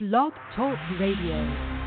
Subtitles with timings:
[0.00, 1.83] Blog Talk Radio.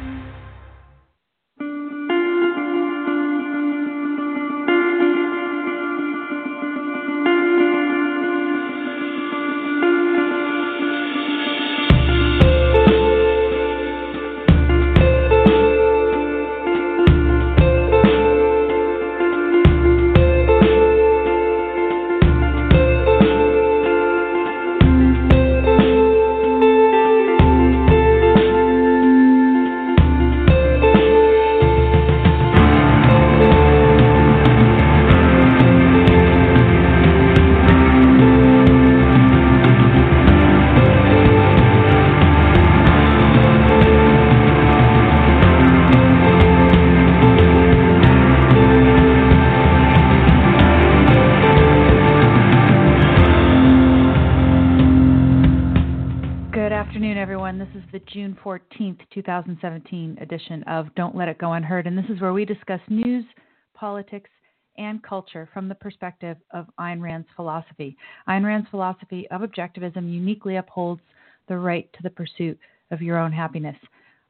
[59.61, 63.25] 2017 edition of Don't Let It Go Unheard, and this is where we discuss news,
[63.73, 64.30] politics,
[64.77, 67.97] and culture from the perspective of Ayn Rand's philosophy.
[68.30, 71.02] Ayn Rand's philosophy of objectivism uniquely upholds
[71.47, 72.59] the right to the pursuit
[72.91, 73.75] of your own happiness.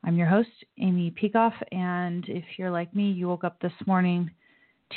[0.06, 4.32] I'm your host, Amy Peikoff, and if you're like me, you woke up this morning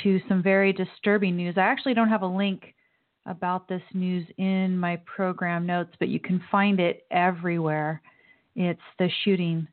[0.03, 1.55] to some very disturbing news.
[1.57, 2.73] I actually don't have a link
[3.25, 8.01] about this news in my program notes, but you can find it everywhere.
[8.55, 9.67] It's the shooting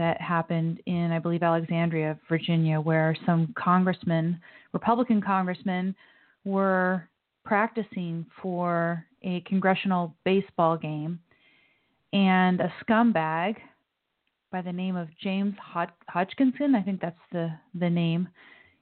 [0.00, 4.40] that happened in, I believe, Alexandria, Virginia, where some congressmen,
[4.72, 5.94] Republican congressmen,
[6.44, 7.06] were
[7.44, 11.20] practicing for a congressional baseball game.
[12.14, 13.56] And a scumbag
[14.50, 18.26] by the name of James Hod- Hodgkinson, I think that's the, the name,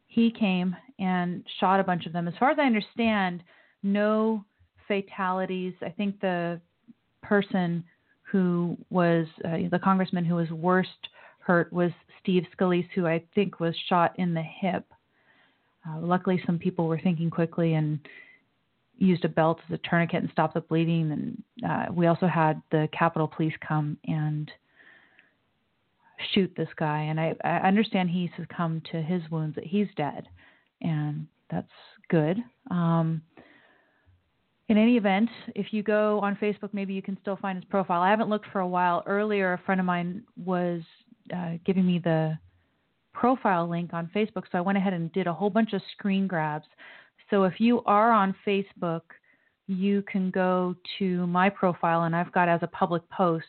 [0.07, 2.29] he came and shot a bunch of them.
[2.29, 3.43] As far as I understand,
[3.83, 4.45] no
[4.87, 5.75] fatalities.
[5.83, 6.61] I think the
[7.25, 7.83] person
[8.31, 11.09] who was uh, the congressman who was worst
[11.41, 11.91] hurt was
[12.21, 14.85] Steve Scalise, who I think was shot in the hip.
[15.89, 17.99] Uh, luckily, some people were thinking quickly and
[18.99, 21.11] used a belt as a tourniquet and stopped the bleeding.
[21.13, 24.51] And uh, we also had the Capitol Police come and
[26.35, 27.03] shoot this guy.
[27.03, 30.29] And I, I understand he succumbed to his wounds; that he's dead,
[30.83, 31.69] and that's
[32.09, 32.39] good.
[32.71, 33.23] Um,
[34.69, 38.03] in any event, if you go on Facebook, maybe you can still find his profile.
[38.03, 39.03] I haven't looked for a while.
[39.07, 40.83] Earlier, a friend of mine was
[41.35, 42.39] uh, giving me the
[43.15, 46.27] profile link on Facebook, so I went ahead and did a whole bunch of screen
[46.27, 46.67] grabs.
[47.31, 49.03] So if you are on Facebook,
[49.67, 53.45] you can go to my profile, and I've got as a public post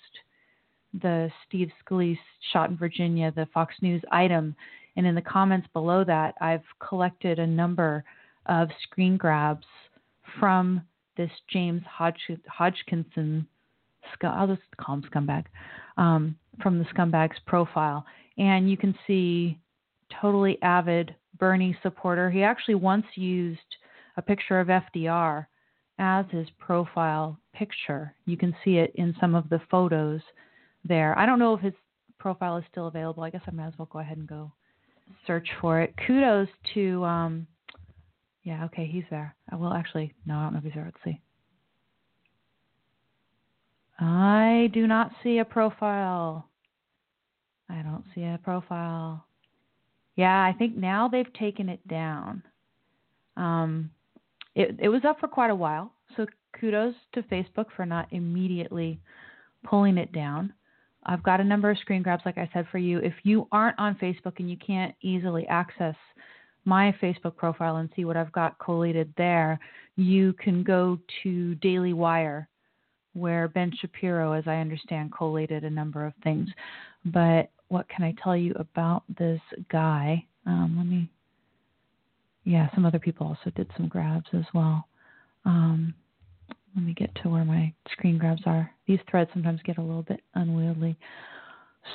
[1.02, 2.18] the Steve Scalise
[2.52, 4.56] shot in Virginia, the Fox News item.
[4.96, 8.04] And in the comments below that, I've collected a number
[8.48, 9.68] of screen grabs
[10.40, 10.82] from
[11.20, 13.46] this James Hodg- Hodgkinson,
[14.24, 15.46] I'll just call him scumbag,
[15.98, 18.06] um, from the scumbag's profile.
[18.38, 19.60] And you can see
[20.22, 22.32] totally avid Bernie supporter.
[22.32, 23.60] He actually once used
[24.16, 25.46] a picture of FDR
[26.00, 28.16] as his profile picture.
[28.26, 30.22] You can see it in some of the photos
[30.86, 31.20] there.
[31.20, 31.74] I don't know if his
[32.18, 33.24] profile is still available.
[33.24, 34.54] I guess I might as well go ahead and go
[35.28, 35.94] search for it.
[36.08, 37.48] Kudos to um,
[38.44, 39.36] yeah, okay, he's there.
[39.52, 40.86] Well, actually, no, I don't know if he's there.
[40.86, 41.20] Let's see.
[44.00, 46.48] I do not see a profile.
[47.70, 49.26] I don't see a profile.
[50.16, 52.44] Yeah, I think now they've taken it down.
[53.38, 53.92] Um,
[54.56, 56.26] it it was up for quite a while, so
[56.60, 59.00] kudos to Facebook for not immediately
[59.64, 60.54] pulling it down.
[61.06, 63.00] I've got a number of screen grabs, like I said, for you.
[63.00, 65.96] If you aren't on Facebook and you can't easily access
[66.70, 69.60] my Facebook profile and see what I've got collated there,
[69.96, 72.48] you can go to Daily Wire,
[73.14, 76.48] where Ben Shapiro, as I understand, collated a number of things.
[77.06, 80.24] But what can I tell you about this guy?
[80.46, 81.10] Um, let me.
[82.46, 84.88] Yeah, some other people also did some grabs as well.
[85.46, 85.94] Um,
[86.76, 88.72] let me get to where my screen grabs are.
[88.88, 90.96] These threads sometimes get a little bit unwieldy.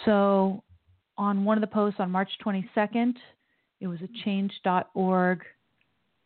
[0.04, 0.62] So,
[1.16, 3.14] on one of the posts on March 22nd,
[3.84, 5.42] it was a change.org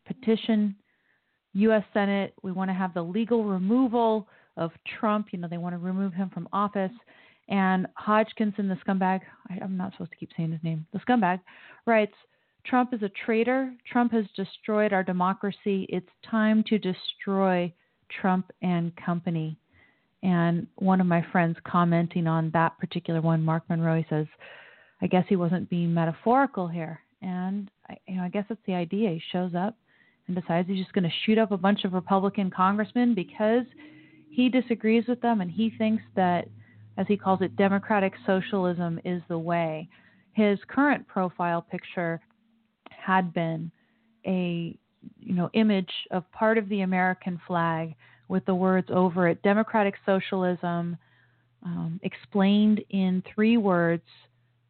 [0.07, 0.77] petition.
[1.55, 1.83] U.S.
[1.93, 4.71] Senate, we want to have the legal removal of
[5.01, 5.29] Trump.
[5.33, 6.93] You know, they want to remove him from office.
[7.49, 11.41] And Hodgkinson, the scumbag, I, I'm not supposed to keep saying his name, the scumbag,
[11.85, 12.13] writes
[12.65, 13.75] Trump is a traitor.
[13.91, 15.85] Trump has destroyed our democracy.
[15.89, 17.73] It's time to destroy
[18.21, 19.59] Trump and company.
[20.23, 24.27] And one of my friends commenting on that particular one, Mark Monroe, says,
[25.03, 27.01] I guess he wasn't being metaphorical here.
[27.23, 29.11] And I, you know, I guess that's the idea.
[29.11, 29.77] He shows up
[30.27, 33.65] and decides he's just going to shoot up a bunch of Republican congressmen because
[34.31, 36.49] he disagrees with them and he thinks that,
[36.97, 39.89] as he calls it, democratic socialism is the way.
[40.33, 42.21] His current profile picture
[42.91, 43.71] had been
[44.27, 44.77] a
[45.21, 47.95] you know image of part of the American flag
[48.29, 50.97] with the words over it democratic socialism
[51.65, 54.03] um, explained in three words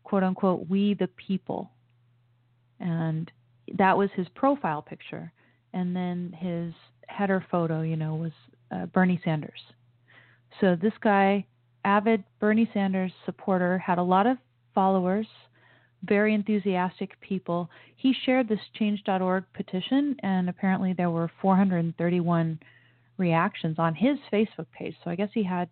[0.05, 1.71] quote unquote we the people
[2.81, 3.31] and
[3.77, 5.33] that was his profile picture
[5.73, 6.73] and then his
[7.07, 8.33] header photo you know was
[8.71, 9.61] uh, Bernie Sanders
[10.61, 11.45] so this guy
[11.85, 14.37] avid Bernie Sanders supporter had a lot of
[14.75, 15.27] followers
[16.05, 17.69] very enthusiastic people.
[17.97, 22.59] He shared this change.org petition, and apparently there were 431
[23.17, 24.95] reactions on his Facebook page.
[25.03, 25.69] So I guess he had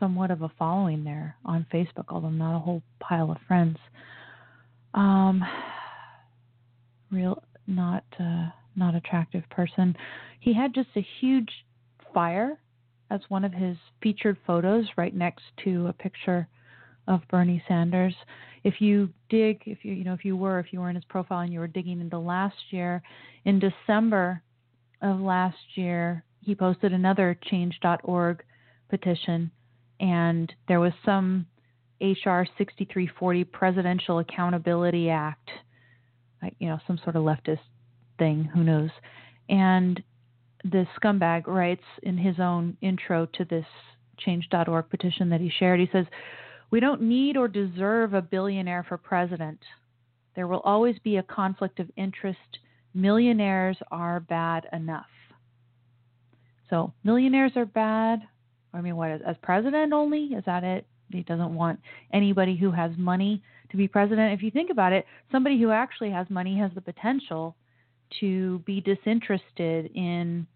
[0.00, 3.78] somewhat of a following there on Facebook, although not a whole pile of friends.
[4.94, 5.44] Um,
[7.10, 9.96] real, not uh, not attractive person.
[10.40, 11.50] He had just a huge
[12.14, 12.58] fire
[13.10, 16.46] as one of his featured photos, right next to a picture
[17.06, 18.14] of Bernie Sanders
[18.64, 21.04] if you dig, if you you know if you were if you were in his
[21.04, 23.02] profile and you were digging into last year,
[23.44, 24.42] in December
[25.02, 28.42] of last year, he posted another Change.org
[28.88, 29.50] petition,
[30.00, 31.46] and there was some
[32.00, 35.48] HR 6340 Presidential Accountability Act,
[36.42, 37.58] like, you know, some sort of leftist
[38.18, 38.90] thing, who knows.
[39.48, 40.02] And
[40.64, 43.66] the scumbag writes in his own intro to this
[44.18, 46.06] change.org petition that he shared, he says,
[46.70, 49.58] we don't need or deserve a billionaire for president.
[50.34, 52.38] There will always be a conflict of interest.
[52.94, 55.06] Millionaires are bad enough.
[56.68, 58.20] So, millionaires are bad.
[58.74, 60.24] I mean, what, as president only?
[60.26, 60.86] Is that it?
[61.10, 61.80] He doesn't want
[62.12, 64.32] anybody who has money to be president.
[64.32, 67.54] If you think about it, somebody who actually has money has the potential
[68.20, 70.46] to be disinterested in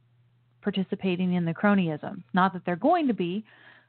[0.62, 2.22] participating in the cronyism.
[2.32, 3.44] Not that they're going to be,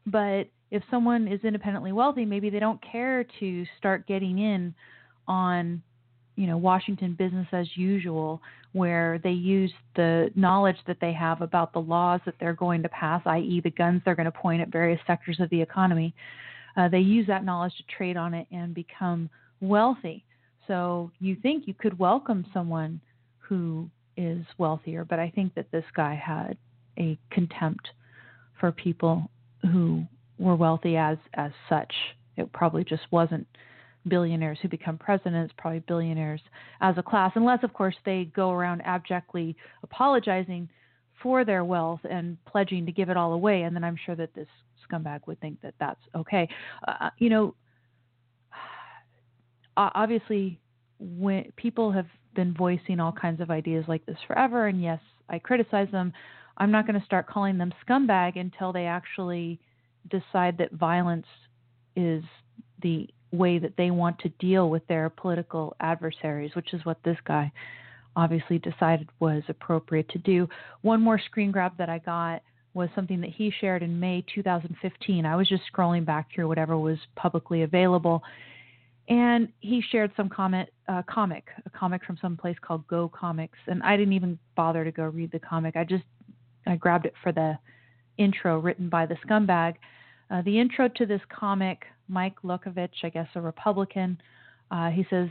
[0.06, 4.74] but if someone is independently wealthy, maybe they don't care to start getting in
[5.28, 5.82] on,
[6.36, 8.42] you know, Washington business as usual,
[8.74, 12.90] where they use the knowledge that they have about the laws that they're going to
[12.90, 16.14] pass, i.e., the guns they're going to point at various sectors of the economy.
[16.76, 19.30] Uh, they use that knowledge to trade on it and become
[19.62, 20.24] wealthy.
[20.68, 23.02] So you think you could welcome someone
[23.38, 26.58] who is wealthier, but I think that this guy had
[26.98, 27.90] a contempt
[28.60, 29.30] for people
[29.62, 30.04] who
[30.38, 31.94] were wealthy as as such.
[32.38, 33.48] It probably just wasn't
[34.08, 36.42] billionaires who become presidents, probably billionaires
[36.82, 40.70] as a class, unless of course they go around abjectly apologizing
[41.22, 43.64] for their wealth and pledging to give it all away.
[43.64, 44.48] And then I'm sure that this
[44.90, 46.48] scumbag would think that that's okay.
[46.88, 47.56] Uh, you know,
[49.78, 50.60] obviously,
[51.00, 55.00] when people have been voicing all kinds of ideas like this forever, and yes,
[55.30, 56.14] I criticize them.
[56.58, 59.60] I'm not going to start calling them scumbag until they actually
[60.10, 61.26] decide that violence
[61.96, 62.24] is
[62.82, 67.18] the way that they want to deal with their political adversaries, which is what this
[67.26, 67.52] guy
[68.16, 70.48] obviously decided was appropriate to do.
[70.82, 75.26] One more screen grab that I got was something that he shared in May 2015.
[75.26, 78.24] I was just scrolling back through whatever was publicly available,
[79.10, 83.58] and he shared some comment, uh, comic, a comic from some place called Go Comics,
[83.68, 85.76] and I didn't even bother to go read the comic.
[85.76, 86.06] I just
[86.66, 87.58] I grabbed it for the
[88.18, 89.76] intro written by the scumbag.
[90.32, 94.18] Uh, the intro to this comic, Mike Luckovich, I guess a Republican,
[94.72, 95.30] uh, he says,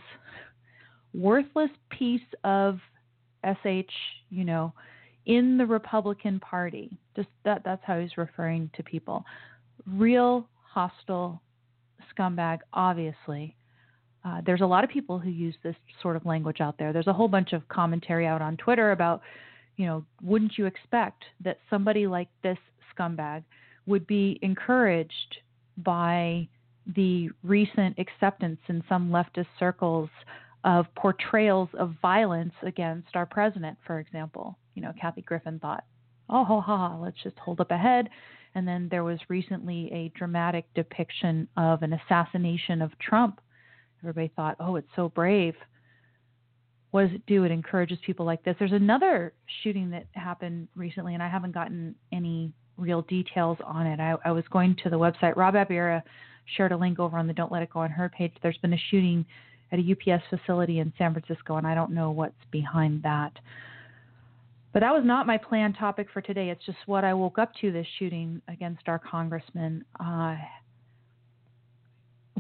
[1.15, 2.79] worthless piece of
[3.45, 3.87] sh,
[4.31, 4.73] you know,
[5.27, 6.97] in the Republican Party.
[7.17, 9.25] Just that that's how he's referring to people.
[9.87, 11.41] Real hostile
[12.15, 13.57] scumbag, obviously.
[14.25, 16.93] Uh, there's a lot of people who use this sort of language out there.
[16.93, 19.21] There's a whole bunch of commentary out on Twitter about,
[19.77, 22.59] you know, wouldn't you expect that somebody like this
[22.97, 23.43] scumbag
[23.87, 25.39] would be encouraged
[25.79, 26.47] by
[26.95, 30.09] the recent acceptance in some leftist circles
[30.65, 34.57] of portrayals of violence against our president, for example.
[34.75, 35.85] You know, Kathy Griffin thought,
[36.29, 38.09] oh, ha, ha, let's just hold up a head.
[38.55, 43.41] And then there was recently a dramatic depiction of an assassination of Trump.
[44.03, 45.55] Everybody thought, oh, it's so brave.
[46.91, 47.45] What does it do?
[47.45, 48.57] It encourages people like this.
[48.59, 54.01] There's another shooting that happened recently, and I haven't gotten any real details on it.
[54.01, 55.37] I, I was going to the website.
[55.37, 56.03] Rob Abira
[56.57, 58.33] shared a link over on the Don't Let It Go on her page.
[58.43, 59.25] There's been a shooting
[59.71, 63.33] at a UPS facility in San Francisco, and I don't know what's behind that.
[64.73, 66.49] But that was not my planned topic for today.
[66.49, 69.85] It's just what I woke up to this shooting against our congressman.
[70.01, 70.37] Uh,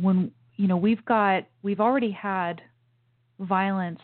[0.01, 2.62] when you know we've got we've already had
[3.39, 4.01] violence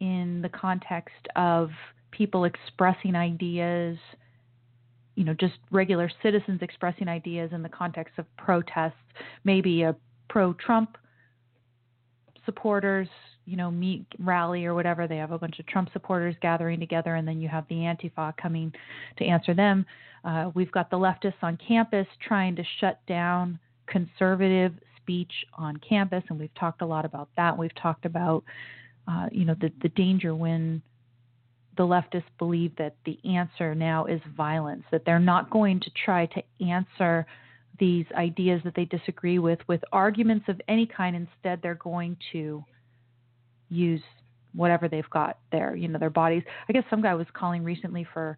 [0.00, 1.70] in the context of
[2.10, 3.96] people expressing ideas,
[5.14, 8.94] you know, just regular citizens expressing ideas in the context of protests,
[9.44, 9.94] maybe a
[10.28, 10.98] pro Trump
[12.44, 13.08] supporters,
[13.44, 15.06] you know, meet rally or whatever.
[15.06, 18.36] They have a bunch of Trump supporters gathering together, and then you have the Antifa
[18.36, 18.72] coming
[19.18, 19.84] to answer them.
[20.24, 26.22] Uh, we've got the leftists on campus trying to shut down conservative speech on campus,
[26.28, 27.56] and we've talked a lot about that.
[27.56, 28.44] We've talked about,
[29.08, 30.80] uh, you know, the the danger when
[31.76, 36.26] the leftists believe that the answer now is violence, that they're not going to try
[36.26, 37.26] to answer
[37.78, 41.16] these ideas that they disagree with with arguments of any kind.
[41.16, 42.62] Instead, they're going to
[43.72, 44.02] use
[44.54, 46.42] whatever they've got there, you know, their bodies.
[46.68, 48.36] I guess some guy was calling recently for,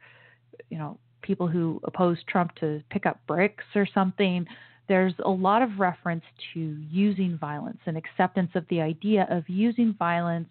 [0.70, 4.46] you know, people who oppose Trump to pick up bricks or something.
[4.86, 9.94] There's a lot of reference to using violence and acceptance of the idea of using
[9.98, 10.50] violence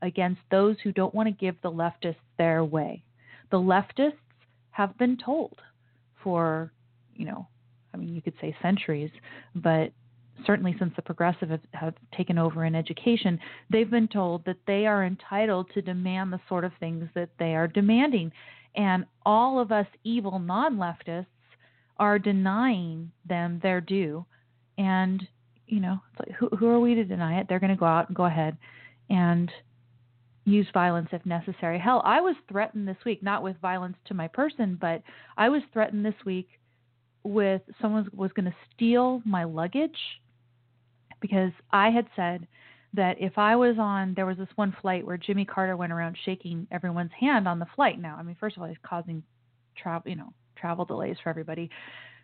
[0.00, 3.02] against those who don't want to give the leftists their way.
[3.50, 4.12] The leftists
[4.70, 5.60] have been told
[6.22, 6.72] for,
[7.14, 7.46] you know,
[7.92, 9.10] I mean, you could say centuries,
[9.54, 9.92] but
[10.46, 13.38] certainly since the progressives have, have, taken over in education,
[13.70, 17.54] they've been told that they are entitled to demand the sort of things that they
[17.54, 18.32] are demanding.
[18.74, 21.26] And all of us evil non leftists
[21.98, 24.24] are denying them their due.
[24.78, 25.26] And,
[25.66, 27.46] you know, like, who, who are we to deny it?
[27.48, 28.56] They're going to go out and go ahead
[29.10, 29.50] and
[30.44, 31.78] use violence if necessary.
[31.78, 35.02] Hell, I was threatened this week, not with violence to my person, but
[35.36, 36.48] I was threatened this week
[37.24, 39.90] with someone was going to steal my luggage
[41.22, 42.46] because I had said
[42.92, 46.18] that if I was on, there was this one flight where Jimmy Carter went around
[46.26, 47.98] shaking everyone's hand on the flight.
[47.98, 49.22] Now, I mean, first of all, he's causing
[49.76, 51.70] travel, you know, travel delays for everybody.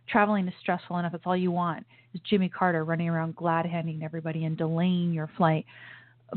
[0.08, 1.14] Traveling is stressful enough.
[1.14, 5.30] It's all you want is Jimmy Carter running around glad handing everybody and delaying your
[5.38, 5.64] flight.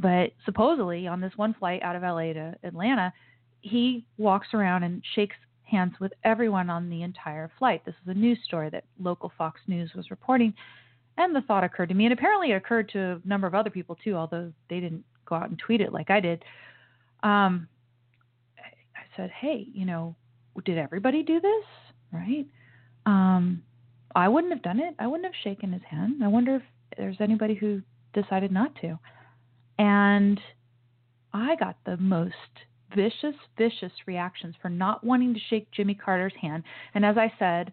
[0.01, 3.11] But supposedly on this one flight out of LA to Atlanta,
[3.61, 7.83] he walks around and shakes hands with everyone on the entire flight.
[7.85, 10.53] This is a news story that local Fox News was reporting.
[11.17, 13.69] And the thought occurred to me, and apparently it occurred to a number of other
[13.69, 16.43] people too, although they didn't go out and tweet it like I did.
[17.23, 17.67] Um,
[18.57, 20.15] I said, hey, you know,
[20.65, 21.65] did everybody do this?
[22.11, 22.45] Right?
[23.05, 23.63] Um,
[24.15, 24.95] I wouldn't have done it.
[24.99, 26.23] I wouldn't have shaken his hand.
[26.23, 26.63] I wonder if
[26.97, 27.81] there's anybody who
[28.13, 28.99] decided not to.
[29.79, 30.39] And
[31.33, 32.35] I got the most
[32.95, 36.63] vicious, vicious reactions for not wanting to shake Jimmy Carter's hand.
[36.93, 37.71] And as I said,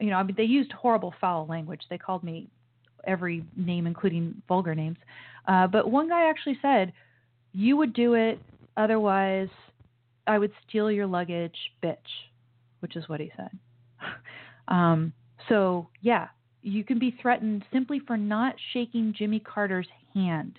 [0.00, 1.82] you know, I mean, they used horrible, foul language.
[1.88, 2.48] They called me
[3.08, 4.98] every name, including vulgar names.
[5.48, 6.92] Uh, but one guy actually said,
[7.52, 8.40] "You would do it,
[8.76, 9.48] otherwise,
[10.26, 11.96] I would steal your luggage, bitch,"
[12.80, 13.50] which is what he said.
[14.68, 15.12] um,
[15.48, 16.28] so yeah,
[16.62, 20.58] you can be threatened simply for not shaking Jimmy Carter's hand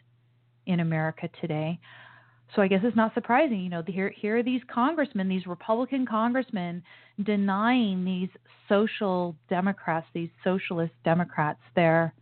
[0.65, 1.79] in America today.
[2.55, 6.05] So I guess it's not surprising, you know, here here are these congressmen, these Republican
[6.05, 6.81] congressmen
[7.23, 8.29] denying these
[8.67, 12.13] social democrats, these socialist democrats their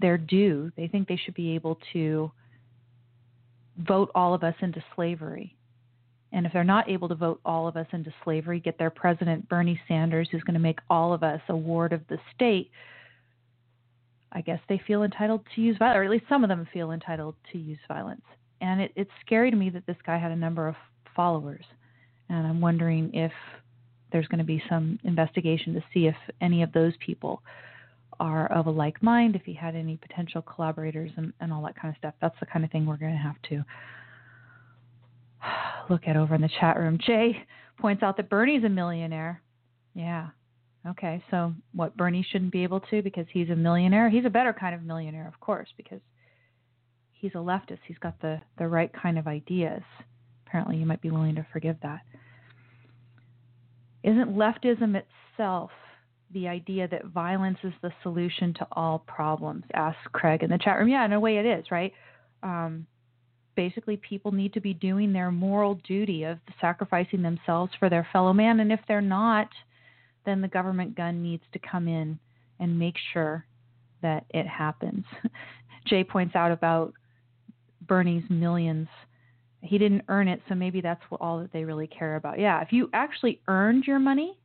[0.00, 0.72] their due.
[0.76, 2.30] They think they should be able to
[3.78, 5.56] vote all of us into slavery.
[6.32, 9.48] And if they're not able to vote all of us into slavery, get their president
[9.48, 12.70] Bernie Sanders who's going to make all of us a ward of the state,
[14.32, 16.92] I guess they feel entitled to use violence, or at least some of them feel
[16.92, 18.22] entitled to use violence.
[18.60, 20.76] And it, it's scary to me that this guy had a number of
[21.16, 21.64] followers.
[22.28, 23.32] And I'm wondering if
[24.12, 27.42] there's going to be some investigation to see if any of those people
[28.20, 31.74] are of a like mind, if he had any potential collaborators and, and all that
[31.74, 32.14] kind of stuff.
[32.20, 33.64] That's the kind of thing we're going to have to
[35.90, 36.98] look at over in the chat room.
[37.04, 37.44] Jay
[37.80, 39.42] points out that Bernie's a millionaire.
[39.94, 40.28] Yeah,
[40.88, 44.08] Okay, so what Bernie shouldn't be able to because he's a millionaire?
[44.08, 46.00] He's a better kind of millionaire, of course, because
[47.12, 47.80] he's a leftist.
[47.86, 49.82] He's got the, the right kind of ideas.
[50.46, 52.00] Apparently, you might be willing to forgive that.
[54.02, 55.70] Isn't leftism itself
[56.32, 59.64] the idea that violence is the solution to all problems?
[59.74, 60.88] Asks Craig in the chat room.
[60.88, 61.92] Yeah, in a way it is, right?
[62.42, 62.86] Um,
[63.56, 68.32] basically, people need to be doing their moral duty of sacrificing themselves for their fellow
[68.32, 69.48] man, and if they're not–
[70.24, 72.18] then the government gun needs to come in
[72.58, 73.46] and make sure
[74.02, 75.04] that it happens.
[75.86, 76.92] Jay points out about
[77.86, 78.88] Bernie's millions.
[79.62, 82.38] He didn't earn it, so maybe that's all that they really care about.
[82.38, 84.38] Yeah, if you actually earned your money,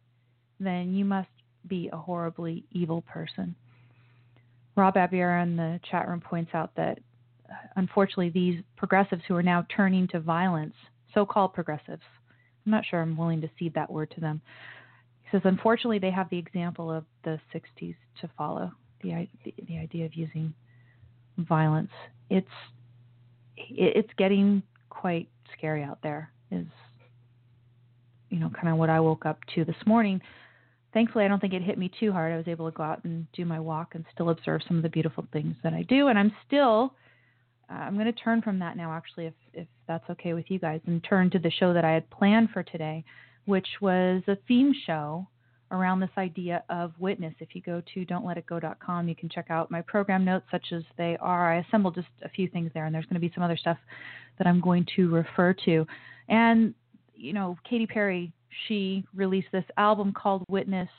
[0.59, 1.29] then you must
[1.67, 3.55] be a horribly evil person.
[4.75, 6.99] Rob Abiera in the chat room points out that
[7.49, 10.73] uh, unfortunately these progressives who are now turning to violence,
[11.13, 12.01] so-called progressives,
[12.65, 14.41] I'm not sure I'm willing to cede that word to them.
[15.23, 19.77] He says unfortunately they have the example of the 60s to follow, the the, the
[19.77, 20.53] idea of using
[21.37, 21.91] violence.
[22.29, 22.47] It's
[23.57, 26.31] it's getting quite scary out there.
[26.51, 26.65] Is
[28.29, 30.21] you know kind of what I woke up to this morning
[30.95, 32.31] thankfully, I don't think it hit me too hard.
[32.31, 34.83] I was able to go out and do my walk and still observe some of
[34.83, 36.07] the beautiful things that I do.
[36.07, 36.93] And I'm still,
[37.69, 40.57] uh, I'm going to turn from that now, actually, if, if that's okay with you
[40.57, 43.03] guys, and turn to the show that I had planned for today,
[43.43, 45.27] which was a theme show
[45.71, 47.33] around this idea of witness.
[47.39, 51.17] If you go to don'tletitgo.com, you can check out my program notes, such as they
[51.19, 51.53] are.
[51.53, 53.77] I assembled just a few things there, and there's going to be some other stuff
[54.37, 55.85] that I'm going to refer to.
[56.29, 56.73] And,
[57.15, 58.31] you know, Katy Perry
[58.67, 60.89] she released this album called Witness.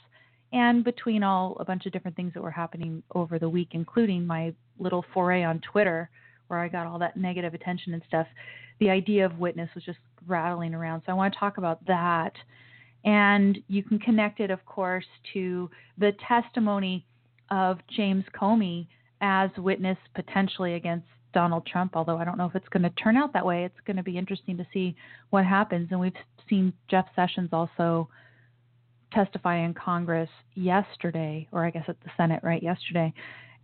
[0.52, 4.26] And between all a bunch of different things that were happening over the week, including
[4.26, 6.08] my little foray on Twitter,
[6.48, 8.26] where I got all that negative attention and stuff,
[8.78, 11.02] the idea of witness was just rattling around.
[11.04, 12.32] So I want to talk about that.
[13.04, 17.04] And you can connect it, of course, to the testimony
[17.50, 18.86] of James Comey
[19.20, 21.06] as witness potentially against
[21.36, 23.64] Donald Trump, although I don't know if it's going to turn out that way.
[23.64, 24.96] It's going to be interesting to see
[25.28, 25.88] what happens.
[25.90, 26.14] And we've
[26.48, 28.08] seen Jeff Sessions also
[29.12, 33.12] testify in Congress yesterday, or I guess at the Senate, right, yesterday.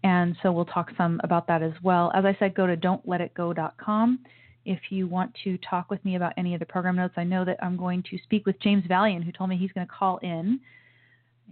[0.05, 2.13] And so we'll talk some about that as well.
[2.15, 4.19] As I said, go to don'tletitgo.com
[4.67, 7.15] if you want to talk with me about any of the program notes.
[7.17, 9.87] I know that I'm going to speak with James Valliant, who told me he's going
[9.87, 10.61] to call in.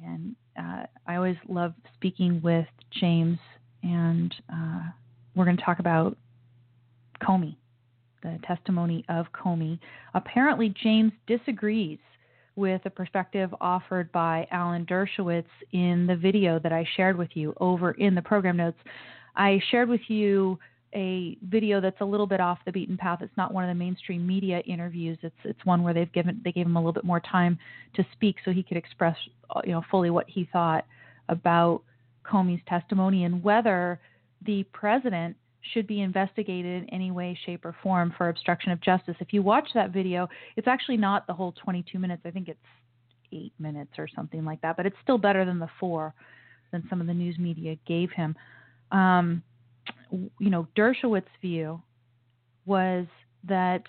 [0.05, 3.39] And uh, I always love speaking with James,
[3.83, 4.83] and uh,
[5.41, 6.19] we're going to talk about
[7.23, 7.57] Comey,
[8.23, 9.79] the testimony of Comey.
[10.13, 11.99] Apparently, James disagrees
[12.57, 17.55] with the perspective offered by Alan Dershowitz in the video that I shared with you
[17.59, 18.77] over in the program notes.
[19.35, 20.59] I shared with you
[20.95, 23.21] a video that's a little bit off the beaten path.
[23.23, 25.17] It's not one of the mainstream media interviews.
[25.23, 27.59] It's it's one where they've given they gave him a little bit more time
[27.95, 29.17] to speak so he could express
[29.57, 30.85] uh, you know fully what he thought
[31.31, 31.81] about
[32.27, 34.01] Comey's testimony and whether
[34.45, 35.37] the president
[35.73, 39.17] should be investigated in any way, shape, or form for obstruction of justice.
[39.21, 42.23] If you watch that video, it's actually not the whole 22 minutes.
[42.25, 42.59] I think it's
[43.33, 46.15] eight minutes or something like that, but it's still better than the four
[46.73, 48.35] than some of the news media gave him.
[48.91, 49.43] Um,
[50.11, 51.83] you know, Dershowitz's view
[52.65, 53.07] was
[53.45, 53.83] that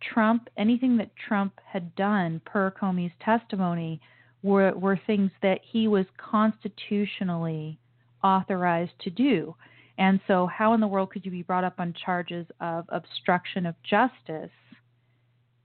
[0.00, 4.00] Trump, anything that Trump had done per Comey's testimony,
[4.42, 7.78] were were things that he was constitutionally
[8.22, 9.54] authorized to do.
[9.98, 13.66] And so, how in the world could you be brought up on charges of obstruction
[13.66, 14.50] of justice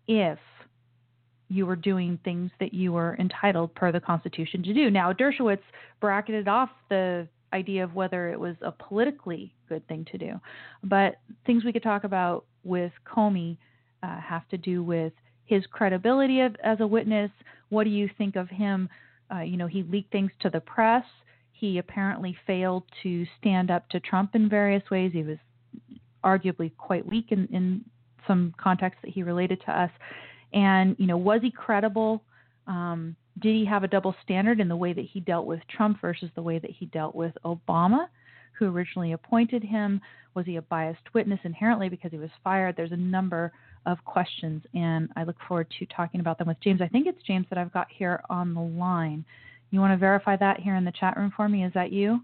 [0.08, 0.40] if
[1.50, 4.90] you were doing things that you were entitled per the Constitution to do?
[4.90, 5.60] Now, Dershowitz
[6.00, 10.40] bracketed off the idea of whether it was a politically good thing to do.
[10.84, 11.16] But
[11.46, 13.58] things we could talk about with Comey
[14.04, 15.14] uh, have to do with
[15.46, 17.32] his credibility of, as a witness.
[17.70, 18.90] What do you think of him?
[19.34, 21.04] Uh, you know, he leaked things to the press.
[21.62, 25.12] He apparently failed to stand up to Trump in various ways.
[25.14, 25.38] He was
[26.24, 27.86] arguably quite weak in, in
[28.28, 29.92] some contexts that he related to us.
[30.54, 32.24] And, you know, was he credible?
[32.66, 36.02] Um, did he have a double standard in the way that he dealt with Trump
[36.02, 38.08] versus the way that he dealt with Obama,
[38.58, 40.02] who originally appointed him?
[40.34, 42.76] Was he a biased witness inherently because he was fired?
[42.76, 43.52] There's a number
[43.86, 46.82] of questions, and I look forward to talking about them with James.
[46.82, 49.24] I think it's James that I've got here on the line.
[49.72, 51.64] You want to verify that here in the chat room for me?
[51.64, 52.22] Is that you?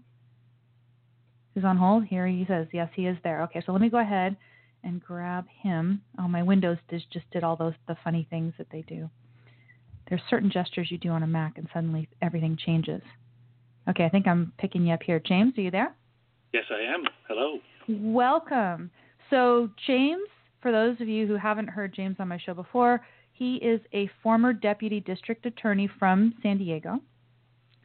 [1.54, 2.04] Who's on hold?
[2.04, 3.42] Here he says, yes, he is there.
[3.44, 4.36] Okay, so let me go ahead
[4.84, 6.02] and grab him.
[6.18, 9.10] Oh, my Windows just, just did all those the funny things that they do.
[10.08, 13.02] There's certain gestures you do on a Mac, and suddenly everything changes.
[13.88, 15.18] Okay, I think I'm picking you up here.
[15.18, 15.94] James, are you there?
[16.52, 17.04] Yes, I am.
[17.26, 17.58] Hello.
[17.88, 18.90] Welcome.
[19.30, 20.28] So, James,
[20.60, 23.00] for those of you who haven't heard James on my show before,
[23.32, 27.00] he is a former deputy district attorney from San Diego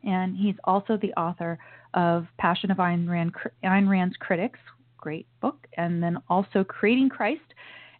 [0.03, 1.57] and he's also the author
[1.93, 4.59] of Passion of Ayn, Rand, Ayn Rand's Critics,
[4.97, 7.53] great book, and then also Creating Christ.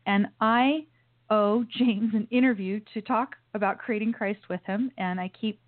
[0.06, 0.86] And I
[1.30, 5.60] owe James an interview to talk about Creating Christ with him, and I keep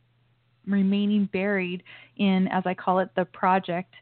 [0.67, 1.83] remaining buried
[2.17, 3.93] in, as I call it, the project,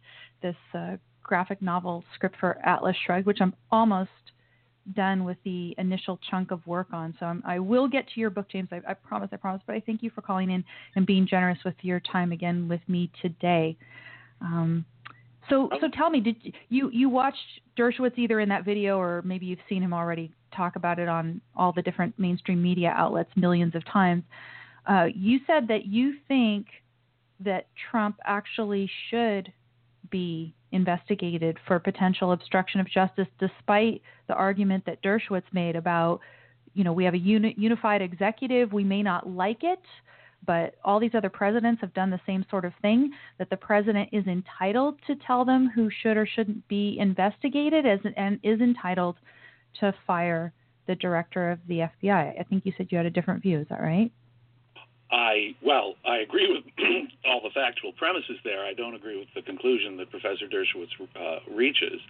[0.41, 4.09] this uh, graphic novel script for Atlas Shrugged, which I'm almost
[4.95, 7.15] done with the initial chunk of work on.
[7.19, 8.69] So I'm, i will get to your book, James.
[8.71, 9.61] I, I, promise, I promise.
[9.65, 10.63] But I thank you for calling in
[10.95, 13.77] and being generous with your time again with me today.
[14.41, 14.85] Um,
[15.49, 16.35] so, so tell me, did
[16.69, 17.37] you you watched
[17.77, 21.41] Dershowitz either in that video or maybe you've seen him already talk about it on
[21.55, 24.23] all the different mainstream media outlets millions of times?
[24.85, 26.67] Uh, you said that you think
[27.39, 29.51] that Trump actually should
[30.09, 36.19] be investigated for potential obstruction of justice, despite the argument that Dershowitz made about,
[36.73, 39.79] you know, we have a uni- unified executive, we may not like it,
[40.45, 44.09] but all these other presidents have done the same sort of thing that the president
[44.11, 49.15] is entitled to tell them who should or shouldn't be investigated as, and is entitled
[49.79, 50.51] to fire
[50.87, 52.39] the director of the FBI.
[52.39, 53.59] I think you said you had a different view.
[53.59, 54.11] Is that right?
[55.13, 56.63] I well, I agree with
[57.25, 58.65] all the factual premises there.
[58.65, 62.01] I don't agree with the conclusion that Professor Dershowitz uh, reaches.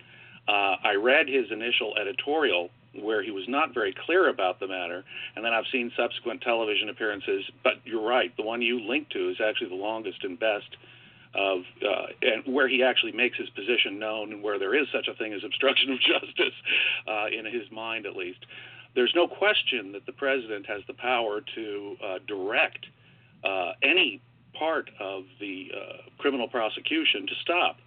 [0.47, 2.69] Uh, I read his initial editorial
[3.01, 5.03] where he was not very clear about the matter,
[5.35, 7.43] and then I've seen subsequent television appearances.
[7.63, 10.77] But you're right, the one you linked to is actually the longest and best
[11.35, 15.07] of uh, and where he actually makes his position known and where there is such
[15.07, 16.53] a thing as obstruction of justice
[17.07, 18.45] uh, in his mind at least.
[18.95, 22.85] There's no question that the president has the power to uh, direct
[23.43, 24.21] uh, any
[24.57, 27.77] part of the uh, criminal prosecution to stop.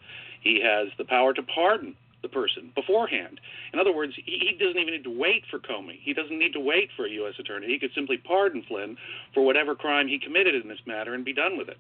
[0.42, 3.40] He has the power to pardon the person beforehand.
[3.73, 6.01] In other words, he, he doesn't even need to wait for Comey.
[6.03, 7.35] He doesn't need to wait for a U.S.
[7.38, 7.66] attorney.
[7.69, 8.97] He could simply pardon Flynn
[9.35, 11.79] for whatever crime he committed in this matter and be done with it.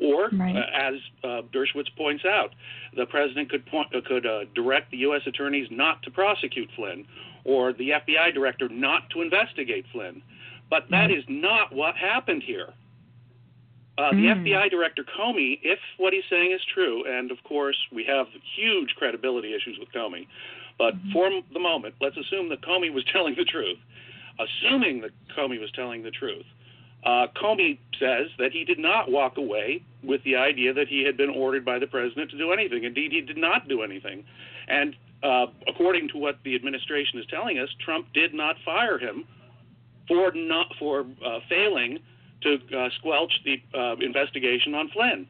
[0.00, 0.56] Or, right.
[0.56, 2.50] uh, as uh, Dershowitz points out,
[2.96, 5.22] the president could point, uh, could uh, direct the U.S.
[5.26, 7.06] attorneys not to prosecute Flynn,
[7.44, 10.22] or the FBI director not to investigate Flynn.
[10.70, 12.72] But that is not what happened here.
[13.96, 14.42] Uh, the Mm.
[14.44, 18.26] FBI director Comey, if what he's saying is true, and of course we have
[18.56, 20.26] huge credibility issues with Comey,
[20.78, 23.78] but for the moment, let's assume that Comey was telling the truth.
[24.40, 26.44] Assuming that Comey was telling the truth,
[27.04, 31.16] uh, Comey says that he did not walk away with the idea that he had
[31.16, 32.82] been ordered by the president to do anything.
[32.82, 34.24] Indeed, he did not do anything.
[34.66, 39.24] And uh, according to what the administration is telling us, Trump did not fire him
[40.06, 41.98] for not for uh, failing
[42.42, 45.26] to uh, squelch the uh, investigation on Flynn.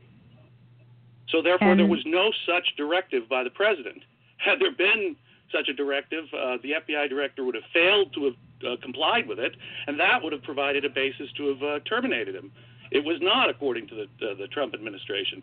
[1.28, 4.02] So therefore, And- there was no such directive by the president.
[4.38, 5.16] Had there been
[5.52, 8.34] such a directive, uh, the FBI director would have failed to have
[8.66, 9.54] uh, complied with it,
[9.86, 12.50] and that would have provided a basis to have uh, terminated him.
[12.90, 15.42] It was not, according to the, uh, the Trump administration.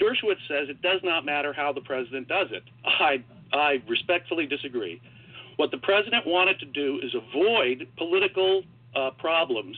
[0.00, 2.62] Dershowitz says it does not matter how the president does it.
[2.84, 5.00] I, I respectfully disagree.
[5.56, 8.62] What the president wanted to do is avoid political
[8.96, 9.76] uh, problems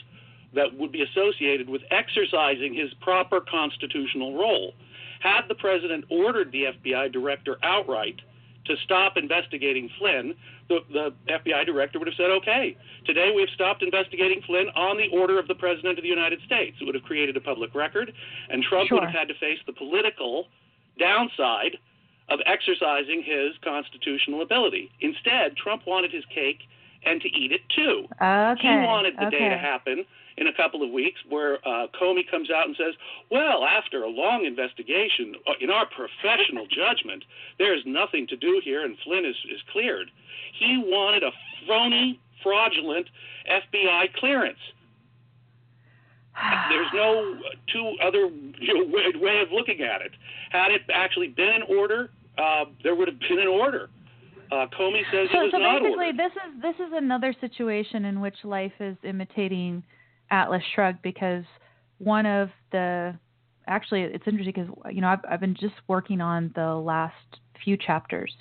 [0.54, 4.72] that would be associated with exercising his proper constitutional role.
[5.20, 8.20] Had the president ordered the FBI director outright
[8.66, 10.34] to stop investigating Flynn,
[10.68, 14.96] the, the FBI director would have said, okay, today we have stopped investigating Flynn on
[14.96, 16.76] the order of the President of the United States.
[16.80, 18.12] It would have created a public record,
[18.48, 19.00] and Trump Sure.
[19.00, 20.46] would have had to face the political
[20.98, 21.76] downside
[22.28, 24.90] of exercising his constitutional ability.
[25.00, 26.62] Instead, Trump wanted his cake
[27.04, 28.06] and to eat it too.
[28.20, 28.60] Okay.
[28.62, 29.38] He wanted the okay.
[29.38, 30.04] day to happen
[30.36, 32.94] in a couple of weeks where uh, Comey comes out and says,
[33.30, 37.24] well, after a long investigation, uh, in our professional judgment,
[37.58, 40.10] there is nothing to do here and Flynn is, is cleared.
[40.58, 41.30] He wanted a
[41.66, 43.08] phony, fraudulent
[43.50, 44.58] FBI clearance.
[46.68, 47.36] There's no
[47.72, 48.28] two other
[48.60, 50.12] you know, way, way of looking at it.
[50.50, 53.90] Had it actually been in order, uh, there would have been an order.
[54.50, 56.18] Uh, Comey says so, it was so not basically, ordered.
[56.18, 59.82] this is this is another situation in which life is imitating
[60.30, 61.44] Atlas Shrugged because
[61.98, 63.14] one of the
[63.66, 67.14] actually it's interesting because you know I've I've been just working on the last
[67.64, 68.32] few chapters,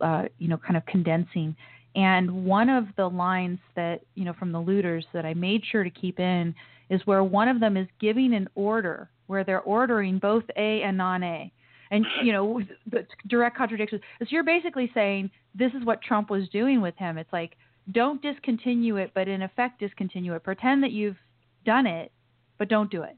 [0.00, 1.56] uh, you know, kind of condensing,
[1.94, 5.84] and one of the lines that you know from the looters that I made sure
[5.84, 6.54] to keep in
[6.90, 10.96] is where one of them is giving an order where they're ordering both A and
[10.96, 11.52] non-A.
[11.90, 14.00] And you know, the direct contradiction.
[14.20, 17.16] So you're basically saying this is what Trump was doing with him.
[17.16, 17.56] It's like
[17.92, 20.42] don't discontinue it, but in effect discontinue it.
[20.44, 21.16] Pretend that you've
[21.64, 22.12] done it,
[22.58, 23.16] but don't do it.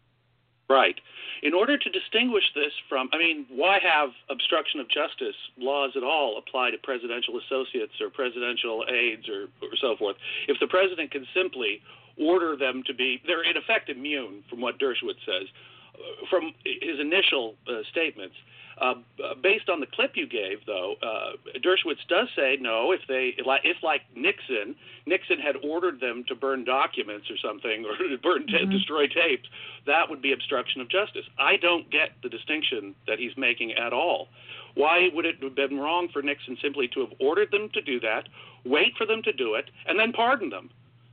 [0.69, 0.95] Right.
[1.43, 6.05] In order to distinguish this from, I mean, why have obstruction of justice laws at
[6.05, 10.15] all apply to presidential associates or presidential aides or, or so forth?
[10.47, 11.83] If the president can simply
[12.19, 15.49] order them to be, they're in effect immune from what Dershowitz says,
[15.95, 18.35] uh, from his initial uh, statements.
[18.81, 18.95] Uh,
[19.43, 22.93] based on the clip you gave, though, uh, Dershowitz does say no.
[22.93, 27.97] If they, if like Nixon, Nixon had ordered them to burn documents or something, or
[28.09, 28.71] to burn, Mm-hmm.
[28.71, 29.49] destroy tapes,
[29.87, 31.27] that would be obstruction of justice.
[31.39, 34.29] I don't get the distinction that he's making at all.
[34.75, 38.01] Why would it have been wrong for Nixon simply to have ordered them to do
[38.01, 38.29] that,
[38.65, 40.71] wait for them to do it, and then pardon them?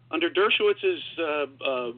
[0.09, 1.91] Under Dershowitz's, uh, uh,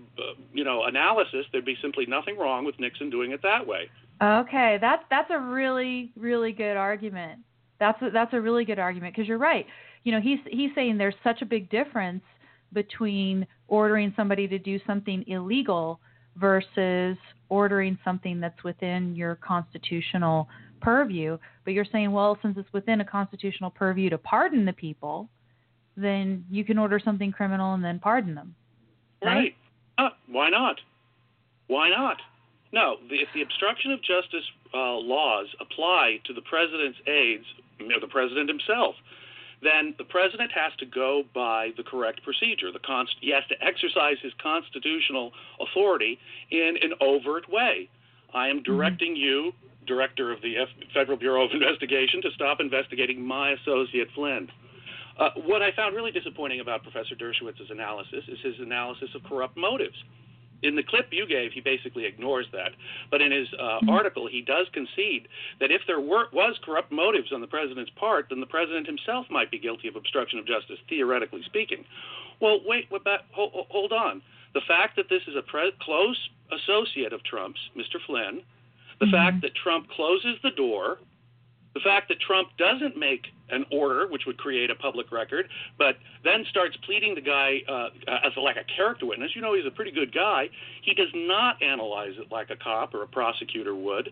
[0.53, 3.89] you know, analysis, there'd be simply nothing wrong with Nixon doing it that way.
[4.21, 7.39] Okay, that's that's a really really good argument.
[7.79, 9.65] That's a, that's a really good argument because you're right.
[10.03, 12.23] You know, he's he's saying there's such a big difference
[12.73, 15.99] between ordering somebody to do something illegal
[16.35, 17.17] versus
[17.49, 20.47] ordering something that's within your constitutional
[20.81, 21.37] purview.
[21.65, 25.29] But you're saying, well, since it's within a constitutional purview to pardon the people,
[25.97, 28.55] then you can order something criminal and then pardon them.
[29.23, 29.35] Right.
[29.35, 29.55] Right.
[29.97, 30.79] Uh, why not?
[31.67, 32.17] Why not?
[32.71, 37.45] No, the, if the obstruction of justice uh, laws apply to the president's aides,
[37.81, 38.95] or the president himself,
[39.61, 42.71] then the president has to go by the correct procedure.
[42.71, 46.19] The const- he has to exercise his constitutional authority
[46.51, 47.89] in an overt way.
[48.33, 49.51] I am directing you,
[49.85, 54.49] director of the F- Federal Bureau of Investigation, to stop investigating my associate Flynn.
[55.19, 59.57] Uh, what I found really disappointing about Professor Dershowitz's analysis is his analysis of corrupt
[59.57, 59.95] motives.
[60.63, 62.71] In the clip you gave, he basically ignores that.
[63.11, 65.27] But in his uh, article, he does concede
[65.59, 69.25] that if there were, was corrupt motives on the president's part, then the president himself
[69.29, 71.85] might be guilty of obstruction of justice, theoretically speaking.
[72.41, 74.21] Well, wait, what about, hold, hold on.
[74.53, 76.17] The fact that this is a pre- close
[76.51, 77.99] associate of Trump's, Mr.
[78.05, 78.41] Flynn,
[78.99, 80.97] the fact that Trump closes the door,
[81.79, 85.95] the fact that Trump doesn't make an order, which would create a public record, but
[86.23, 87.89] then starts pleading the guy uh,
[88.25, 89.31] as a, like a character witness.
[89.35, 90.49] You know, he's a pretty good guy.
[90.83, 94.11] He does not analyze it like a cop or a prosecutor would.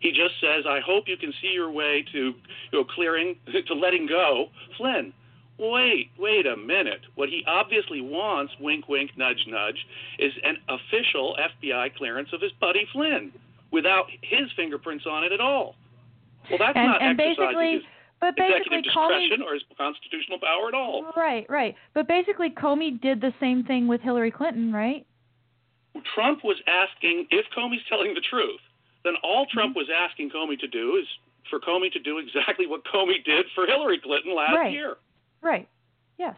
[0.00, 2.34] He just says, "I hope you can see your way to, you
[2.72, 5.12] know, clearing to letting go Flynn."
[5.58, 7.02] Wait, wait a minute.
[7.14, 9.86] What he obviously wants, wink, wink, nudge, nudge,
[10.18, 13.30] is an official FBI clearance of his buddy Flynn
[13.70, 15.76] without his fingerprints on it at all.
[16.50, 17.82] Well, that's and, not and basically, his
[18.20, 21.12] but basically, executive Comey, discretion or his constitutional power at all.
[21.16, 21.74] right, right.
[21.94, 25.06] But basically, Comey did the same thing with Hillary Clinton, right?
[26.14, 28.60] Trump was asking if Comey's telling the truth,
[29.04, 29.58] then all Mm-hmm.
[29.58, 31.06] Trump was asking Comey to do is
[31.50, 34.72] for Comey to do exactly what Comey did for Hillary Clinton last Right.
[34.72, 34.96] year.
[35.42, 35.68] Right.
[36.18, 36.36] Yes.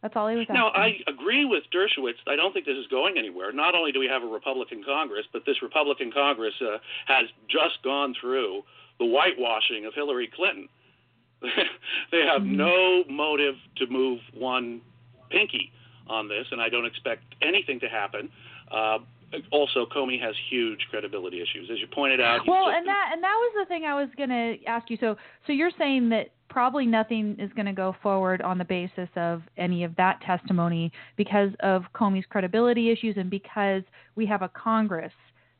[0.00, 0.54] That's all he was asking.
[0.54, 2.22] Now, I agree with Dershowitz.
[2.28, 3.50] I don't think this is going anywhere.
[3.52, 7.82] Not only do we have a Republican Congress, but this Republican Congress uh, has just
[7.82, 8.62] gone through
[8.98, 10.68] the whitewashing of Hillary Clinton.
[11.42, 12.56] they have Mm-hmm.
[12.56, 14.80] no motive to move one
[15.30, 15.70] pinky
[16.08, 18.28] on this, and I don't expect anything to happen.
[18.72, 18.98] Uh,
[19.52, 22.40] also, Comey has huge credibility issues, as you pointed out.
[22.48, 24.96] well, and that and that was the thing I was going to ask you.
[25.00, 29.08] So, so you're saying that probably nothing is going to go forward on the basis
[29.16, 33.82] of any of that testimony because of Comey's credibility issues and because
[34.16, 35.12] we have a Congress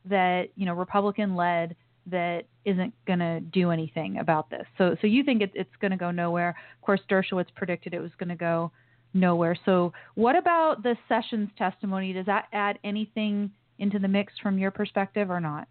[0.05, 1.75] that you know Republican led
[2.11, 4.65] that isn't going to do anything about this.
[4.77, 6.49] So, so you think it, it's going to go nowhere?
[6.49, 8.71] Of course, Dershowitz predicted it was going to go
[9.13, 9.57] nowhere.
[9.65, 12.13] So, what about the Sessions testimony?
[12.13, 15.67] Does that add anything into the mix from your perspective or not?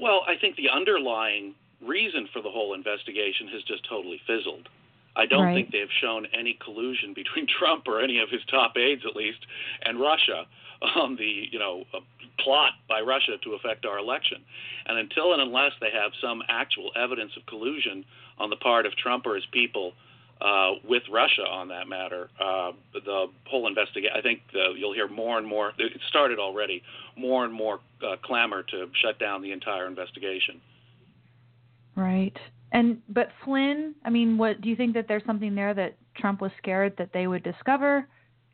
[0.00, 1.54] Well, I think the underlying
[1.86, 4.68] reason for the whole investigation has just totally fizzled.
[5.16, 5.54] I don't Right.
[5.54, 9.38] think they've shown any collusion between Trump or any of his top aides, at least,
[9.84, 10.46] and Russia
[10.96, 12.00] on the you know uh,
[12.40, 14.38] plot by Russia to affect our election.
[14.86, 18.04] And until and unless they have some actual evidence of collusion
[18.38, 19.92] on the part of Trump or his people
[20.40, 24.14] uh, with Russia on that matter, uh, the whole investigation.
[24.14, 25.72] I think the, you'll hear more and more.
[25.78, 26.82] It started already.
[27.16, 30.60] More and more uh, clamor to shut down the entire investigation.
[31.94, 32.36] Right.
[32.72, 36.42] And but Flynn, I mean, what do you think that there's something there that Trump
[36.42, 38.06] was scared that they would discover?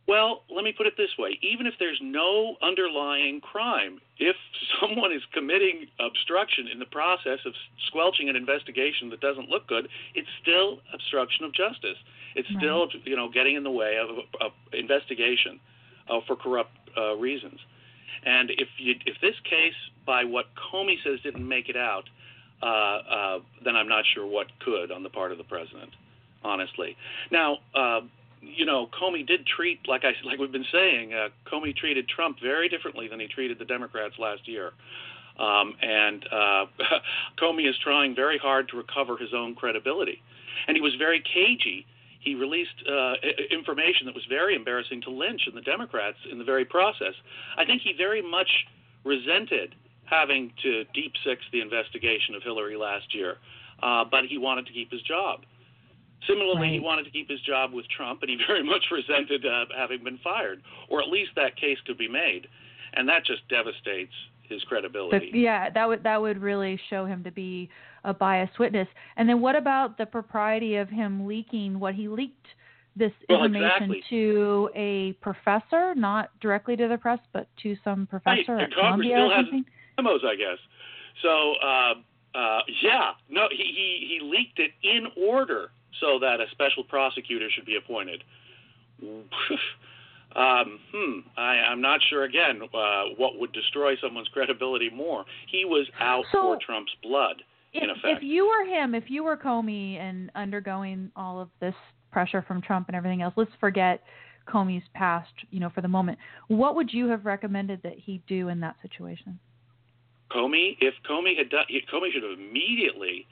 [0.08, 4.36] Well, let me put it this way: even if there's no underlying crime, if
[4.80, 7.52] someone is committing obstruction in the process of
[7.86, 11.98] squelching an investigation that doesn't look good, it's still obstruction of justice.
[12.34, 14.08] It's still, you know, getting in the way of
[14.40, 15.60] an investigation
[16.08, 17.60] uh, for corrupt uh, reasons.
[18.24, 19.74] And if you, if this case,
[20.06, 22.04] by what Comey says, didn't make it out,
[22.62, 25.90] uh, uh, then I'm not sure what could on the part of the president,
[26.44, 26.96] honestly.
[27.30, 28.00] Now, uh,
[28.42, 32.38] you know, Comey did treat, like I like we've been saying, uh, Comey treated Trump
[32.42, 34.72] very differently than he treated the Democrats last year.
[35.38, 36.66] Um, and uh,
[37.40, 40.20] Comey is trying very hard to recover his own credibility.
[40.66, 41.86] And he was very cagey.
[42.20, 43.14] He released uh,
[43.50, 47.14] information that was very embarrassing to Lynch and the Democrats in the very process.
[47.56, 48.50] I think he very much
[49.04, 49.74] resented
[50.04, 53.38] having to deep six the investigation of Hillary last year,
[53.82, 55.40] uh, but he wanted to keep his job.
[56.28, 59.64] Similarly, he wanted to keep his job with Trump, and he very much resented uh,
[59.76, 62.46] having been fired, or at least that case could be made,
[62.94, 64.12] and that just devastates
[64.48, 65.30] his But credibility.
[65.34, 67.70] yeah, that would that would really show him to be
[68.04, 68.88] a biased witness.
[69.16, 72.46] And then what about the propriety of him leaking what he leaked
[72.94, 74.02] this Well, information exactly.
[74.10, 79.06] to a professor, not directly to the press, but to some professor Right, at Congress
[79.08, 79.64] Columbia still or has something?
[79.96, 80.58] memos, I guess.
[81.22, 81.94] So, uh,
[82.38, 87.48] uh, yeah, no, he, he he leaked it in order so that a special prosecutor
[87.54, 88.22] should be appointed.
[90.34, 95.26] Um, hmm, I, I'm not sure again uh, what would destroy someone's credibility more.
[95.50, 97.42] He was out So- for Trump's blood,
[97.74, 98.16] in if, effect.
[98.18, 101.74] if you were him, if you were Comey and undergoing all of this
[102.10, 104.02] pressure from Trump and everything else, let's forget
[104.48, 106.18] Comey's past, you know, for the moment.
[106.48, 109.38] What would you have recommended that he do in that situation?
[110.30, 113.26] Comey, if Comey had done, Comey should have immediately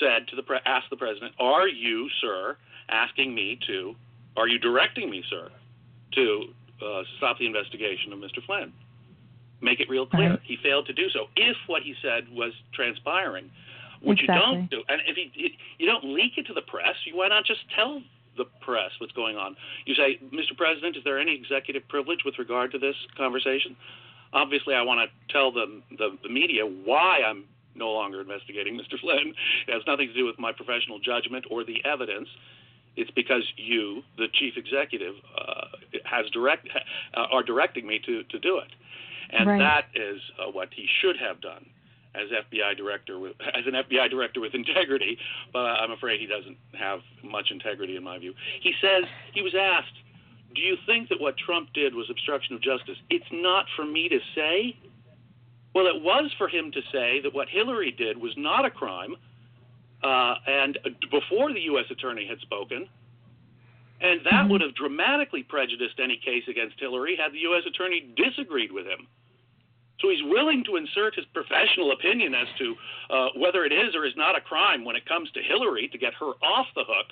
[0.00, 2.56] said to the pre- asked the president, "Are you, sir,
[2.88, 3.94] asking me to?
[4.36, 5.50] Are you directing me, sir,
[6.12, 6.44] to
[6.84, 8.44] uh, stop the investigation of Mr.
[8.44, 8.72] Flynn?"
[9.60, 10.30] Make it real clear.
[10.30, 10.40] Right.
[10.42, 11.26] He failed to do so.
[11.36, 13.50] If what he said was transpiring,
[14.02, 17.16] what you don't do, and if he, you don't leak it to the press, you
[17.16, 18.02] why not just tell
[18.36, 19.56] the press what's going on?
[19.86, 20.56] You say, Mr.
[20.56, 23.76] President, is there any executive privilege with regard to this conversation?
[24.32, 28.98] Obviously, I want to tell the, the the media why I'm no longer investigating Mr.
[29.00, 29.34] Flynn.
[29.68, 32.28] It has nothing to do with my professional judgment or the evidence.
[32.96, 35.66] It's because you, the chief executive, uh,
[36.04, 36.68] has direct
[37.14, 38.70] uh, are directing me to to do it,
[39.30, 39.58] and Right.
[39.58, 41.66] that is uh, what he should have done
[42.14, 45.18] as FBI director with as an FBI director with integrity.
[45.52, 48.32] But I'm afraid he doesn't have much integrity in my view.
[48.60, 49.96] He says he was asked,
[50.54, 54.08] "Do you think that what Trump did was obstruction of justice?" It's not for me
[54.08, 54.76] to say.
[55.74, 59.16] Well, it was for him to say that what Hillary did was not a crime,
[60.02, 60.78] uh, and
[61.10, 61.86] before the U.S.
[61.90, 62.88] attorney had spoken,
[64.00, 67.62] and that would have dramatically prejudiced any case against Hillary had the U.S.
[67.66, 69.08] attorney disagreed with him.
[70.00, 72.74] So he's willing to insert his professional opinion as to
[73.10, 75.98] uh, whether it is or is not a crime when it comes to Hillary to
[75.98, 77.06] get her off the hook.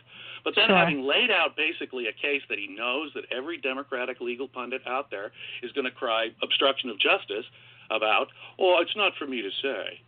[0.44, 0.76] But then Sure.
[0.76, 5.10] having laid out basically a case that he knows that every Democratic legal pundit out
[5.10, 5.30] there
[5.62, 7.46] is going to cry obstruction of justice
[7.94, 8.28] about,
[8.58, 10.00] oh, it's not for me to say.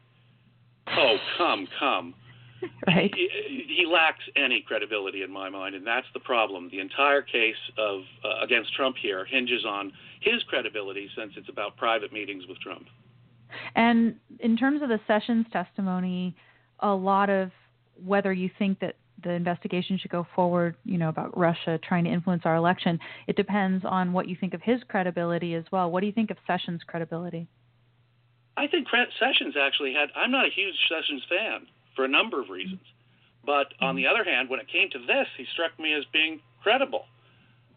[0.88, 2.14] Oh, come, come.
[2.86, 3.12] Right.
[3.14, 6.70] He, he lacks any credibility in my mind, and that's the problem.
[6.70, 11.76] The entire case of uh, against Trump here hinges on his credibility, since it's about
[11.76, 12.86] private meetings with Trump.
[13.74, 16.34] And in terms of the Sessions testimony,
[16.80, 17.50] a lot of
[18.02, 22.10] whether you think that the investigation should go forward, you know, about Russia trying to
[22.10, 25.90] influence our election, it depends on what you think of his credibility as well.
[25.90, 27.46] What do you think of Sessions' credibility?
[28.56, 28.86] I think
[29.18, 30.10] Sessions actually had.
[30.16, 32.80] I'm not a huge Sessions fan for a number of reasons,
[33.44, 36.40] but on the other hand, when it came to this, he struck me as being
[36.62, 37.06] credible.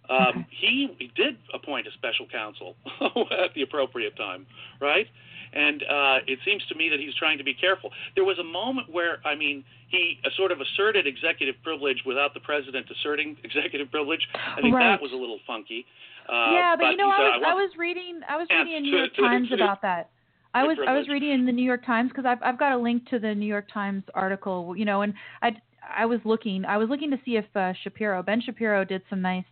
[0.09, 2.75] Um, he, he did appoint a special counsel
[3.43, 4.45] at the appropriate time,
[4.79, 5.05] right?
[5.51, 7.91] And uh, it seems to me that he's trying to be careful.
[8.15, 12.33] There was a moment where, I mean, he uh, sort of asserted executive privilege without
[12.33, 14.25] the president asserting executive privilege.
[14.33, 14.91] I think Right.
[14.91, 15.85] that was a little funky.
[16.29, 18.89] Uh, yeah, but, you know, I was I was reading I was reading in to-
[18.91, 20.09] New York Times about that.
[20.53, 22.77] I was I was reading in the New York Times because I've I've got a
[22.77, 25.51] link to the New York Times article, you know, and I
[25.97, 29.21] I was looking I was looking to see if uh, Shapiro Ben Shapiro did some
[29.21, 29.45] nice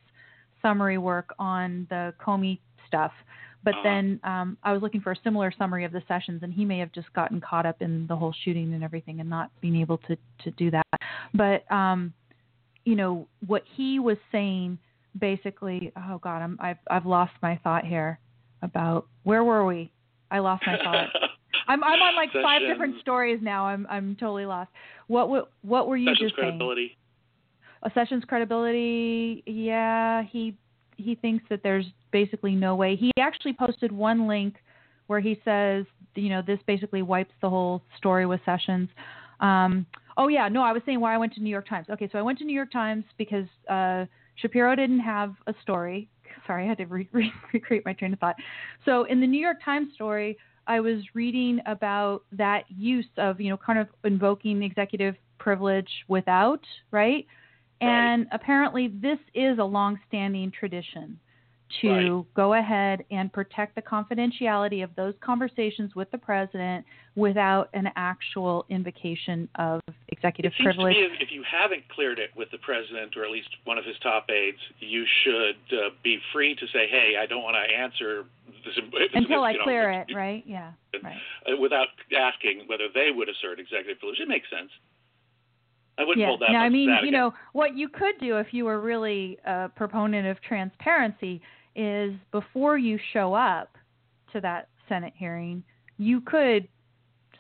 [0.62, 3.12] summary work on the Comey stuff,
[3.64, 3.84] but Uh-huh.
[3.84, 6.80] then um, I was looking for a similar summary of the sessions, and he may
[6.80, 9.98] have just gotten caught up in the whole shooting and everything and not being able
[10.00, 10.86] to to do that.
[11.34, 12.14] But um,
[12.86, 14.80] you know what he was saying
[15.20, 15.92] basically.
[16.10, 18.20] Oh God, I'm I've I've lost my thought here
[18.62, 19.92] about where were we?
[20.36, 21.08] I lost my thought.
[21.68, 23.66] I'm I'm on like five different stories now.
[23.66, 24.70] I'm I'm totally lost.
[25.08, 26.50] What what what were you Sessions just saying?
[26.50, 26.98] credibility.
[27.84, 30.58] A Sessions credibility, yeah, he
[30.98, 32.96] he thinks that there's basically no way.
[32.96, 34.56] He actually posted one link
[35.08, 38.90] where he says, you know, this basically wipes the whole story with Sessions.
[39.40, 39.86] Um,
[40.18, 41.88] oh yeah, no, I was saying why I went to New York Times.
[41.90, 46.10] Okay, so I went to New York Times because uh, Shapiro didn't have a story.
[46.48, 48.36] Sorry, I had to re- re- recreate my train of thought.
[48.86, 53.50] So in the New York Times story, I was reading about that use of, you
[53.50, 56.62] know, kind of invoking executive privilege without,
[56.92, 57.26] right?
[57.82, 61.20] And apparently, this is a long-standing tradition
[61.82, 62.34] to Right.
[62.36, 68.66] go ahead and protect the confidentiality of those conversations with the president without an actual
[68.70, 70.96] invocation of executive It seems privilege.
[70.96, 73.78] to me if, if you haven't cleared it with the president or at least one
[73.78, 77.56] of his top aides, you should uh, be free to say, "Hey, I don't want
[77.56, 78.26] to answer
[78.64, 78.78] this
[79.14, 80.44] Until I know, clear it, right?
[80.46, 80.72] Yeah,
[81.04, 81.18] right.
[81.52, 84.20] uh, without asking whether they would assert executive privilege.
[84.20, 84.70] It makes sense.
[85.98, 86.28] I wouldn't yeah.
[86.28, 86.52] hold that.
[86.52, 90.28] now, I mean, you know, what you could do if you were really a proponent
[90.28, 91.42] of transparency
[91.76, 93.78] is before you show up
[94.34, 95.64] to that Senate hearing,
[95.98, 96.68] you could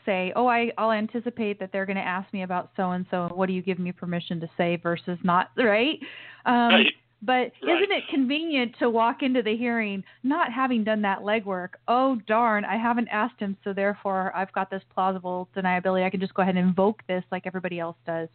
[0.06, 3.30] say, "Oh, I, I'll anticipate that they're going to ask me about so and so.
[3.34, 6.00] What do you give me permission to say versus not?" Right?
[6.46, 6.94] Um, Right.
[7.22, 7.82] But Right.
[7.82, 11.70] isn't it convenient to walk into the hearing not having done that legwork?
[11.88, 16.06] Oh darn, I haven't asked him, so therefore I've got this plausible deniability.
[16.06, 18.30] I can just go ahead and invoke this like everybody else does.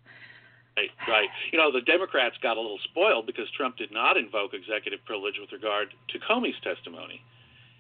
[0.77, 1.29] Right, right.
[1.53, 5.35] You know, the Democrats got a little spoiled because Trump did not invoke executive privilege
[5.39, 7.23] with regard to Comey's testimony.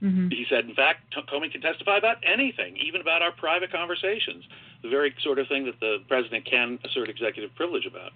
[0.02, 0.28] Mm-hmm.
[0.28, 4.44] He said, in fact, Comey can testify about anything, even about our private conversations,
[4.82, 8.12] the very sort of thing that the president can assert executive privilege about.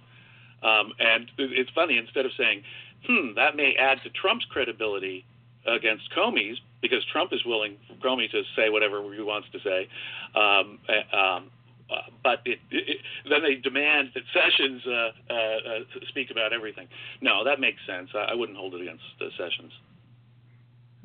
[0.62, 2.62] Um, and it's funny, instead of saying,
[3.06, 5.26] hmm, that may add to Trump's credibility
[5.66, 9.88] against Comey's, because Trump is willing for Comey to say whatever he wants to say,
[10.34, 10.78] um,
[11.12, 11.50] um,
[11.95, 15.78] uh, but it, it, then they demand that Sessions uh, uh, uh,
[16.09, 16.88] speak about everything.
[17.20, 18.09] No, that makes sense.
[18.14, 19.72] I, I wouldn't hold it against uh, Sessions.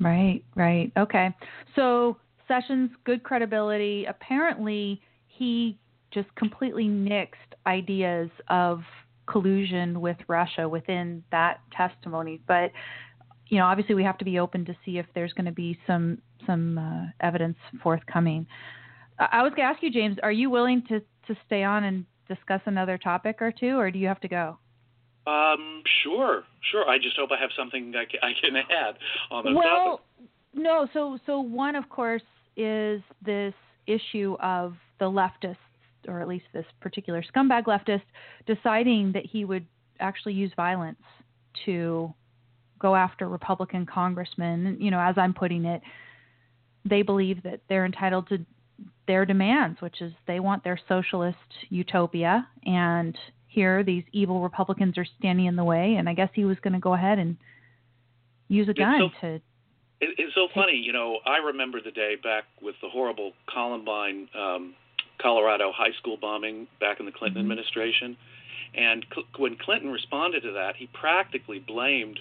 [0.00, 0.90] Right, right.
[0.96, 1.34] Okay.
[1.76, 2.16] So
[2.48, 4.06] Sessions, good credibility.
[4.06, 5.78] Apparently, he
[6.12, 8.80] just completely nixed ideas of
[9.26, 12.40] collusion with Russia within that testimony.
[12.48, 12.72] But
[13.48, 15.78] you know, obviously, we have to be open to see if there's going to be
[15.86, 18.46] some some uh, evidence forthcoming.
[19.20, 22.06] I was going to ask you, James, are you willing to to stay on and
[22.28, 24.58] discuss another topic or two, or do you have to go?
[25.26, 26.88] Um, sure, sure.
[26.88, 28.96] I just hope I have something I can, I can add
[29.30, 30.00] on the well,
[30.54, 30.88] no.
[30.94, 32.22] So, so one, of course,
[32.56, 33.54] is this
[33.86, 35.56] issue of the leftists,
[36.08, 38.02] or at least this particular scumbag leftist,
[38.46, 39.66] deciding that he would
[40.00, 40.98] actually use violence
[41.66, 42.12] to
[42.78, 44.78] go after Republican congressmen.
[44.80, 45.82] You know, as I'm putting it,
[46.84, 48.38] they believe that they're entitled to
[49.10, 51.36] their demands, which is they want their socialist
[51.68, 55.96] utopia, and here these evil Republicans are standing in the way.
[55.98, 57.36] And I guess he was going to go ahead and
[58.46, 59.40] use a gun it's so, to.
[60.00, 61.18] It's so funny, you know.
[61.26, 64.74] I remember the day back with the horrible Columbine, um,
[65.20, 67.50] Colorado high school bombing back in the Clinton mm-hmm.
[67.50, 68.16] administration,
[68.76, 72.20] and cl- when Clinton responded to that, he practically blamed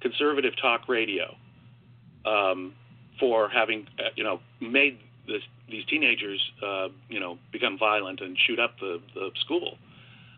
[0.00, 1.36] conservative talk radio
[2.24, 2.72] um,
[3.20, 4.98] for having, uh, you know, made
[5.30, 9.78] this, these teenagers, uh, you know, become violent and shoot up the, the school.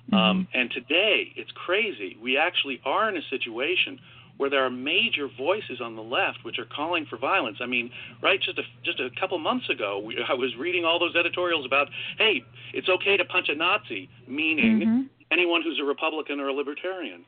[0.07, 0.14] Mm-hmm.
[0.14, 2.16] Um, and today, it's crazy.
[2.22, 3.99] We actually are in a situation
[4.36, 7.59] where there are major voices on the left which are calling for violence.
[7.61, 7.90] I mean,
[8.22, 8.40] right?
[8.40, 11.88] Just a just a couple months ago, we, I was reading all those editorials about,
[12.18, 15.01] hey, it's okay to punch a Nazi, meaning mm-hmm.
[15.30, 17.24] anyone who's a Republican or a Libertarian.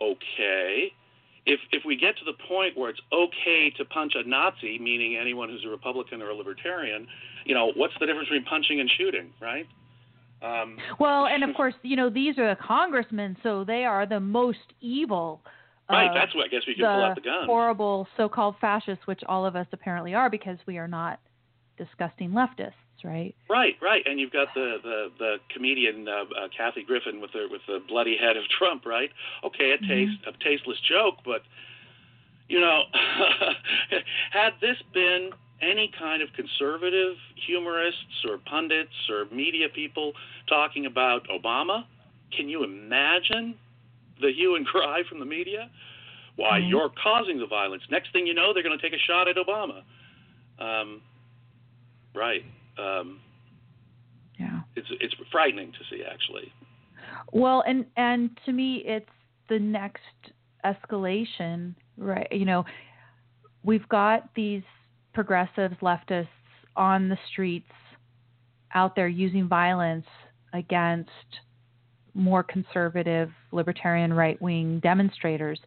[0.00, 0.92] Okay.
[1.48, 5.16] If if we get to the point where it's okay to punch a Nazi, meaning
[5.16, 7.06] anyone who's a Republican or a Libertarian,
[7.44, 9.66] you know, what's the difference between punching and shooting, right?
[10.42, 14.20] Um, well, and of course, you know, these are the congressmen, so they are the
[14.20, 15.40] most evil.
[15.90, 17.46] Right, that's what I guess we could pull out the gun.
[17.46, 21.18] Horrible so-called fascists, which all of us apparently are, because we are not
[21.78, 22.72] disgusting leftists,
[23.04, 23.34] right?
[23.48, 27.46] Right, right, and you've got the the, the comedian uh, uh, Kathy Griffin with the
[27.50, 29.10] with the bloody head of Trump, right?
[29.44, 30.30] Okay, a taste mm-hmm.
[30.30, 31.42] a tasteless joke, but
[32.48, 32.82] you know,
[34.30, 35.30] had this been
[35.60, 40.12] any kind of conservative humorists or pundits or media people
[40.48, 41.84] talking about Obama,
[42.36, 43.54] can you imagine
[44.20, 45.70] the hue and cry from the media?
[46.36, 46.68] Why, mm-hmm.
[46.68, 47.82] you're causing the violence.
[47.90, 49.82] Next thing you know, they're going to take a shot at Obama.
[50.58, 51.02] Um,
[52.14, 52.44] right.
[52.78, 53.20] Um,
[54.38, 54.60] yeah.
[54.76, 56.52] It's it's frightening to see, actually.
[57.32, 59.08] Well, and and to me, it's
[59.48, 60.02] the next
[60.64, 62.28] escalation, right?
[62.30, 62.64] You know,
[63.62, 64.62] we've got these
[65.14, 66.28] progressives, leftists
[66.76, 67.70] on the streets
[68.74, 70.06] out there using violence
[70.52, 71.10] against
[72.14, 75.58] more conservative, libertarian, right wing demonstrators.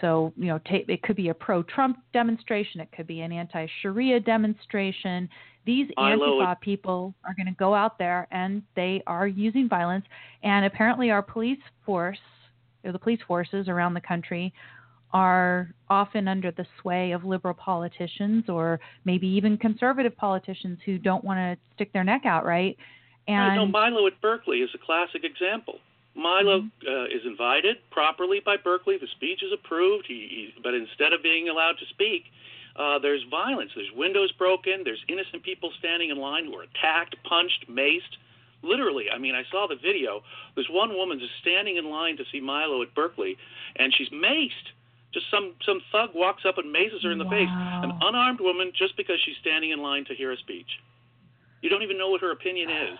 [0.00, 3.32] So, you know, t- it could be a pro Trump demonstration, it could be an
[3.32, 5.28] anti Sharia demonstration.
[5.66, 10.04] These Antifa people are going to go out there and they are using violence.
[10.42, 12.18] And apparently, our police force,
[12.84, 14.52] or the police forces around the country,
[15.14, 21.24] are often under the sway of liberal politicians or maybe even conservative politicians who don't
[21.24, 22.76] want to stick their neck out, right?
[23.28, 25.78] And right, no, Milo at Berkeley is a classic example.
[26.14, 26.88] Milo mm-hmm.
[26.88, 28.98] uh, is invited properly by Berkeley.
[28.98, 30.06] The speech is approved.
[30.06, 32.24] He, he, but instead of being allowed to speak,
[32.76, 33.70] uh, there's violence.
[33.74, 34.82] There's windows broken.
[34.84, 38.18] There's innocent people standing in line who are attacked, punched, maced.
[38.62, 40.22] Literally, I mean, I saw the video.
[40.54, 43.36] There's one woman just standing in line to see Milo at Berkeley,
[43.76, 44.72] and she's maced
[45.14, 47.30] just some some thug walks up and mazes her in the wow.
[47.30, 47.48] face.
[47.48, 50.66] An unarmed woman just because she's standing in line to hear a speech.
[51.62, 52.98] You don't even know what her opinion is.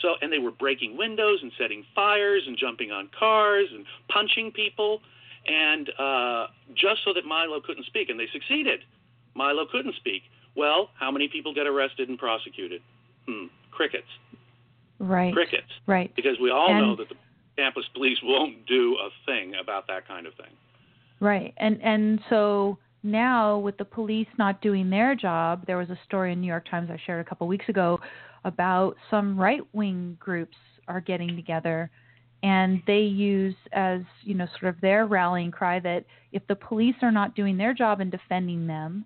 [0.00, 4.52] So and they were breaking windows and setting fires and jumping on cars and punching
[4.52, 5.00] people
[5.46, 8.80] and uh, just so that Milo couldn't speak and they succeeded.
[9.34, 10.22] Milo couldn't speak.
[10.54, 12.82] Well, how many people get arrested and prosecuted?
[13.26, 14.06] Hmm, crickets.
[14.98, 15.32] Right.
[15.32, 15.72] Crickets.
[15.86, 16.14] Right.
[16.14, 17.16] Because we all and, know that the
[17.56, 20.52] campus police won't do a thing about that kind of thing.
[21.20, 21.54] Right.
[21.56, 26.32] And and so now with the police not doing their job, there was a story
[26.32, 27.98] in New York Times I shared a couple weeks ago
[28.44, 30.56] about some right-wing groups
[30.88, 31.90] are getting together
[32.42, 36.96] and they use as you know sort of their rallying cry that if the police
[37.02, 39.04] are not doing their job in defending them,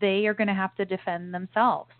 [0.00, 1.90] they are going to have to defend themselves.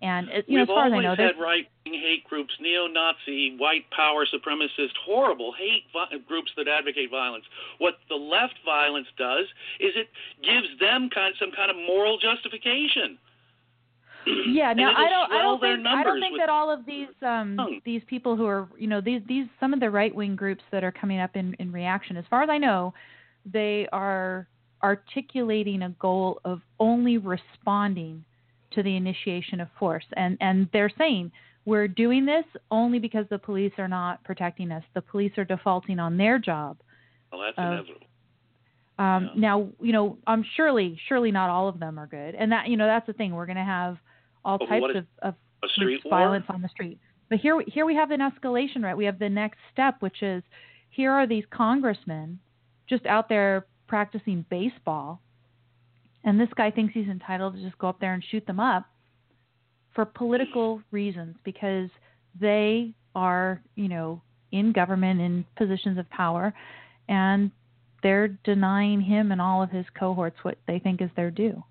[0.00, 3.56] And you We've know, as far as I know, had there's- right-wing hate groups, neo-Nazi,
[3.56, 7.44] white power supremacist, horrible hate vi- groups that advocate violence.
[7.78, 9.46] What the left violence does
[9.78, 10.08] is it
[10.42, 13.18] gives them kind some kind of moral justification.
[14.46, 17.56] Yeah now i don't i don't think i don't think that all of these um
[17.58, 17.74] Hmm.
[17.84, 20.84] these people who are you know these these some of the right wing groups that
[20.84, 22.92] are coming up in in reaction as far as i know
[23.44, 24.46] they are
[24.82, 28.24] articulating a goal of only responding
[28.72, 31.30] to the initiation of force and and they're saying
[31.64, 35.98] we're doing this only because the police are not protecting us the police are defaulting
[35.98, 36.76] on their job
[37.30, 38.06] Well, that's of- inevitable.
[38.98, 39.40] um, Yeah.
[39.40, 42.76] Now, you know, um, surely, surely not all of them are good, and that you
[42.76, 43.34] know that's the thing.
[43.34, 43.96] We're going to have
[44.44, 45.34] all But types of, of
[45.76, 46.98] police violence on the street.
[47.28, 48.96] But here, we- here we have an escalation, right?
[48.96, 50.42] We have the next step, which is
[50.90, 52.38] here are these congressmen
[52.88, 55.20] just out there practicing baseball,
[56.24, 58.86] and this guy thinks he's entitled to just go up there and shoot them up
[59.94, 61.90] for political reasons because
[62.40, 64.20] they are, you know,
[64.52, 66.52] in government in positions of power,
[67.08, 67.50] and
[68.02, 71.62] they're denying him and all of his cohorts what they think is their due.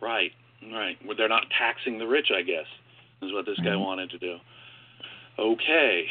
[0.00, 0.32] Right,
[0.72, 0.96] right.
[1.06, 2.66] Well, they're not taxing the rich, I guess,
[3.22, 3.76] is what this guy Right.
[3.76, 4.36] wanted to do.
[5.38, 6.06] Okay.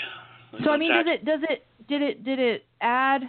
[0.63, 3.23] So I mean, Tax- does it does it did it did it add,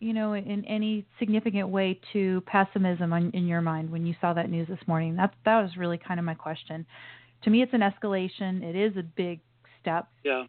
[0.00, 4.32] you know, in any significant way to pessimism on, in your mind when you saw
[4.34, 5.16] that news this morning?
[5.16, 6.84] That that was really kind of my question.
[7.42, 8.62] To me, it's an escalation.
[8.62, 9.40] It is a big
[9.80, 10.08] step.
[10.24, 10.44] Yeah.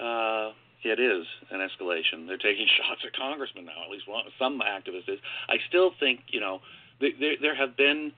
[0.00, 0.52] Uh,
[0.84, 2.26] it is an escalation.
[2.26, 3.84] They're taking shots at congressmen now.
[3.84, 5.18] At least one, some activists is.
[5.48, 6.60] I still think you know
[7.00, 8.12] there there have been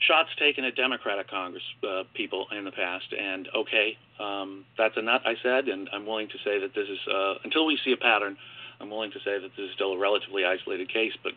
[0.00, 5.02] shots taken at Democratic Congress uh, people in the past, and okay, um, that's a
[5.02, 5.22] nut.
[5.24, 7.96] I said, and I'm willing to say that this is uh, until we see a
[7.96, 8.36] pattern.
[8.80, 11.32] I'm willing to say that this is still a relatively isolated case, but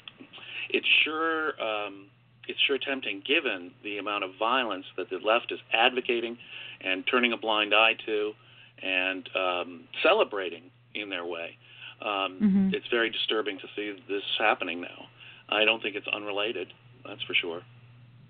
[0.69, 2.05] it's sure um,
[2.47, 6.37] it's sure tempting given the amount of violence that the left is advocating
[6.81, 8.33] and turning a blind eye to
[8.81, 11.57] and um, celebrating in their way.
[12.01, 12.73] Um, Mhm.
[12.73, 15.07] It's very disturbing to see this happening now.
[15.49, 16.73] I don't think it's unrelated.
[17.05, 17.61] That's for sure.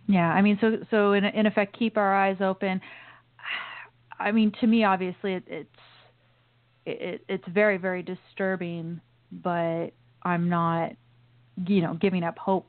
[0.08, 2.82] Yeah, I mean, so so in in effect, keep our eyes open.
[4.20, 5.70] I mean, to me, obviously, it, it's
[6.86, 9.00] it, it's very very disturbing,
[9.32, 9.88] but
[10.24, 10.92] I'm not,
[11.68, 12.68] you know, giving up hope.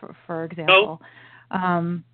[0.00, 1.00] For for example,
[1.50, 2.04] um,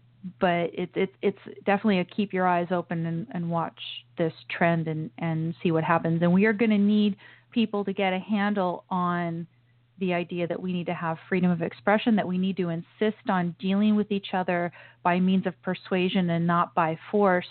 [0.40, 3.78] but it's it's it's definitely a keep your eyes open and, and watch
[4.16, 6.22] this trend and and see what happens.
[6.22, 7.16] And we are going to need
[7.50, 9.46] people to get a handle on
[10.02, 13.24] the idea that we need to have freedom of expression, that we need to insist
[13.28, 14.72] on dealing with each other
[15.04, 17.46] by means of persuasion and not by force.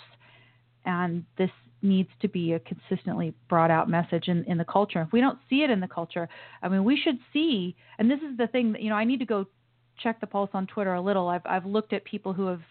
[0.83, 1.49] And this
[1.81, 5.01] needs to be a consistently brought out message in, in the culture.
[5.01, 6.27] If we don't see it in the culture,
[6.61, 9.19] I mean, we should see, and this is the thing that, you know, I need
[9.19, 9.45] to go
[9.97, 11.29] check the pulse on Twitter a little.
[11.29, 12.61] I've, I've looked at people who have,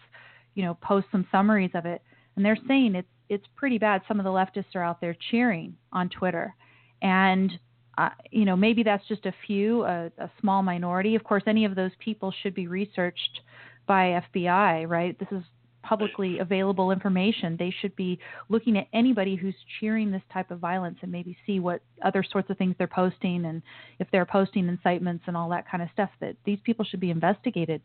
[0.53, 2.03] you know, post some summaries of it,
[2.35, 4.03] and they're saying it's, it's pretty bad.
[4.07, 6.53] Some of the leftists are out there cheering on Twitter.
[7.01, 7.51] And
[7.97, 11.15] uh, you know, maybe that's just a few, a, a small minority.
[11.15, 13.41] Of course, any of those people should be researched
[13.87, 15.17] by FBI, right?
[15.19, 15.43] This is
[15.83, 17.55] publicly available information.
[17.57, 18.19] They should be
[18.49, 22.49] looking at anybody who's cheering this type of violence and maybe see what other sorts
[22.49, 23.61] of things they're posting and
[23.99, 26.09] if they're posting incitements and all that kind of stuff.
[26.19, 27.81] That these people should be investigated.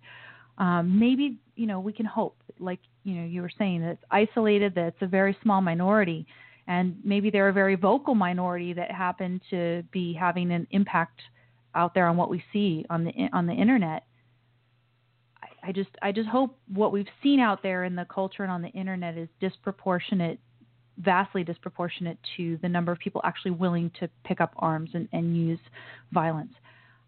[0.58, 4.04] Um, maybe you know we can hope, like you know you were saying, that it's
[4.10, 6.26] isolated, that it's a very small minority
[6.68, 11.20] and maybe they're a very vocal minority that happen to be having an impact
[11.74, 14.04] out there on what we see on the on the internet.
[15.42, 18.50] I, I just I just hope what we've seen out there in the culture and
[18.50, 20.40] on the internet is disproportionate,
[20.98, 25.36] vastly disproportionate to the number of people actually willing to pick up arms and, and
[25.36, 25.60] use
[26.12, 26.52] violence.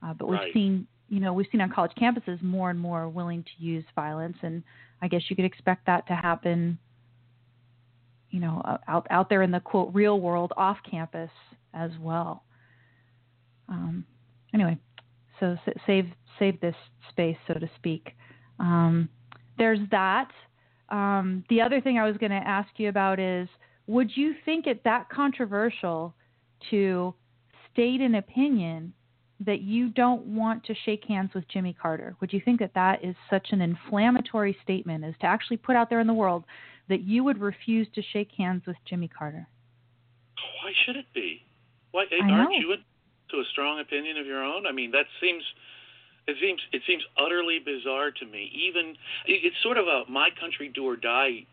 [0.04, 0.52] Uh, but we've Right.
[0.52, 4.36] seen you know we've seen on college campuses more and more willing to use violence,
[4.42, 4.62] and
[5.02, 6.78] I guess you could expect that to happen
[8.30, 11.30] you know, uh, out out there in the quote real world off campus
[11.74, 12.44] as well.
[13.68, 14.04] Um,
[14.54, 14.78] anyway,
[15.40, 15.56] so
[15.86, 16.06] save
[16.38, 16.74] save this
[17.10, 18.14] space, so to speak.
[18.58, 19.08] Um,
[19.56, 20.30] there's that.
[20.88, 23.48] Um, the other thing I was going to ask you about is,
[23.86, 26.14] would you think it that controversial
[26.70, 27.14] to
[27.70, 28.92] state an opinion
[29.40, 32.16] that you don't want to shake hands with Jimmy Carter?
[32.20, 35.90] Would you think that that is such an inflammatory statement as to actually put out
[35.90, 36.44] there in the world
[36.88, 39.46] that you would refuse to shake hands with Jimmy Carter?
[40.62, 41.42] Why should it be?
[41.92, 42.76] Why aren't you
[43.30, 44.66] to a strong opinion of your own?
[44.66, 45.42] I mean, that seems
[46.26, 48.50] it seems it seems utterly bizarre to me.
[48.54, 48.94] Even
[49.26, 51.46] it's sort of a my country do or die,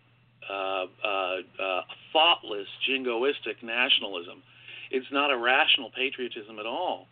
[0.49, 1.81] uh, uh, uh,
[2.11, 4.43] thoughtless, jingoistic nationalism.
[4.91, 7.07] It's not a rational patriotism at all.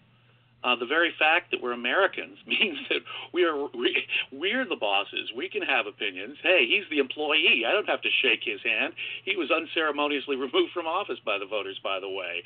[0.63, 2.99] Uh, the very fact that we're Americans means that
[3.33, 5.31] we are we, we're the bosses.
[5.35, 6.37] We can have opinions.
[6.41, 7.63] Hey, he's the employee.
[7.67, 8.93] I don't have to shake his hand.
[9.25, 12.43] He was unceremoniously removed from office by the voters, by the way.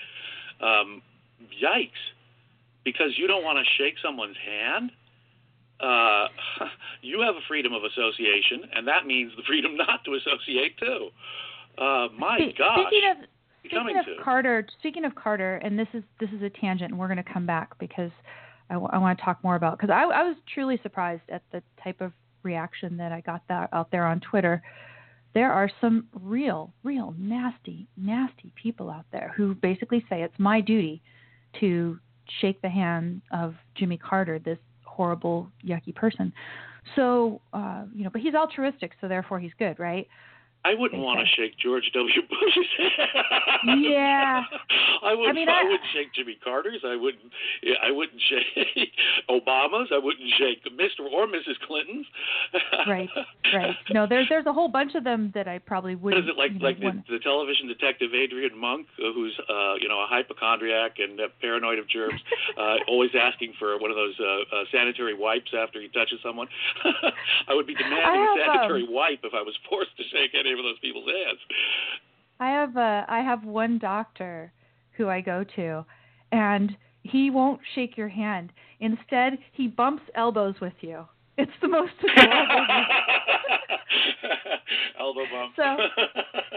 [0.61, 1.01] Um,
[1.61, 2.01] yikes!
[2.84, 4.91] Because you don't want to shake someone's hand.
[5.80, 6.28] Uh,
[7.01, 11.09] you have a freedom of association, and that means the freedom not to associate too.
[11.78, 12.88] Uh, my gosh.
[12.88, 13.18] Speaking of
[13.68, 14.24] Speaking of to.
[14.24, 17.34] Carter, speaking of Carter, and this is this is a tangent, and we're going to
[17.34, 18.11] come back because
[18.70, 21.43] I, w- I want to talk more about because I, I was truly surprised at
[21.51, 22.11] the type of
[22.43, 24.61] reaction that I got that out there on Twitter.
[25.34, 30.61] There are some real, real nasty, nasty people out there who basically say it's my
[30.61, 31.01] duty
[31.59, 31.99] to
[32.41, 36.34] shake the hand of Jimmy Carter, this horrible, yucky person.
[36.95, 40.07] So, uh, you know, but he's altruistic, so therefore he's good, right?
[40.68, 42.22] I wouldn't want to shake George W.
[42.30, 43.84] Bush's hand.
[43.84, 44.43] Yeah.
[45.03, 45.30] I would.
[45.30, 46.84] I mean, I, I- wouldn't shake Jimmy Carter's.
[46.84, 47.24] I wouldn't.
[47.84, 48.91] I wouldn't shake
[49.30, 49.89] Obama's.
[49.93, 51.07] I wouldn't shake Mr.
[51.07, 51.55] or Mrs.
[51.65, 52.05] Clinton's.
[52.88, 53.09] right,
[53.53, 53.76] right.
[53.91, 56.26] No, there's there's a whole bunch of them that I probably wouldn't.
[56.26, 56.51] is it like?
[56.59, 61.20] Like the, the television detective Adrian Monk, uh, who's uh, you know a hypochondriac and
[61.20, 62.20] uh, paranoid of germs,
[62.59, 66.47] uh, always asking for one of those uh, uh, sanitary wipes after he touches someone.
[67.47, 70.03] I would be demanding I a have, um, sanitary wipe if I was forced to
[70.11, 71.05] shake any of those people's.
[72.39, 74.51] I have uh, I have one doctor
[74.91, 75.86] who I go to,
[76.32, 78.51] and he won't shake your hand.
[78.80, 81.05] Instead, he bumps elbows with you.
[81.38, 82.66] It's the most adorable.
[84.99, 85.53] elbow bump.
[85.55, 85.78] So,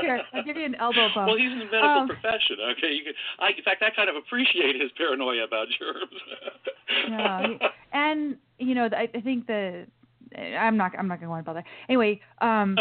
[0.01, 1.29] Here, I'll give you an elbow bump.
[1.29, 2.57] Well, he's in the medical Um, profession.
[2.77, 3.13] Okay, you can.
[3.39, 6.21] I, in fact, I kind of appreciate his paranoia about germs.
[7.11, 7.59] no,
[7.93, 9.87] and you know, I, I think the
[10.37, 11.65] I'm not I'm not going to worry about that.
[11.89, 12.77] Anyway, um,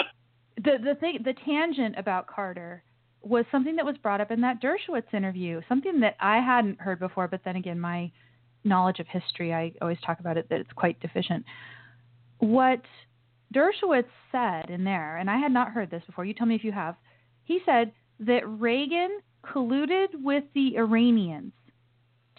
[0.64, 2.84] the the thing the tangent about Carter
[3.22, 7.00] was something that was brought up in that Dershowitz interview, something that I hadn't heard
[7.00, 7.28] before.
[7.28, 8.12] But then again, my
[8.64, 11.44] knowledge of history, I always talk about it that it's quite deficient.
[12.40, 12.82] What
[13.54, 16.26] Dershowitz said in there, and I had not heard this before.
[16.26, 16.96] You tell me if you have.
[17.44, 21.54] He said that Reagan colluded with the Iranians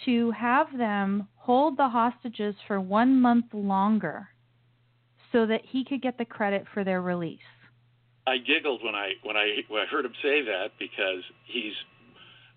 [0.04, 4.28] to have them hold the hostages for one month longer
[5.32, 7.38] so that he could get the credit for their release.
[8.26, 11.74] I giggled when I when I when I heard him say that because he's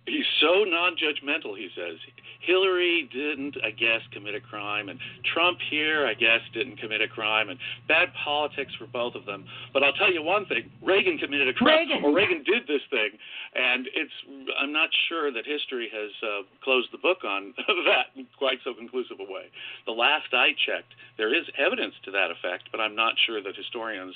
[0.05, 1.57] he's so non-judgmental.
[1.57, 1.97] He says
[2.41, 4.99] Hillary didn't, I guess, commit a crime, and
[5.33, 7.57] Trump here, I guess, didn't commit a crime, and
[7.87, 9.45] bad politics for both of them.
[9.71, 12.03] But I'll tell you one thing: Reagan committed a crime, Reagan.
[12.03, 13.11] or Reagan did this thing,
[13.55, 14.13] and it's.
[14.59, 17.53] I'm not sure that history has uh, closed the book on
[17.87, 19.47] that in quite so conclusive a way.
[19.85, 23.55] The last I checked, there is evidence to that effect, but I'm not sure that
[23.55, 24.13] historians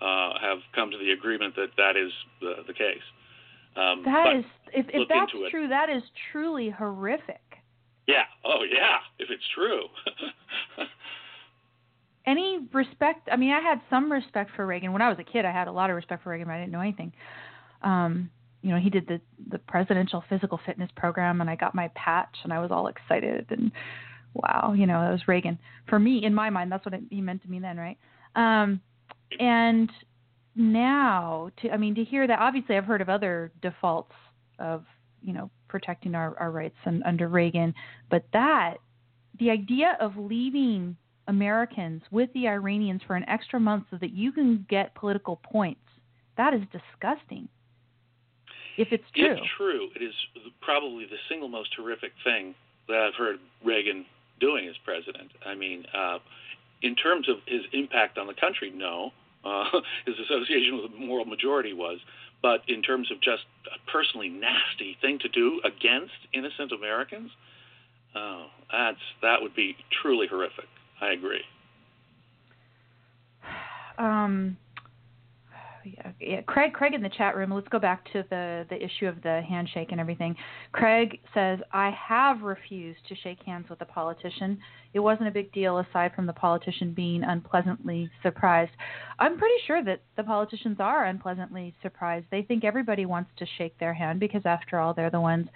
[0.00, 3.02] uh, have come to the agreement that that is the, the case.
[3.76, 5.50] Um, That is, if, if that's into it.
[5.50, 7.40] true, that is truly horrific.
[8.06, 8.24] Yeah.
[8.44, 8.98] Oh, yeah.
[9.18, 9.82] If it's true.
[12.26, 13.28] Any respect?
[13.30, 15.44] I mean, I had some respect for Reagan when I was a kid.
[15.44, 17.12] I had a lot of respect for Reagan, but I didn't know anything.
[17.82, 18.30] Um,
[18.62, 19.20] you know, he did the
[19.50, 23.46] the presidential physical fitness program, and I got my patch, and I was all excited.
[23.50, 23.70] And
[24.34, 26.24] wow, you know, that was Reagan for me.
[26.24, 27.96] In my mind, that's what it, he meant to me then, right?
[28.34, 28.80] Um,
[29.38, 29.90] and
[30.54, 34.12] now, to I mean, to hear that, obviously, I've heard of other defaults
[34.58, 34.84] of
[35.22, 37.74] you know protecting our, our rights and, under Reagan,
[38.10, 38.74] but that
[39.38, 40.96] the idea of leaving
[41.28, 45.80] Americans with the Iranians for an extra month so that you can get political points,
[46.36, 47.48] that is disgusting.
[48.78, 49.32] If it's true.
[49.32, 50.14] If true, it is
[50.60, 52.54] probably the single most horrific thing
[52.88, 54.06] that I've heard Reagan
[54.40, 55.30] doing as president.
[55.44, 56.18] I mean, uh,
[56.82, 59.12] in terms of his impact on the country, no.
[59.44, 59.64] Uh,
[60.06, 61.98] his association with the moral majority was.
[62.40, 67.30] But in terms of just a personally nasty thing to do against innocent Americans,
[68.14, 70.68] oh, that's that would be truly horrific.
[71.00, 71.42] I agree.
[73.98, 74.56] um,
[75.84, 77.52] yeah, yeah, Craig, Craig in the chat room.
[77.52, 80.36] Let's go back to the the issue of the handshake and everything.
[80.72, 84.58] Craig says, "I have refused to shake hands with a politician.
[84.94, 88.72] It wasn't a big deal aside from the politician being unpleasantly surprised.
[89.18, 92.26] I'm pretty sure that the politicians are unpleasantly surprised.
[92.30, 95.48] They think everybody wants to shake their hand because, after all, they're the ones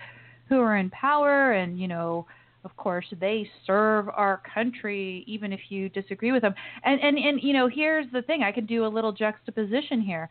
[0.48, 2.26] who are in power and you know."
[2.64, 6.54] Of course, they serve our country, even if you disagree with them.
[6.84, 10.28] And and and you know, here's the thing: I could do a little juxtaposition here.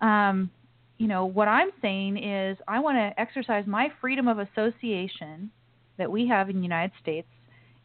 [0.00, 0.50] Um,
[0.98, 5.50] you know, what I'm saying is, I want to exercise my freedom of association
[5.96, 7.28] that we have in the United States,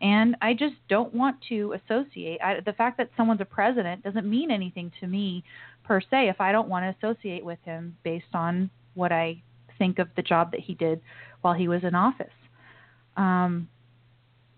[0.02, 2.42] and I just don't want to associate.
[2.42, 5.46] I, the fact that someone's a president doesn't mean anything to me
[5.86, 9.42] per se if I don't want to associate with him based on what I
[9.78, 11.00] think of the job that he did
[11.42, 12.28] while he was in office.
[13.16, 13.70] Um,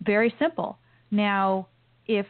[0.02, 0.78] very simple.
[1.12, 1.68] Now,
[2.06, 2.26] if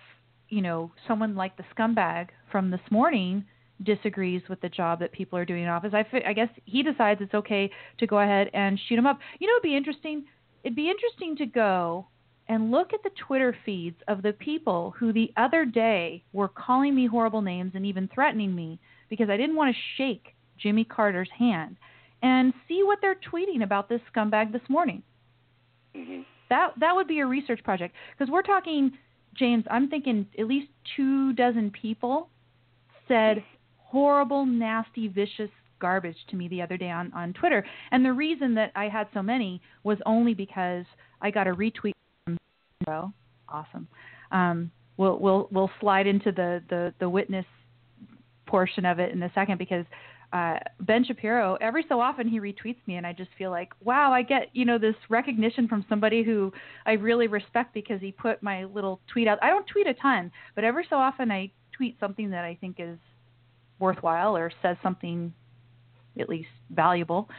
[0.50, 3.46] you know someone like the scumbag from this morning
[3.84, 7.22] disagrees with the job that people are doing in office, I, I guess he decides
[7.22, 9.20] it's okay to go ahead and shoot him up.
[9.40, 10.26] You know, it'd be interesting.
[10.64, 12.08] It'd be interesting to go
[12.50, 16.96] and look at the Twitter feeds of the people who the other day were calling
[16.96, 21.30] me horrible names and even threatening me because I didn't want to shake Jimmy Carter's
[21.38, 21.78] hand
[22.24, 25.04] and see what they're tweeting about this scumbag this morning.
[25.96, 26.22] Mm-hmm.
[26.50, 28.92] That that would be a research project because we're talking
[29.38, 32.30] James, I'm thinking at least two dozen people
[33.08, 33.44] said
[33.78, 37.66] horrible, nasty, vicious garbage to me the other day on, on Twitter.
[37.92, 40.86] And the reason that I had so many was only because
[41.22, 41.94] I got a retweet
[42.26, 42.38] from
[43.50, 43.88] Awesome.
[44.32, 47.46] Um, we'll we'll we'll slide into the, the, the witness
[48.46, 49.86] portion of it in a second because
[50.34, 54.12] uh, Ben Shapiro, every so often he retweets me, and I just feel like, wow,
[54.12, 56.52] I get you know this recognition from somebody who
[56.86, 59.40] I really respect because he put my little tweet out.
[59.42, 62.76] I don't tweet a ton, but every so often I tweet something that I think
[62.80, 62.98] is
[63.80, 65.34] worthwhile or says something
[66.20, 67.30] at least valuable,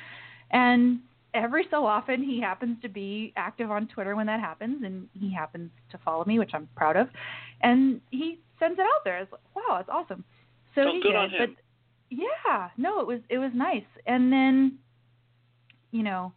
[0.50, 1.00] and
[1.34, 5.32] every so often he happens to be active on Twitter when that happens, and he
[5.32, 7.08] happens to follow me, which I'm proud of,
[7.60, 9.18] and he sends it out there.
[9.18, 10.24] It's like, wow, it's awesome.
[10.74, 11.38] So oh, he good did, on him.
[11.54, 11.62] but
[12.10, 13.84] yeah, no, it was it was nice.
[14.06, 14.78] And then,
[15.90, 16.32] you know,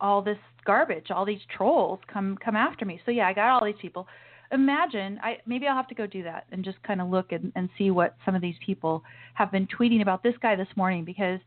[0.00, 3.00] all this garbage, all these trolls come come after me.
[3.04, 4.06] So yeah, I got all these people.
[4.52, 7.52] Imagine, I maybe I'll have to go do that and just kind of look and,
[7.54, 9.02] and see what some of these people
[9.34, 11.38] have been tweeting about this guy this morning because,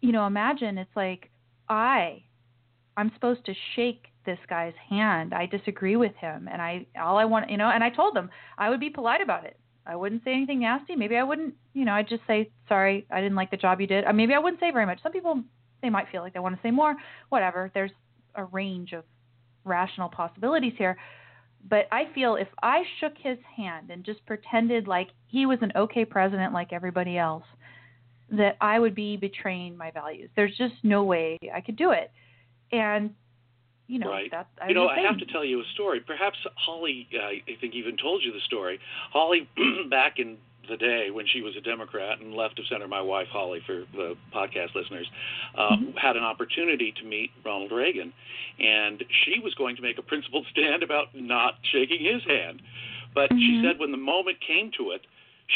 [0.00, 1.30] you know, imagine it's like
[1.68, 2.22] I,
[2.96, 5.32] I'm supposed to shake this guy's hand.
[5.32, 8.28] I disagree with him, and I all I want, you know, and I told them
[8.58, 9.58] I would be polite about it.
[9.86, 10.96] I wouldn't say anything nasty.
[10.96, 13.86] Maybe I wouldn't, you know, I'd just say, sorry, I didn't like the job you
[13.86, 14.04] did.
[14.04, 15.02] Or maybe I wouldn't say very much.
[15.02, 15.42] Some people,
[15.82, 16.96] they might feel like they want to say more.
[17.28, 17.70] Whatever.
[17.72, 17.92] There's
[18.34, 19.04] a range of
[19.64, 20.96] rational possibilities here.
[21.68, 25.72] But I feel if I shook his hand and just pretended like he was an
[25.76, 27.44] okay president like everybody else,
[28.30, 30.30] that I would be betraying my values.
[30.34, 32.10] There's just no way I could do it.
[32.72, 33.14] And
[33.86, 34.30] you know, right.
[34.30, 36.00] that, you know, I have to tell you a story.
[36.00, 38.80] Perhaps Holly, uh, I think, even told you the story.
[39.12, 39.48] Holly,
[39.90, 43.28] back in the day when she was a Democrat and left of center, my wife
[43.30, 45.06] Holly, for the podcast listeners,
[45.56, 45.96] uh, mm-hmm.
[45.96, 48.12] had an opportunity to meet Ronald Reagan,
[48.58, 52.62] and she was going to make a principled stand about not shaking his hand.
[53.14, 53.38] But mm-hmm.
[53.38, 55.02] she said when the moment came to it,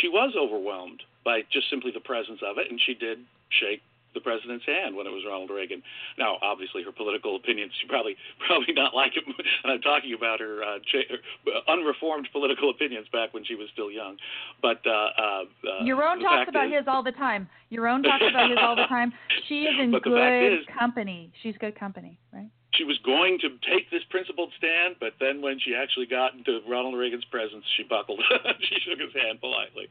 [0.00, 3.18] she was overwhelmed by just simply the presence of it, and she did
[3.50, 3.82] shake
[4.14, 5.82] the president's hand when it was Ronald Reagan.
[6.18, 9.24] Now, obviously, her political opinions, she probably probably not like him.
[9.62, 11.20] And I'm talking about her, uh, cha- her
[11.68, 14.16] unreformed political opinions back when she was still young.
[14.62, 17.48] But uh, uh, Yaron talks about is, his all the time.
[17.70, 19.12] Yaron talks about his all the time.
[19.48, 21.32] She is in good is, company.
[21.42, 22.48] She's good company, right?
[22.74, 26.60] She was going to take this principled stand, but then when she actually got into
[26.68, 28.22] Ronald Reagan's presence, she buckled.
[28.60, 29.88] she shook his hand politely.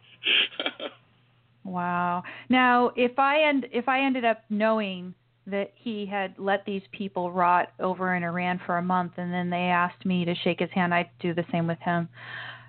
[1.70, 2.24] Wow.
[2.50, 5.14] Now, if I end if I ended up knowing
[5.46, 9.50] that he had let these people rot over in Iran for a month, and then
[9.50, 12.10] they asked me to shake his hand, I'd do the same with him.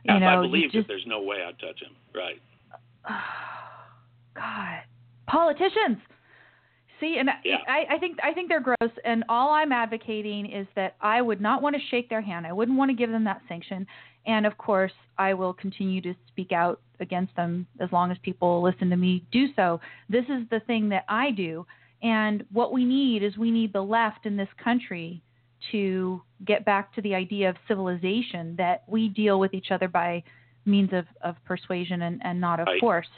[0.05, 1.95] You if know, I believe just, that there's no way I'd touch him.
[2.15, 2.41] Right.
[3.09, 3.15] Oh,
[4.35, 4.81] God,
[5.27, 5.99] politicians.
[7.01, 7.57] See, and yeah.
[7.67, 8.93] I, I think I think they're gross.
[9.07, 12.47] And all I'm advocating is that I would not want to shake their hand.
[12.47, 13.87] I wouldn't want to give them that sanction.
[14.27, 18.63] And of course, I will continue to speak out against them as long as people
[18.63, 19.81] listen to me do so.
[20.09, 21.67] This is the thing that I do.
[22.03, 25.23] And what we need is we need the left in this country
[25.73, 30.23] to get back to the idea of civilization that we deal with each other by
[30.65, 32.81] means of, of persuasion and, and not of right.
[32.81, 33.09] force.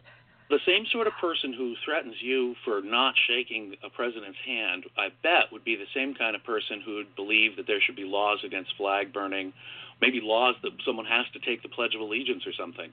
[0.52, 5.08] The same sort of person who threatens you for not shaking a president's hand, I
[5.22, 8.04] bet, would be the same kind of person who would believe that there should be
[8.04, 9.54] laws against flag burning
[10.02, 12.90] maybe laws that someone has to take the Pledge of Allegiance or something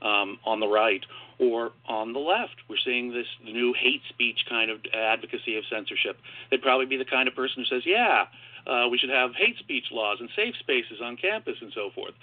[0.00, 1.04] um, on the right
[1.38, 2.54] or on the left.
[2.70, 6.16] We're seeing this new hate speech kind of advocacy of censorship.
[6.50, 8.30] They'd probably be the kind of person who says, yeah,
[8.64, 12.14] uh, we should have hate speech laws and safe spaces on campus and so forth.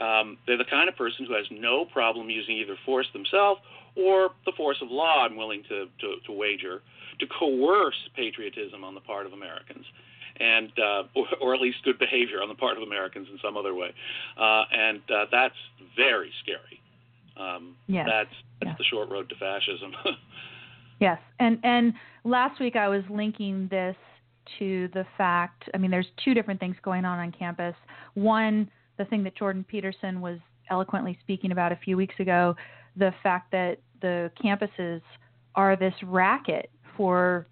[0.00, 3.60] Um, they're the kind of person who has no problem using either force themselves
[3.96, 6.82] or the force of law, I'm willing to, to, to wager,
[7.20, 9.84] to coerce patriotism on the part of Americans
[10.40, 13.56] and uh, or, or, at least good behavior on the part of Americans in some
[13.56, 13.94] other way,
[14.36, 15.54] uh, and uh, that's
[15.96, 16.80] very scary.
[17.36, 18.06] Um, yes.
[18.10, 18.78] That's that's yes.
[18.78, 19.92] the short road to fascism.
[21.00, 23.96] yes, and and last week I was linking this
[24.58, 25.68] to the fact.
[25.72, 27.74] I mean, there's two different things going on on campus.
[28.14, 30.38] One, the thing that Jordan Peterson was
[30.70, 32.56] eloquently speaking about a few weeks ago,
[32.96, 35.00] the fact that the campuses
[35.54, 37.46] are this racket for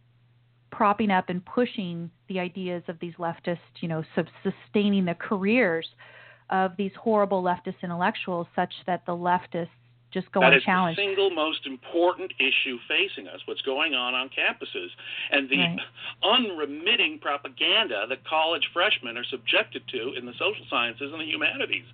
[0.70, 4.02] propping up and pushing the ideas of these leftists, you know,
[4.42, 5.86] sustaining the careers
[6.50, 9.68] of these horrible leftist intellectuals, such that the leftists
[10.12, 10.98] just go that unchallenged.
[10.98, 14.88] That is the single most important issue facing us, what's going on on campuses,
[15.30, 15.78] and the right.
[16.22, 21.86] unremitting propaganda that college freshmen are subjected to in the social sciences and the humanities.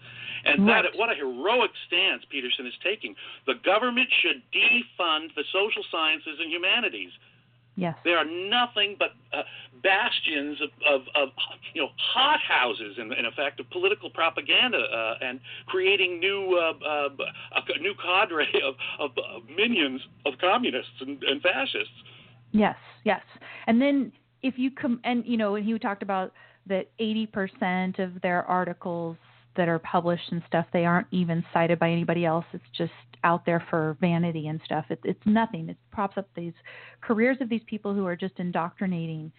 [0.45, 0.83] And right.
[0.83, 3.15] that what a heroic stance Peterson is taking.
[3.47, 7.11] The government should defund the social sciences and humanities.
[7.79, 7.95] Yes.
[8.05, 9.43] They are nothing but uh,
[9.85, 11.29] bastions of, of, of,
[11.75, 16.73] you know, hot houses, in, in effect, of political propaganda uh, and creating new uh,
[16.85, 17.09] uh
[17.55, 19.13] a new cadre of, of
[19.57, 21.95] minions of communists and, and fascists.
[22.51, 22.75] Yes,
[23.05, 23.21] yes.
[23.69, 24.11] And then
[24.43, 26.33] if you come, and, you know, and he talked about
[26.67, 29.17] that 80% of their articles
[29.57, 32.45] that are published and stuff, they aren't even cited by anybody else.
[32.53, 32.93] It's just
[33.25, 34.85] out there for vanity and stuff.
[34.91, 35.69] It, it's nothing.
[35.69, 36.53] It props up these
[37.01, 39.33] careers of these people who are just indoctrinating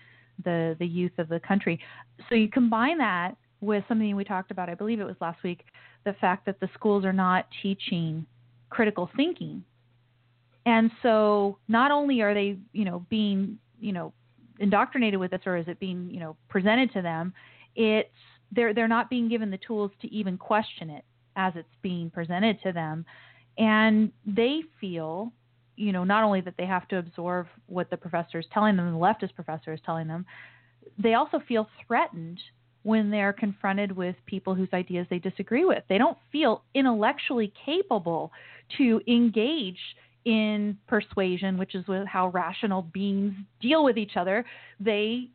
[0.43, 1.79] the the youth of the country.
[2.29, 5.65] So you combine that with something we talked about, I believe it was last week,
[6.05, 8.25] the fact that the schools are not teaching
[8.69, 9.63] critical thinking.
[10.65, 14.13] And so not only are they, you know, being, you know,
[14.59, 17.33] indoctrinated with this or is it being, you know, presented to them,
[17.75, 18.09] it's
[18.51, 22.61] they're they're not being given the tools to even question it as it's being presented
[22.63, 23.05] to them.
[23.57, 25.31] And they feel
[25.75, 28.91] you know not only that they have to absorb what the professor is telling them
[28.91, 30.25] the leftist professor is telling them
[30.97, 32.39] they also feel threatened
[32.83, 35.83] when they're confronted with people whose ideas they disagree with.
[35.89, 38.31] They don't feel intellectually capable
[38.77, 39.79] to engage
[40.25, 44.45] in persuasion which is how rational beings deal with each other.
[44.79, 45.29] They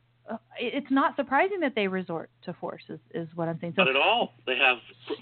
[0.59, 3.75] it's not surprising that they resort to force, is, is what I'm saying.
[3.77, 4.33] So, not at all.
[4.47, 4.79] They have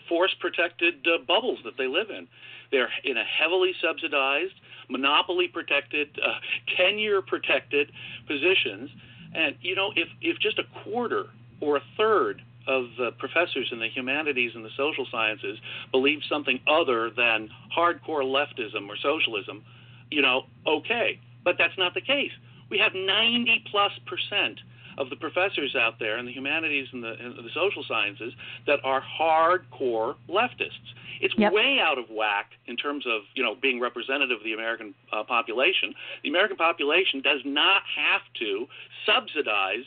[0.08, 2.28] force protected uh, bubbles that they live in.
[2.70, 4.54] They're in a heavily subsidized,
[4.88, 6.38] monopoly protected, uh,
[6.76, 7.90] tenure protected
[8.26, 8.90] positions.
[9.34, 11.26] And, you know, if, if just a quarter
[11.60, 15.58] or a third of the professors in the humanities and the social sciences
[15.90, 19.64] believe something other than hardcore leftism or socialism,
[20.10, 21.18] you know, okay.
[21.44, 22.30] But that's not the case.
[22.70, 24.60] We have 90 plus percent
[24.98, 28.32] of the professors out there in the humanities and the, and the social sciences
[28.66, 30.92] that are hardcore leftists.
[31.20, 31.52] It's yep.
[31.52, 35.22] way out of whack in terms of you know being representative of the American uh,
[35.24, 35.94] population.
[36.24, 38.66] The American population does not have to
[39.06, 39.84] subsidize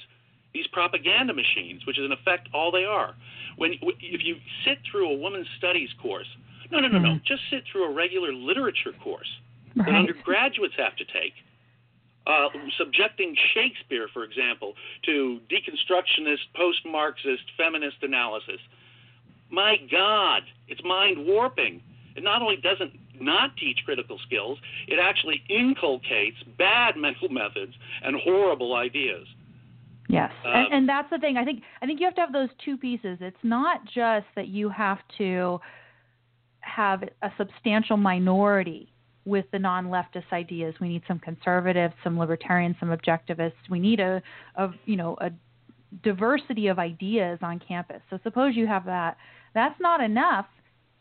[0.53, 3.16] these propaganda machines, which is in effect all they are.
[3.58, 6.28] When if you sit through a women's studies course,
[6.72, 7.06] no, no, no, mm-hmm.
[7.06, 9.28] no, just sit through a regular literature course
[9.76, 9.86] right.
[9.86, 11.34] that undergraduates have to take
[12.28, 12.47] uh,
[12.78, 14.73] subjecting Shakespeare, for example,
[15.05, 18.59] to deconstructionist, post Marxist, feminist analysis.
[19.51, 21.82] My God, it's mind warping.
[22.15, 24.57] It not only doesn't not teach critical skills,
[24.88, 27.73] it actually inculcates bad mental methods
[28.03, 29.28] and horrible ideas.
[30.07, 31.38] Yes, Um, and, and that's the thing.
[31.38, 33.17] I think I think you have to have those two pieces.
[33.21, 35.59] It's not just that you have to
[36.59, 38.91] have a substantial minority
[39.26, 40.76] with the non-leftist ideas.
[40.80, 43.53] We need some conservatives, some libertarians, some objectivists.
[43.69, 44.21] We need a,
[44.55, 45.32] a you know, a
[46.03, 48.01] diversity of ideas on campus.
[48.09, 49.17] So suppose you have that.
[49.53, 50.45] That's not enough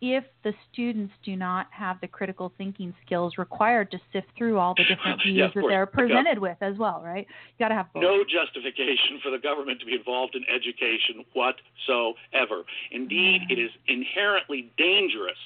[0.01, 4.75] if the students do not have the critical thinking skills required to sift through all
[4.77, 5.71] the different views yeah, that course.
[5.71, 7.27] they're presented with as well, right?
[7.57, 8.03] You got to have both.
[8.03, 12.65] No justification for the government to be involved in education whatsoever.
[12.91, 15.39] Indeed, it is inherently dangerous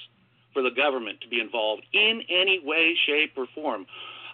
[0.53, 3.85] for the government to be involved in any way, shape, or form.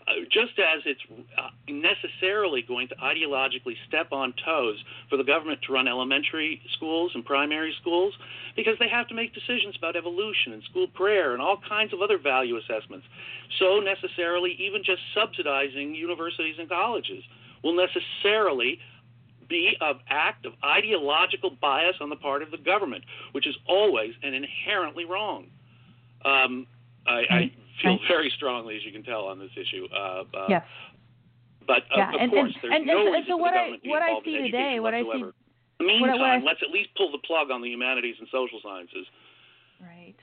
[0.08, 1.02] Uh, just as it's
[1.36, 4.78] uh, necessarily going to ideologically step on toes
[5.10, 8.14] for the government to run elementary schools and primary schools,
[8.56, 12.02] because they have to make decisions about evolution and school prayer and all kinds of
[12.02, 13.08] other value assessments.
[13.58, 17.24] So, necessarily, even just subsidizing universities and colleges
[17.64, 18.78] will necessarily
[19.50, 24.14] be an act of ideological bias on the part of the government, which is always
[24.22, 25.48] and inherently wrong.
[26.26, 26.68] Um,
[27.08, 27.52] I, I
[27.82, 29.88] feel very strongly, as you can tell, on this issue.
[29.94, 30.64] Uh, uh, yes.
[31.68, 32.10] But uh, yeah.
[32.10, 34.80] of and, course, and, there's and, no reason so what I what I see today,
[34.80, 35.32] what I whatsoever.
[35.32, 35.44] see.
[35.80, 38.28] In the meantime, what I, let's at least pull the plug on the humanities and
[38.32, 39.06] social sciences.
[39.82, 40.16] Right.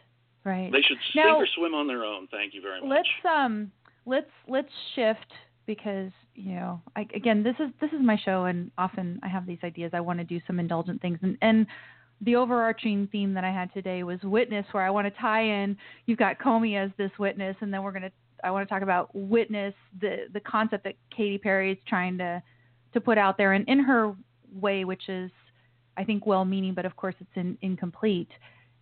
[0.45, 0.73] Right.
[0.73, 2.27] They should sink now, or swim on their own.
[2.29, 2.89] Thank you very much.
[2.89, 3.71] Let's um
[4.07, 5.33] let's let's shift
[5.67, 9.47] because you know I, again this is this is my show and often I have
[9.47, 11.67] these ideas I want to do some indulgent things and and
[12.23, 15.77] the overarching theme that I had today was witness where I want to tie in
[16.07, 18.13] you've got Comey as this witness and then we're going to
[18.45, 22.43] I want to talk about witness the the concept that Katy Perry is trying to
[22.95, 24.15] to put out there and in her
[24.55, 25.31] way which is
[25.97, 28.31] I think well meaning but of course it's in, incomplete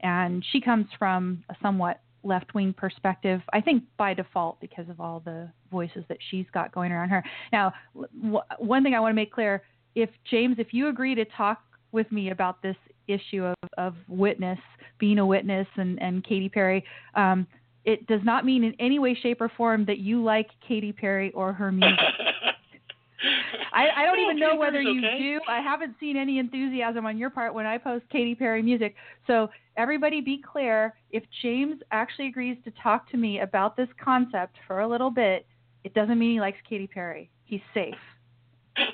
[0.01, 5.01] and she comes from a somewhat left wing perspective, I think by default because of
[5.01, 7.25] all the voices that she's got going around her.
[7.53, 9.63] Now, w- one thing I want to make clear
[9.95, 11.63] if James, if you agree to talk
[11.93, 12.77] with me about this
[13.13, 14.59] issue of, of witness,
[14.99, 16.85] being a witness, and and Katy Perry,
[17.15, 17.47] um,
[17.85, 21.33] it does not mean in any way, shape, or form that you like Katy Perry
[21.33, 21.99] or her music.
[23.73, 25.41] I, I don't No, even know Katy whether Perry's you do.
[25.49, 28.95] I haven't seen any enthusiasm on your part when I post Katy Perry music.
[29.27, 30.95] So everybody be clear.
[31.11, 35.47] If James actually agrees to talk to me about this concept for a little bit,
[35.85, 37.31] it doesn't mean he likes Katy Perry.
[37.45, 37.95] He's safe.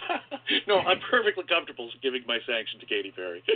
[0.68, 3.42] no, I'm perfectly comfortable giving my sanction to Katy Perry.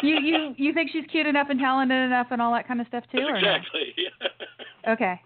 [0.00, 2.86] You you you think she's cute enough and talented enough and all that kind of
[2.86, 3.36] stuff too, or no?
[3.36, 3.94] exactly.
[4.88, 5.20] Okay.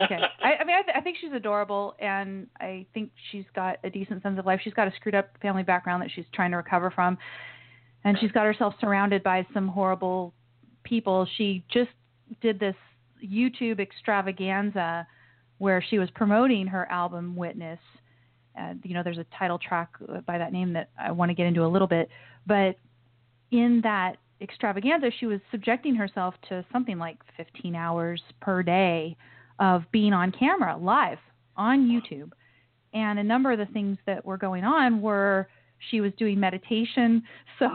[0.00, 0.18] Okay.
[0.42, 3.90] I, I mean, I, th- I think she's adorable, and I think she's got a
[3.90, 4.60] decent sense of life.
[4.62, 7.18] She's got a screwed up family background that she's trying to recover from,
[8.04, 10.32] and she's got herself surrounded by some horrible
[10.84, 11.26] people.
[11.36, 11.90] She just
[12.40, 12.76] did this
[13.22, 15.06] YouTube extravaganza
[15.58, 17.78] where she was promoting her album Witness.
[18.58, 19.90] Uh, you know, there's a title track
[20.26, 22.08] by that name that I want to get into a little bit,
[22.46, 22.76] but
[23.50, 29.16] in that extravaganza, she was subjecting herself to something like 15 hours per day
[29.58, 31.18] of being on camera live
[31.56, 32.32] on YouTube.
[32.92, 35.48] And a number of the things that were going on were
[35.90, 37.22] she was doing meditation.
[37.58, 37.68] So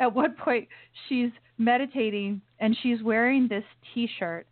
[0.00, 0.66] at one point,
[1.08, 3.62] she's meditating and she's wearing this
[3.94, 4.48] t shirt.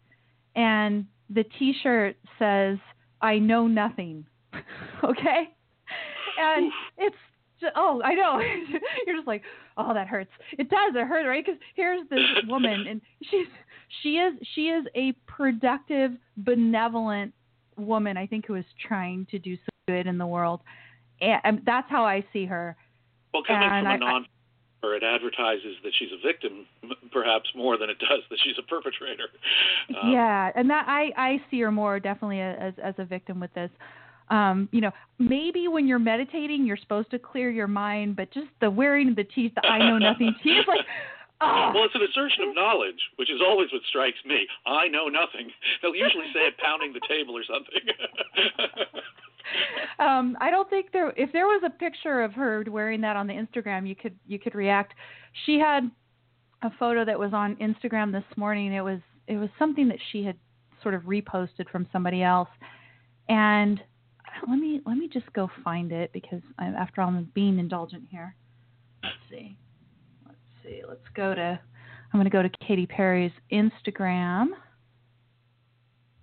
[0.54, 2.78] And the t shirt says,
[3.20, 4.26] I know nothing.
[5.02, 5.55] okay?
[6.38, 7.16] And it's
[7.60, 8.40] ju- oh, I know.
[9.06, 9.42] You're just like,
[9.76, 10.30] oh, that hurts.
[10.58, 10.94] It does.
[10.94, 11.44] It hurts, right?
[11.44, 13.46] Because here's this woman, and she's
[14.02, 17.32] she is she is a productive, benevolent
[17.76, 18.16] woman.
[18.16, 20.60] I think who is trying to do some good in the world,
[21.20, 22.76] and, and that's how I see her.
[23.32, 24.26] well, coming And from a non
[24.82, 26.66] or it advertises that she's a victim
[27.10, 29.28] perhaps more than it does that she's a perpetrator.
[30.00, 33.52] Um, yeah, and that I I see her more definitely as as a victim with
[33.54, 33.70] this.
[34.28, 38.48] Um, you know, maybe when you're meditating, you're supposed to clear your mind, but just
[38.60, 40.80] the wearing of the teeth, the I know nothing teeth, like,
[41.40, 44.46] oh, Well, it's an assertion of knowledge, which is always what strikes me.
[44.66, 45.50] I know nothing.
[45.80, 47.80] They'll usually say it pounding the table or something.
[49.98, 51.12] um, I don't think there.
[51.16, 54.38] If there was a picture of her wearing that on the Instagram, you could you
[54.38, 54.94] could react.
[55.44, 55.90] She had
[56.62, 58.72] a photo that was on Instagram this morning.
[58.72, 60.36] It was it was something that she had
[60.82, 62.48] sort of reposted from somebody else,
[63.28, 63.80] and
[64.48, 68.04] let me let me just go find it because I'm, after all, I'm being indulgent
[68.10, 68.34] here.
[69.02, 69.56] Let's see.
[70.26, 70.82] Let's see.
[70.86, 71.60] Let's go to.
[72.12, 74.48] I'm going to go to Katy Perry's Instagram.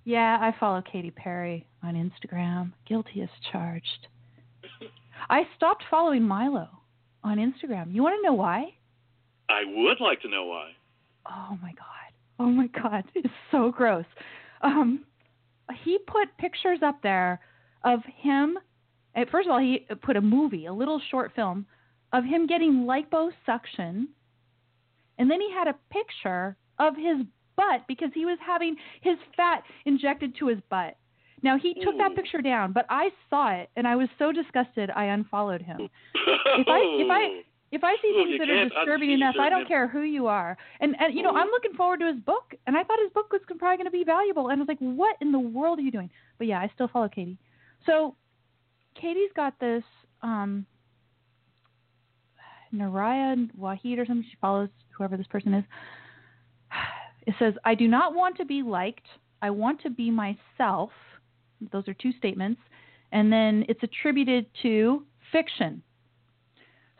[0.05, 2.73] Yeah, I follow Katy Perry on Instagram.
[2.87, 4.07] Guilty as charged.
[5.29, 6.67] I stopped following Milo
[7.23, 7.93] on Instagram.
[7.93, 8.73] You want to know why?
[9.49, 10.71] I would like to know why.
[11.29, 12.13] Oh my god.
[12.39, 13.03] Oh my god.
[13.15, 14.05] It's so gross.
[14.61, 15.05] Um
[15.83, 17.39] he put pictures up there
[17.83, 18.57] of him
[19.15, 21.65] eh, first of all he put a movie, a little short film
[22.11, 24.05] of him getting liposuction
[25.17, 27.25] and then he had a picture of his
[27.55, 30.95] butt because he was having his fat injected to his butt.
[31.43, 34.89] Now he took that picture down, but I saw it and I was so disgusted
[34.95, 35.77] I unfollowed him.
[36.15, 39.87] If I if I if I see things that are disturbing enough, I don't care
[39.87, 40.55] who you are.
[40.79, 43.31] And and you know, I'm looking forward to his book, and I thought his book
[43.31, 44.49] was probably going to be valuable.
[44.49, 46.09] And I was like, what in the world are you doing?
[46.37, 47.37] But yeah, I still follow Katy.
[47.85, 48.15] So
[48.99, 49.83] Katy's got this
[50.21, 50.65] um
[52.73, 54.25] Naraya Wahid or something.
[54.29, 55.63] She follows whoever this person is.
[57.25, 59.07] It says, I do not want to be liked.
[59.41, 60.89] I want to be myself.
[61.71, 62.59] Those are two statements.
[63.13, 65.81] And then it's attributed to fiction.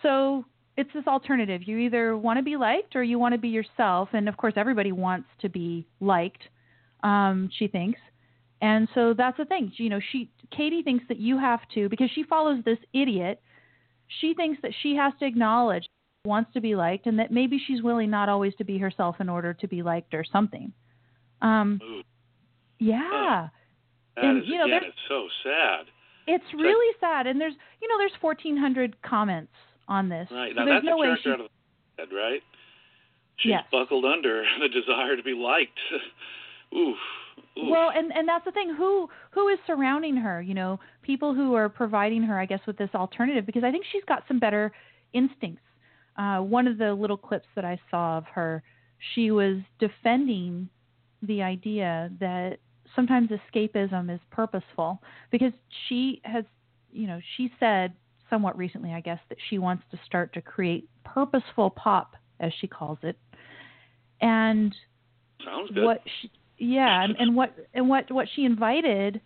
[0.02, 0.46] So
[0.78, 1.64] it's this alternative.
[1.66, 4.10] You either want to be liked or you want to be yourself.
[4.14, 6.44] And of course, everybody wants to be liked,
[7.04, 8.00] um, she thinks.
[8.62, 9.74] And so that's the thing.
[9.76, 13.42] You know, she Katy thinks that you have to because she follows this idiot.
[14.22, 15.88] She thinks that she has to acknowledge
[16.26, 19.28] wants to be liked and that maybe she's willing not always to be herself in
[19.28, 20.72] order to be liked or something.
[21.42, 22.02] Um, Ooh,
[22.80, 23.50] yeah,
[24.16, 25.86] that and, is, you know, again, it's so sad.
[26.28, 27.28] it's really sad.
[27.28, 29.52] And there's you know there's 1,400 comments
[29.90, 30.30] on this.
[30.32, 30.54] Right.
[30.56, 32.42] So now, that's no a character she out of the head, right?
[33.38, 33.64] She's Yes.
[33.72, 35.80] buckled under the desire to be liked.
[36.78, 36.98] Oof.
[37.56, 38.74] Well, and and that's the thing.
[38.76, 40.42] Who who is surrounding her?
[40.42, 43.86] You know, people who are providing her, I guess, with this alternative because I think
[43.92, 44.72] she's got some better
[45.14, 45.62] instincts.
[46.18, 48.64] Uh, one of the little clips that I saw of her,
[49.14, 50.70] she was defending
[51.22, 52.60] the idea that
[52.96, 55.54] sometimes escapism is purposeful because
[55.88, 56.44] she has,
[56.92, 57.94] you know, she said
[58.30, 62.68] somewhat recently, I guess, that she wants to start to create purposeful pop, as she
[62.68, 63.18] calls it,
[64.22, 64.76] and
[65.46, 65.84] Sounds good.
[65.84, 66.32] what she,
[66.64, 69.22] yeah and, and what and what what she invited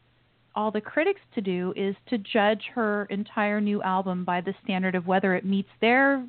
[0.56, 4.96] all the critics to do is to judge her entire new album by the standard
[4.96, 6.26] of whether it meets their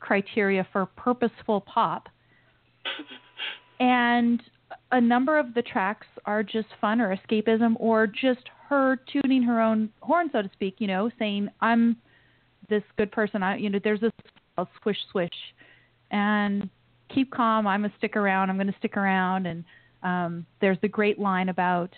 [0.00, 2.08] criteria for purposeful pop.
[3.80, 4.42] and
[4.90, 9.60] a number of the tracks are just fun or escapism or just her tuning her
[9.60, 11.96] own horn, so to speak, you know, saying, I'm
[12.68, 13.42] this good person.
[13.42, 14.12] I, you know, there's this
[14.82, 15.30] swish, swish.
[16.10, 16.68] And
[17.12, 17.66] keep calm.
[17.66, 18.50] I'm going to stick around.
[18.50, 19.46] I'm going to stick around.
[19.46, 19.64] And
[20.02, 21.90] um, there's the great line about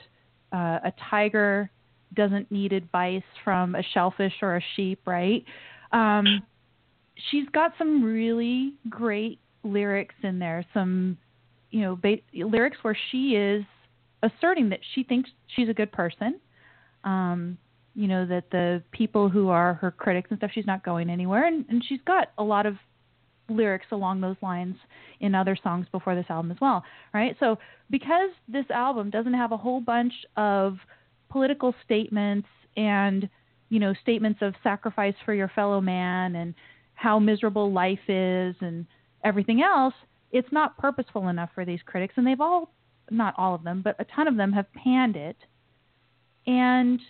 [0.53, 1.71] uh, a tiger
[2.15, 5.45] doesn't need advice from a shellfish or a sheep, right?
[5.93, 6.43] Um,
[7.31, 10.65] she's got some really great lyrics in there.
[10.75, 11.17] Some,
[11.71, 13.65] you know, ba- lyrics where she is
[14.23, 16.39] asserting that she thinks she's a good person.
[17.05, 17.59] Um,
[17.95, 21.47] you know that the people who are her critics and stuff, she's not going anywhere,
[21.47, 22.77] and, and she's got a lot of
[23.53, 24.77] lyrics along those lines
[25.21, 26.83] in other songs before this album as well,
[27.15, 27.37] right?
[27.41, 27.59] So
[27.91, 30.79] because this album doesn't have a whole bunch of
[31.31, 33.29] political statements and
[33.69, 36.55] you know statements of sacrifice for your fellow man and
[36.95, 38.87] how miserable life is and
[39.25, 39.95] everything else,
[40.31, 42.71] it's not purposeful enough for these critics, and they've all
[43.11, 45.37] not all of them, but a ton of them have panned it.
[46.47, 47.01] And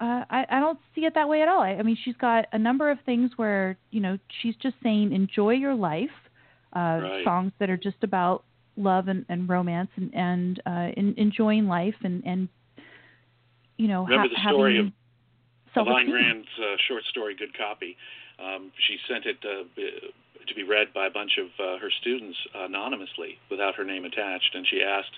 [0.00, 1.60] uh, I, I don't see it that way at all.
[1.60, 5.12] I, I mean, she's got a number of things where you know she's just saying
[5.12, 6.10] enjoy your life,
[6.74, 7.24] uh, Right.
[7.24, 8.44] songs that are just about
[8.76, 12.48] love and, and romance and and uh, in, enjoying life and and
[13.76, 14.86] you know Remember ha- the story of
[15.74, 16.12] self-esteem.
[16.12, 17.96] Rand's uh, short story, Good Copy.
[18.38, 19.64] Um, she sent it uh,
[20.46, 24.54] to be read by a bunch of uh, her students anonymously without her name attached,
[24.54, 25.10] and she asked,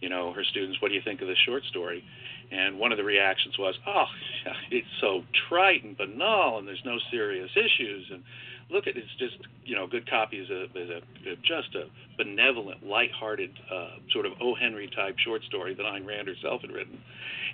[0.00, 2.04] you know, her students, "What do you think of this short story?"
[2.50, 4.06] And one of the reactions was, "Oh,
[4.70, 8.22] it's so trite and banal, and there's no serious issues." And
[8.70, 11.00] look at it's just, you know, Good Copy is a, is a
[11.42, 11.86] just a
[12.16, 14.54] benevolent, lighthearted, uh, sort of O.
[14.54, 17.00] Henry type short story that Ayn Rand herself had written.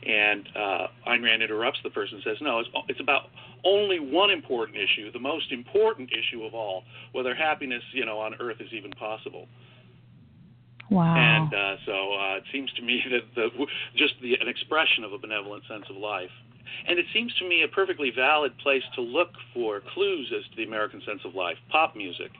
[0.06, 3.30] And uh, Ayn Rand interrupts the person and says, No, it's, it's about
[3.64, 8.34] only one important issue, the most important issue of all, whether happiness, you know, on
[8.40, 9.48] earth is even possible.
[10.90, 11.16] Wow.
[11.16, 13.66] And uh, so uh, it seems to me that the,
[13.96, 16.30] just the, an expression of a benevolent sense of life.
[16.88, 20.56] And it seems to me a perfectly valid place to look for clues as to
[20.56, 22.30] the American sense of life, pop music.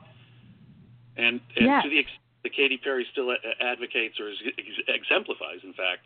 [1.16, 1.84] And, and Yes.
[1.84, 6.03] to the extent that Katy Perry still advocates or ex- exemplifies, in fact,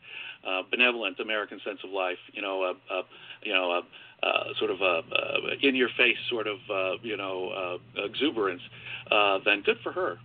[0.47, 3.03] uh, benevolent American sense of life, you know, uh, uh,
[3.43, 8.05] you know, uh, uh, sort of a uh, in-your-face sort of, uh, you know, uh,
[8.05, 8.62] exuberance,
[9.11, 10.18] uh, then good for her.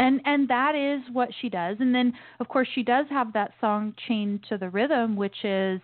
[0.00, 1.76] And and that is what she does.
[1.78, 5.80] And then of course she does have that song chained to the rhythm which is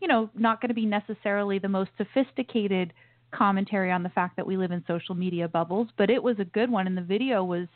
[0.00, 2.92] you know not going to be necessarily the most sophisticated
[3.32, 6.46] commentary on the fact that we live in social media bubbles but it was a
[6.46, 7.68] good one and the video was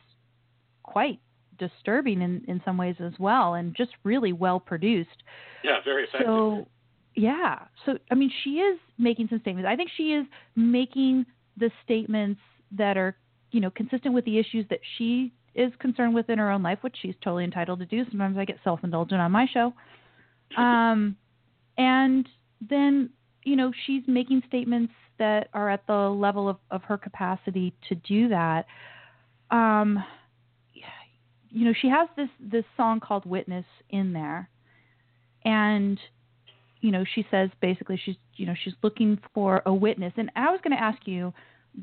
[0.82, 1.20] quite
[1.58, 5.22] disturbing in in some ways as well and just really well produced.
[5.62, 6.26] Yeah, very effective.
[6.26, 6.66] so
[7.14, 7.58] yeah.
[7.84, 9.68] So i mean she is making some statements.
[9.70, 10.26] I think she is
[10.56, 11.26] making
[11.58, 12.40] the statements
[12.78, 13.14] that are
[13.50, 16.78] you know consistent with the issues that she is concerned with in her own life
[16.82, 18.04] which she's totally entitled to do.
[18.10, 19.72] Sometimes i get self-indulgent on my show.
[20.56, 21.16] Um
[21.78, 22.28] and
[22.68, 23.08] then
[23.44, 27.94] you know she's making statements that are at the level of, of her capacity to
[27.94, 28.66] do that.
[29.50, 30.04] Um
[31.52, 34.48] you know she has this this song called witness in there.
[35.44, 35.98] And
[36.80, 40.12] you know she says basically she's you know she's looking for a witness.
[40.16, 41.32] And i was going to ask you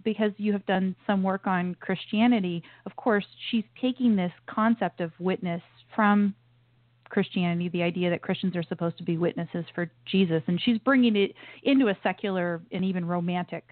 [0.03, 5.11] because you have done some work on christianity of course she's taking this concept of
[5.19, 5.61] witness
[5.95, 6.33] from
[7.09, 11.15] christianity the idea that christians are supposed to be witnesses for jesus and she's bringing
[11.15, 11.33] it
[11.63, 13.63] into a secular and even romantic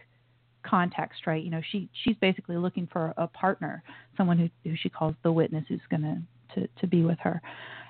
[0.68, 1.44] context right?
[1.44, 3.84] You know she she's basically looking for a partner
[4.18, 6.22] someone who, who she calls the witness who's going to
[6.56, 7.42] to to be with her.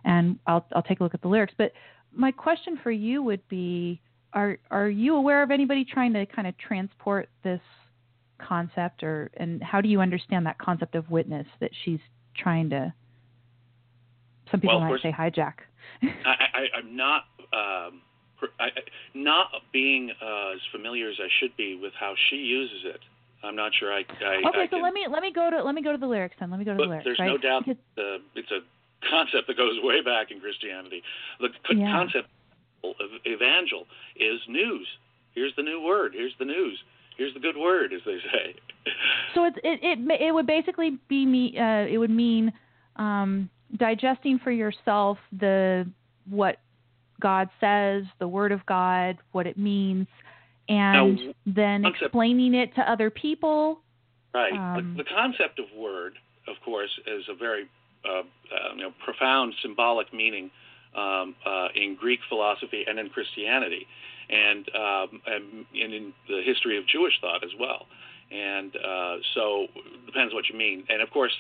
[0.06, 1.72] And i'll i'll take a look at the lyrics but
[2.14, 4.02] my question for you would be
[4.34, 7.62] are are you aware of anybody trying to kind of transport this
[8.40, 12.00] concept or and how do you understand that concept of witness that she's
[12.36, 12.94] trying to
[14.52, 15.56] some people Well, might say hijack
[16.02, 17.24] I, I, I'm not
[17.54, 18.02] um,
[18.60, 18.72] I, I-
[19.16, 23.00] not being uh, as familiar as I should be with how she uses it.
[23.44, 24.00] I'm not sure I.
[24.22, 25.98] I okay I so can, let me let me go to let me go to
[25.98, 28.18] the lyrics then let me go to the lyrics there's right no doubt Because- uh,
[28.36, 28.60] it's a
[29.10, 31.04] concept that goes way back in Christianity.
[31.40, 31.92] The Yeah.
[31.92, 32.30] concept
[32.84, 32.96] of
[33.26, 33.86] evangel
[34.16, 34.88] is news.
[35.36, 36.14] Here's the new word.
[36.16, 36.80] Here's the news.
[37.18, 38.56] Here's the good word, as they say.
[39.36, 41.54] So it's it it it would basically be me.
[41.60, 42.54] Uh, it would mean
[42.96, 45.86] um, digesting for yourself the
[46.30, 46.58] what
[47.20, 50.08] God says, the Word of God, what it means,
[50.70, 53.82] and Now, then concept- explaining it to other people.
[54.34, 54.54] Right.
[54.54, 56.14] Um, the, the concept of word,
[56.48, 57.68] of course, is a very
[58.06, 58.24] uh, uh,
[58.76, 60.50] you know, profound symbolic meaning
[60.96, 63.88] um, uh, in Greek philosophy and in Christianity,
[64.30, 67.88] and, um, and, and in the history of Jewish thought as well.
[68.30, 69.68] And uh, so
[70.06, 70.84] depends what you mean.
[70.90, 71.32] And of course,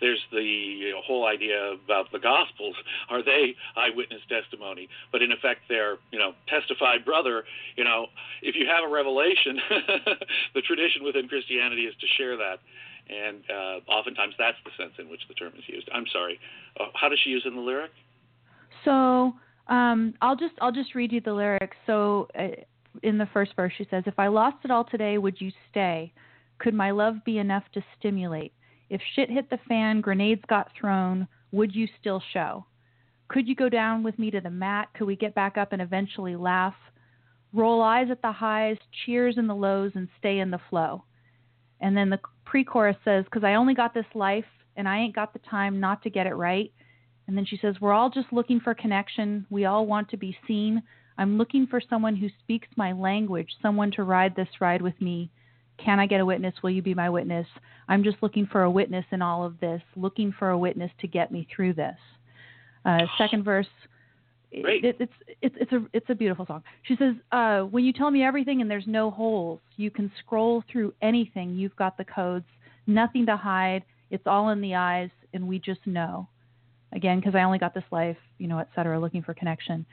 [0.00, 2.76] there's the you know, whole idea about the Gospels.
[3.10, 4.88] Are they eyewitness testimony?
[5.10, 7.42] But in effect, they're you know testified brother.
[7.74, 8.06] You know,
[8.42, 9.58] if you have a revelation,
[10.54, 12.58] the tradition within Christianity is to share that.
[13.08, 15.88] And uh, oftentimes that's the sense in which the term is used.
[15.92, 16.38] I'm sorry.
[16.78, 17.90] Uh, how does she use it in the lyric?
[18.84, 19.34] So
[19.68, 21.76] um, I'll just I'll just read you the lyrics.
[21.86, 22.48] So uh,
[23.02, 26.12] in the first verse, she says, "If I lost it all today, would you stay?
[26.58, 28.52] Could my love be enough to stimulate?
[28.88, 32.64] If shit hit the fan, grenades got thrown, would you still show?
[33.28, 34.88] Could you go down with me to the mat?
[34.94, 36.74] Could we get back up and eventually laugh?
[37.52, 41.04] Roll eyes at the highs, cheers in the lows, and stay in the flow."
[41.80, 45.32] And then the pre-chorus says, "Cause I only got this life, and I ain't got
[45.32, 46.72] the time not to get it right."
[47.26, 49.46] And then she says, We're all just looking for connection.
[49.50, 50.82] We all want to be seen.
[51.18, 55.30] I'm looking for someone who speaks my language, someone to ride this ride with me.
[55.82, 56.54] Can I get a witness?
[56.62, 57.46] Will you be my witness?
[57.88, 61.06] I'm just looking for a witness in all of this, looking for a witness to
[61.06, 61.96] get me through this.
[62.84, 63.66] Uh, second verse.
[64.62, 64.84] Great.
[64.84, 65.12] It, it's
[65.42, 66.62] it's it's a it's a beautiful song.
[66.84, 70.62] She says, uh, "When you tell me everything and there's no holes, you can scroll
[70.70, 71.56] through anything.
[71.56, 72.46] You've got the codes,
[72.86, 73.82] nothing to hide.
[74.10, 76.28] It's all in the eyes, and we just know."
[76.92, 79.84] Again because I only got this life, you know, et cetera, looking for connection.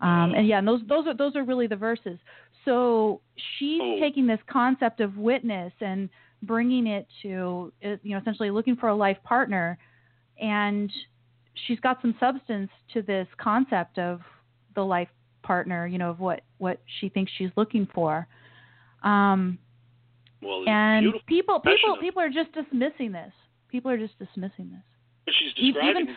[0.00, 2.18] Um, and yeah, and those those are those are really the verses.
[2.64, 3.20] So
[3.58, 3.98] she's Oh.
[4.00, 6.08] taking this concept of witness and
[6.42, 9.78] bringing it to uh, you know essentially looking for a life partner,
[10.40, 10.90] and
[11.66, 14.20] she's got some substance to this concept of
[14.74, 15.08] the life
[15.42, 18.26] partner, you know, of what what she thinks she's looking for.
[19.04, 19.58] Um,
[20.40, 23.32] Well, and people people people are just dismissing this.
[23.68, 25.34] People are just dismissing this.
[25.34, 26.16] She's describing even-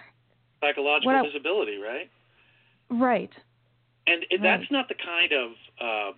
[0.62, 2.10] psychological I- visibility, right?
[2.90, 3.32] Right.
[4.08, 5.52] And it- that's not the kind of
[5.82, 6.12] uh,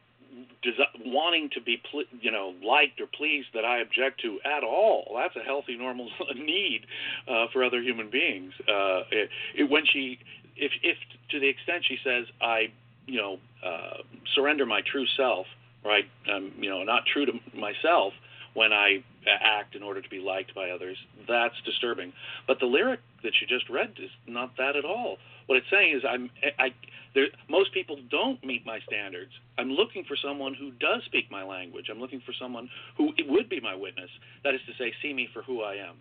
[0.64, 4.64] desi- wanting to be, ple- you know, liked or pleased that I object to at
[4.64, 5.16] all.
[5.16, 6.86] That's a healthy, normal need
[7.28, 8.54] uh, for other human beings.
[8.68, 10.20] Uh, it, it, when she,
[10.56, 10.98] if, if
[11.30, 12.72] to the extent she says, I,
[13.06, 14.02] you know, uh,
[14.36, 15.48] surrender my true self,
[15.84, 16.06] right?
[16.32, 18.14] Um, you know, not true to myself
[18.58, 19.04] when I
[19.40, 20.98] act in order to be liked by others.
[21.28, 22.12] That's disturbing.
[22.48, 25.18] But the lyric that you just read is not that at all.
[25.46, 26.74] What it's saying is, I'm, I,
[27.14, 29.30] there, most people don't meet my standards.
[29.60, 31.86] I'm looking for someone who does speak my language.
[31.92, 32.68] I'm looking for someone
[32.98, 34.10] who would be my witness.
[34.44, 35.96] That is to say, see me for who I am.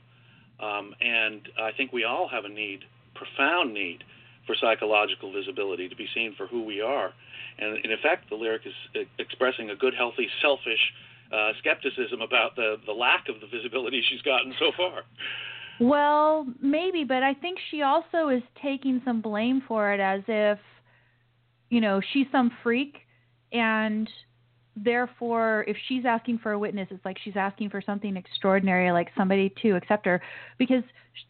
[0.59, 2.81] Um, and I think we all have a need,
[3.15, 4.03] profound need,
[4.47, 7.13] for psychological visibility to be seen for who we are.
[7.59, 10.81] And in effect, the lyric is uh, expressing a good, healthy, selfish
[11.33, 15.03] uh, skepticism about the, the lack of the visibility she's gotten so far.
[15.79, 20.59] Well, maybe, but I think she also is taking some blame for it as if,
[21.69, 22.97] you know, she's some freak
[23.53, 24.09] and
[24.77, 29.09] therefore if she's asking for a witness it's like she's asking for something extraordinary like
[29.17, 30.21] somebody to accept her
[30.59, 30.83] because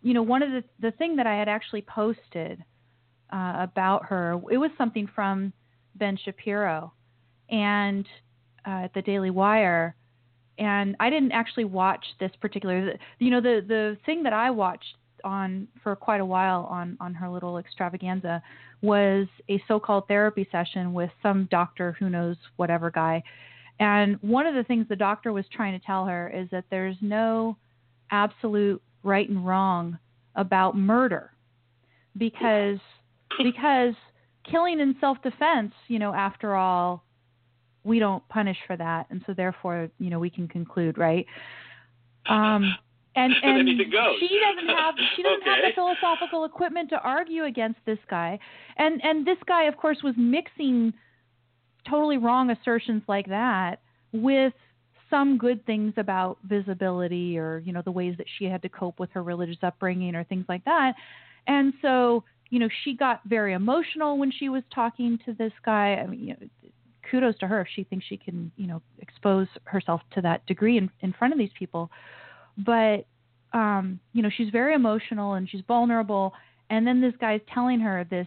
[0.02, 2.64] you know one of the the thing that I had actually posted
[3.32, 5.52] uh, about her it was something from
[5.94, 6.92] Ben Shapiro
[7.50, 8.04] and
[8.66, 9.94] uh, at the Daily Wire
[10.58, 12.94] and I didn't actually watch this particular.
[13.18, 17.14] You know, the the thing that I watched on for quite a while on on
[17.14, 18.42] her little extravaganza
[18.82, 23.22] was a so-called therapy session with some doctor who knows whatever guy.
[23.78, 26.96] And one of the things the doctor was trying to tell her is that there's
[27.00, 27.56] no
[28.10, 29.98] absolute right and wrong
[30.34, 31.32] about murder
[32.16, 32.78] because
[33.42, 33.94] because
[34.50, 37.02] killing in self-defense, you know, after all,
[37.86, 41.24] we don't punish for that, and so therefore, you know, we can conclude, right?
[42.28, 42.74] Um,
[43.16, 47.98] and and she doesn't have she doesn't have the philosophical equipment to argue against this
[48.10, 48.38] guy,
[48.76, 50.92] and and this guy, of course, was mixing
[51.88, 53.76] totally wrong assertions like that
[54.12, 54.52] with
[55.08, 58.98] some good things about visibility or you know the ways that she had to cope
[58.98, 60.94] with her religious upbringing or things like that.
[61.46, 65.94] And so you know she got very emotional when she was talking to this guy.
[65.94, 66.48] I mean you know
[67.10, 70.76] kudos to her if she thinks she can you know expose herself to that degree
[70.78, 71.90] in, in front of these people.
[72.58, 73.06] But
[73.52, 76.32] um you know she's very emotional and she's vulnerable.
[76.70, 78.26] And then this guy's telling her this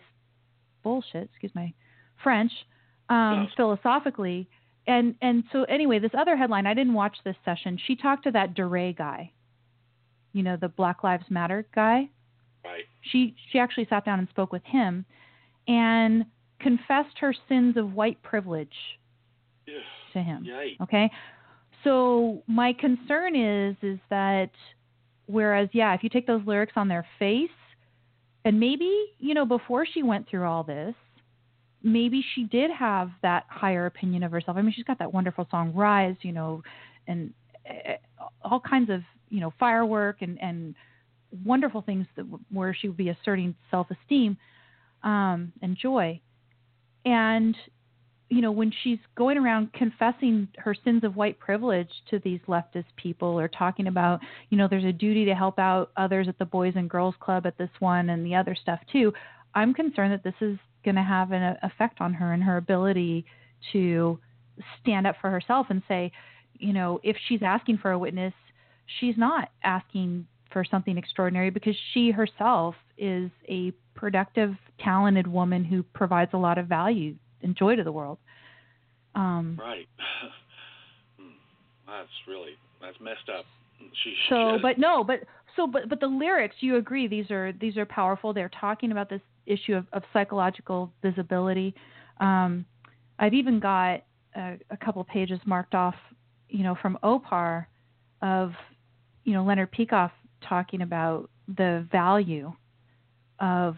[0.83, 1.73] bullshit excuse my
[2.23, 2.51] french
[3.09, 3.53] um Yes.
[3.55, 4.47] philosophically.
[4.87, 7.77] And and so anyway this other headline i didn't watch this session.
[7.85, 9.31] She talked to that DeRay guy
[10.33, 12.09] you know the black lives matter guy.
[12.63, 12.83] Right.
[13.01, 15.05] she she actually sat down and spoke with him.
[15.67, 16.25] And
[16.59, 18.73] confessed her sins of white privilege
[19.67, 19.79] Yeah.
[20.13, 20.81] to him Yikes.
[20.81, 21.11] okay
[21.83, 24.51] so my concern is is that
[25.27, 27.49] whereas yeah if you take those lyrics on their face
[28.45, 30.95] and maybe you know before she went through all this
[31.81, 35.47] maybe she did have that higher opinion of herself i mean she's got that wonderful
[35.49, 36.61] song rise you know
[37.07, 37.33] and
[37.69, 37.93] uh,
[38.43, 40.75] all kinds of you know firework and and
[41.45, 44.35] wonderful things that where she would be asserting self-esteem
[45.03, 46.19] um, and joy
[47.09, 47.55] and
[48.29, 52.85] you know, when she's going around confessing her sins of white privilege to these leftist
[52.95, 54.19] people or talking about,
[54.49, 57.47] you know, there's a duty to help out others at the Boys and Girls Club
[57.47, 59.11] at this one and the other stuff too,
[59.55, 63.25] I'm concerned that this is going to have an effect on her and her ability
[63.73, 64.19] to
[64.79, 66.11] stand up for herself and say,
[66.53, 68.33] you know, if she's asking for a witness,
[68.99, 75.83] she's not asking for something extraordinary because she herself is a productive, talented woman who
[75.83, 77.13] provides a lot of value
[77.43, 78.17] and joy to the world.
[79.13, 79.87] Um, right.
[81.85, 83.45] That's really that's messed up.
[84.03, 85.21] She, so, but no, but
[85.55, 88.31] so, but but the lyrics, you agree these are these are powerful.
[88.31, 91.73] They're talking about this issue of, of psychological visibility.
[92.19, 92.63] Um,
[93.17, 94.03] I've even got
[94.35, 95.95] a, a couple pages marked off,
[96.47, 97.67] you know, from Opar
[98.21, 98.51] of,
[99.23, 100.11] you know, Leonard Peikoff
[100.47, 101.27] talking about
[101.57, 102.53] the value
[103.39, 103.77] of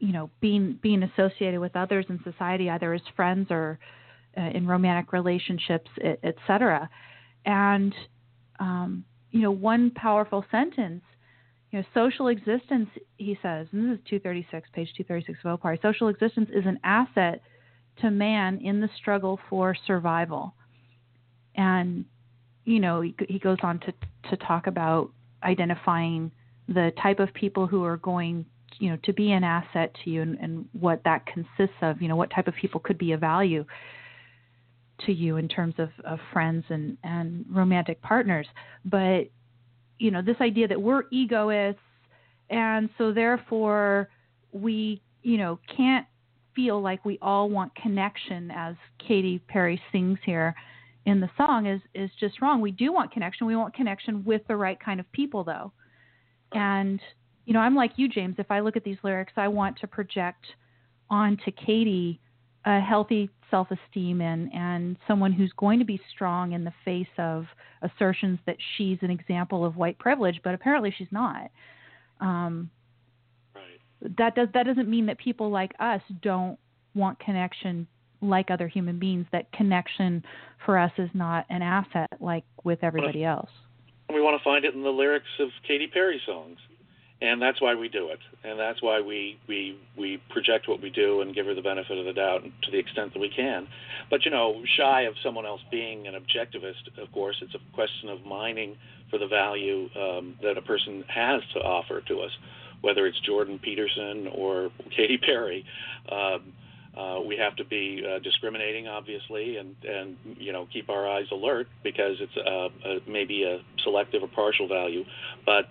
[0.00, 3.78] you know being being associated with others in society either as friends or
[4.36, 5.90] uh, in romantic relationships
[6.24, 6.88] etc
[7.46, 7.94] and
[8.58, 11.02] um, you know one powerful sentence
[11.70, 16.08] you know social existence he says and this is 236 page 236 of opar social
[16.08, 17.40] existence is an asset
[18.00, 20.54] to man in the struggle for survival.
[21.54, 22.04] And
[22.64, 23.92] you know he, he goes on to
[24.30, 25.10] to talk about
[25.42, 26.30] identifying
[26.68, 28.46] the type of people who are going
[28.78, 32.08] you know to be an asset to you and, and what that consists of you
[32.08, 33.64] know what type of people could be of value
[35.06, 38.46] to you in terms of, of friends and, and romantic partners
[38.84, 39.22] but
[39.98, 41.80] you know this idea that we're egoists
[42.50, 44.08] and so therefore
[44.52, 46.06] we you know can't
[46.54, 48.74] feel like we all want connection as
[49.06, 50.54] Katy Perry sings here
[51.06, 52.60] in the song is is just wrong.
[52.60, 53.46] We do want connection.
[53.46, 55.72] We want connection with the right kind of people though.
[56.52, 57.00] And
[57.50, 58.36] you know, I'm like you, James.
[58.38, 60.46] If I look at these lyrics, I want to project
[61.10, 62.20] onto Katy
[62.64, 67.46] a healthy self-esteem and and someone who's going to be strong in the face of
[67.82, 71.50] assertions that she's an example of white privilege, but apparently she's not.
[72.20, 72.70] Um,
[73.52, 74.14] right.
[74.16, 76.56] That does that doesn't mean that people like us don't
[76.94, 77.88] want connection
[78.22, 79.26] like other human beings.
[79.32, 80.24] That connection
[80.64, 83.50] for us is not an asset like with everybody else.
[84.08, 86.58] We want to find it in the lyrics of Katy Perry songs
[87.22, 90.90] and that's why we do it, and that's why we we we project what we
[90.90, 93.66] do and give her the benefit of the doubt to the extent that we can.
[94.08, 98.08] But you know, shy of someone else being an objectivist, of course, it's a question
[98.08, 98.76] of mining
[99.10, 102.30] for the value um, that a person has to offer to us,
[102.80, 105.64] whether it's Jordan Peterson or Katy Perry.
[106.10, 106.52] Um,
[106.96, 111.26] uh, we have to be uh, discriminating, obviously, and and you know keep our eyes
[111.30, 115.04] alert because it's uh, uh, maybe a selective or partial value,
[115.46, 115.66] but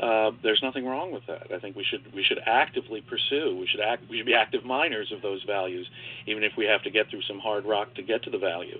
[0.00, 1.52] uh, there's nothing wrong with that.
[1.54, 3.56] I think we should we should actively pursue.
[3.58, 4.04] We should act.
[4.10, 5.88] We should be active miners of those values,
[6.26, 8.78] even if we have to get through some hard rock to get to the value.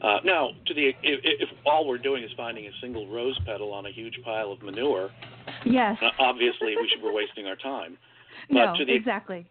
[0.00, 3.72] Uh, now, to the if, if all we're doing is finding a single rose petal
[3.72, 5.10] on a huge pile of manure,
[5.64, 7.96] yes, uh, obviously we should be wasting our time.
[8.48, 9.46] But no, to the, exactly.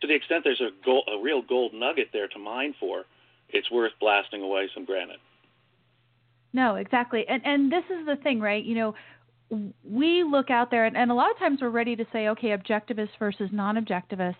[0.00, 3.04] To the extent there's a, gold, a real gold nugget there to mine for,
[3.50, 5.20] it's worth blasting away some granite.
[6.52, 7.26] No, exactly.
[7.28, 8.64] And and this is the thing, right?
[8.64, 8.94] You know,
[9.84, 12.48] we look out there, and, and a lot of times we're ready to say, okay,
[12.48, 14.36] objectivists versus non-objectivists,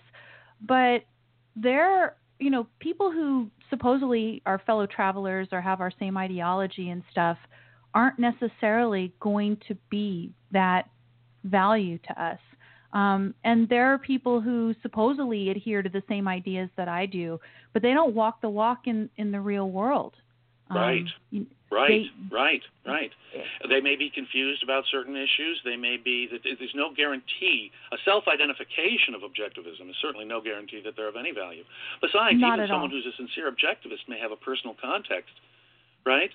[0.67, 1.03] but
[1.57, 7.03] there, you know, people who supposedly are fellow travelers or have our same ideology and
[7.11, 7.37] stuff
[7.95, 10.89] aren't necessarily going to be that
[11.45, 12.39] value to us.
[12.93, 17.41] Um, and there are people who supposedly adhere to the same ideas that I do,
[17.73, 20.15] but they don't walk the walk in, in the real world.
[20.71, 21.07] Right.
[21.33, 23.13] Um, Right, they, right, right.
[23.69, 25.63] They may be confused about certain issues.
[25.65, 27.71] They may be that there's no guarantee.
[27.93, 31.63] A self-identification of objectivism is certainly no guarantee that they're of any value.
[32.03, 32.89] Besides, even someone all.
[32.91, 35.31] who's a sincere objectivist may have a personal context,
[36.05, 36.31] right?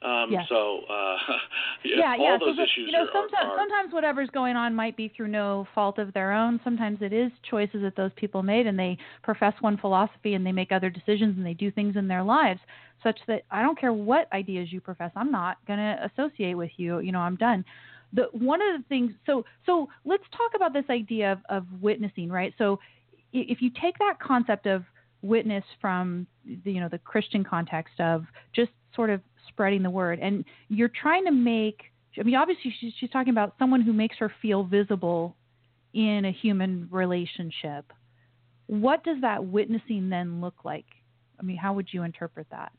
[0.00, 0.30] Um.
[0.48, 1.16] So uh,
[1.84, 2.38] yeah, all yeah.
[2.38, 5.28] those so, issues you know, are, sometimes are, sometimes whatever's going on might be through
[5.28, 6.60] no fault of their own.
[6.62, 10.52] Sometimes it is choices that those people made, and they profess one philosophy and they
[10.52, 12.60] make other decisions and they do things in their lives
[13.02, 16.70] such that I don't care what ideas you profess, I'm not going to associate with
[16.76, 17.00] you.
[17.00, 17.64] You know, I'm done.
[18.12, 19.12] The one of the things.
[19.26, 22.54] So so let's talk about this idea of, of witnessing, right?
[22.58, 22.78] So
[23.32, 24.84] if you take that concept of
[25.20, 26.26] witness from
[26.64, 30.90] the, you know the Christian context of just sort of spreading the word, and you're
[31.00, 31.80] trying to make.
[32.18, 35.36] I mean, obviously she's, she's talking about someone who makes her feel visible
[35.94, 37.92] in a human relationship,
[38.66, 40.84] what does that witnessing then look like?
[41.38, 42.72] I mean, how would you interpret that?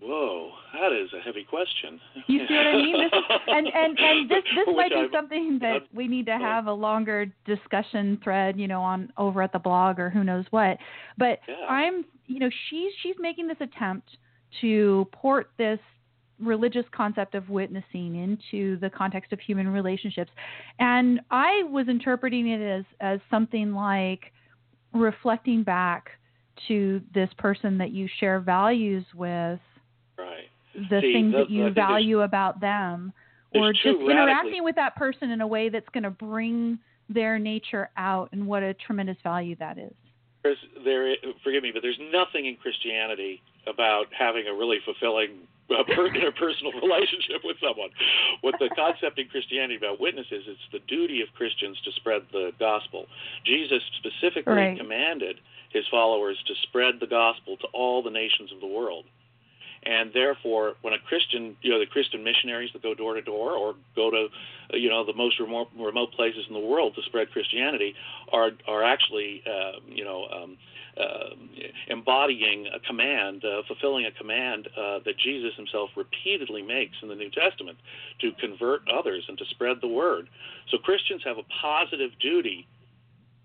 [0.00, 2.00] Whoa, that is a heavy question.
[2.28, 3.00] You see what I mean?
[3.00, 6.26] This is, and and and this this Which might be I'm- something that we need
[6.26, 10.22] to have a longer discussion thread, you know, on over at the blog or who
[10.22, 10.78] knows what.
[11.18, 11.66] But Yeah.
[11.68, 14.08] I'm, you know, she's she's making this attempt
[14.60, 15.78] to port this
[16.40, 20.30] religious concept of witnessing into the context of human relationships,
[20.78, 24.32] and I was interpreting it as as something like
[24.92, 26.10] reflecting back
[26.68, 29.60] to this person that you share values with
[30.16, 30.48] Right.
[30.90, 33.12] the See, things that you I think there's- value about them
[33.54, 37.90] or just interacting with that person in a way that's going to bring their nature
[37.96, 39.94] out and what a tremendous value that is
[40.42, 45.84] There's, there, forgive me, but there's nothing in Christianity about having a really fulfilling uh,
[45.84, 47.90] per, interpersonal relationship with someone.
[48.40, 52.22] What the concept in Christianity about witness is, it's the duty of Christians to spread
[52.32, 53.06] the gospel.
[53.44, 54.78] Jesus specifically Right.
[54.78, 55.40] commanded
[55.70, 59.04] his followers to spread the gospel to all the nations of the world.
[59.84, 63.52] And therefore, when a Christian, you know, the Christian missionaries that go door to door
[63.52, 64.26] or go to,
[64.76, 67.94] you know, the most remote, remote places in the world to spread Christianity,
[68.32, 70.56] are are actually, uh, you know, um,
[71.88, 77.14] embodying a command, uh, fulfilling a command uh, that Jesus himself repeatedly makes in the
[77.14, 77.78] New Testament
[78.20, 80.28] to convert others and to spread the word.
[80.70, 82.66] So Christians have a positive duty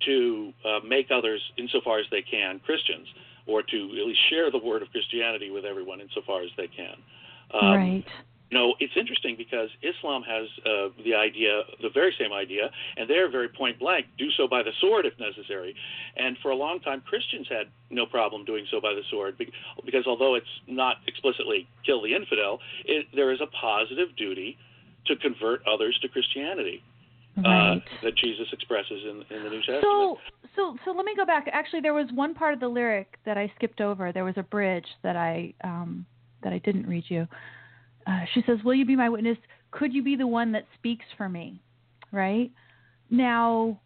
[0.05, 3.07] to uh, make others, insofar as they can, Christians,
[3.45, 6.95] or to at least share the word of Christianity with everyone insofar as they can.
[7.53, 8.05] Um, right
[8.53, 13.09] you know, it's interesting because Islam has uh, the idea, the very same idea, and
[13.09, 15.73] they're very point blank do so by the sword if necessary.
[16.17, 19.41] And for a long time, Christians had no problem doing so by the sword
[19.83, 24.55] because although it's not explicitly kill the infidel, it, there is a positive duty
[25.07, 26.83] to convert others to Christianity
[27.37, 29.81] right uh, that Jesus expresses in, in the New Testament.
[29.81, 30.17] so
[30.55, 33.39] so so let me go back actually there was one part of the lyric that
[33.39, 36.05] i skipped over there was a bridge that i um
[36.43, 37.27] that i didn't read you
[38.07, 39.37] uh, she says will you be my witness?
[39.71, 41.61] Could you be the one that speaks for me?
[42.11, 42.51] Right?
[43.09, 43.79] Now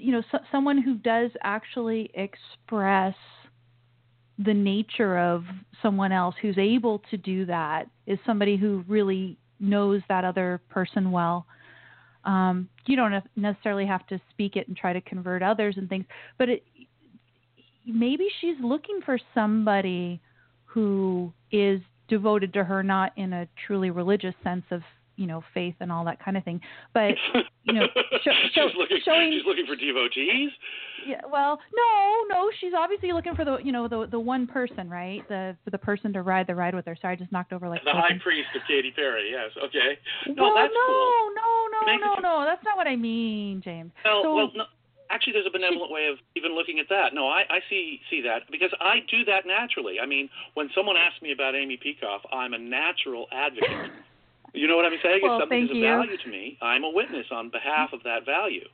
[0.00, 3.14] you know so, someone who does actually express
[4.44, 5.44] the nature of
[5.82, 11.10] someone else who's able to do that is somebody who really knows that other person
[11.10, 11.44] well.
[12.24, 16.06] Um, you don't necessarily have to speak it and try to convert others and things,
[16.38, 16.62] but it,
[17.86, 20.20] maybe she's looking for somebody
[20.64, 21.80] who is
[22.10, 24.82] devoted to her, not in a truly religious sense of
[25.16, 26.60] you know faith and all that kind of thing,
[26.94, 27.12] but
[27.64, 27.86] you know,
[28.24, 29.32] show, show, she's, looking, showing.
[29.32, 30.50] she's looking for devotees.
[31.06, 34.88] Yeah, well, no, no, she's obviously looking for the you know the the one person,
[34.88, 35.26] right?
[35.28, 36.96] The for the person to ride the ride with her.
[37.00, 39.50] Sorry, I just knocked over like The high priest of Katy Perry, yes.
[39.62, 39.98] Okay.
[40.26, 41.30] No, well, that's no, cool.
[41.36, 42.44] no, no, Makes no, no.
[42.44, 43.92] That's not what I mean, James.
[44.04, 44.64] Well, so, well, no,
[45.10, 47.12] actually, there's a benevolent way of even looking at that.
[47.14, 50.00] No, I, I see see that because I do that naturally.
[50.00, 53.90] I mean, when someone asks me about Amy Peikoff, I'm a natural advocate.
[54.54, 55.20] you know what I'm saying?
[55.22, 58.24] Well, if something is of value to me, I'm a witness on behalf of that
[58.24, 58.66] value.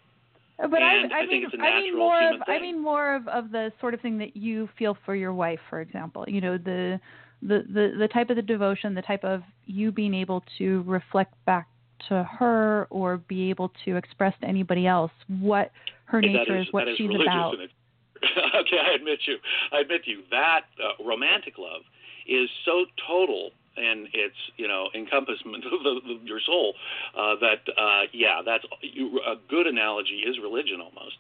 [0.63, 2.61] Uh, but And I, I, I mean, think it's a I mean more of, I
[2.61, 5.81] mean more of, of the sort of thing that you feel for your wife, for
[5.81, 6.25] example.
[6.27, 6.99] You know, the,
[7.43, 11.35] the, the, the type of the devotion, the type of you being able to reflect
[11.45, 11.69] back
[12.09, 15.71] to her or be able to express to anybody else what
[16.07, 17.55] her Okay, nature is, what is she's religious about.
[18.57, 19.37] okay, I admit you.
[19.73, 21.83] I admit to you that uh, romantic love
[22.27, 26.75] is so total in its you know encompassment of the, the, your soul
[27.17, 31.19] uh, that uh, yeah, that's you, a good analogy is religion almost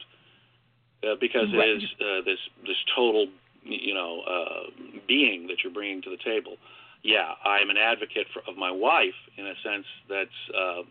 [1.04, 1.68] uh, because Right.
[1.68, 3.26] it is uh, this this total
[3.62, 4.70] you know uh,
[5.06, 6.56] being that you're bringing to the table.
[7.06, 10.84] Yeah, I'm an advocate for, of my wife in a sense that's um,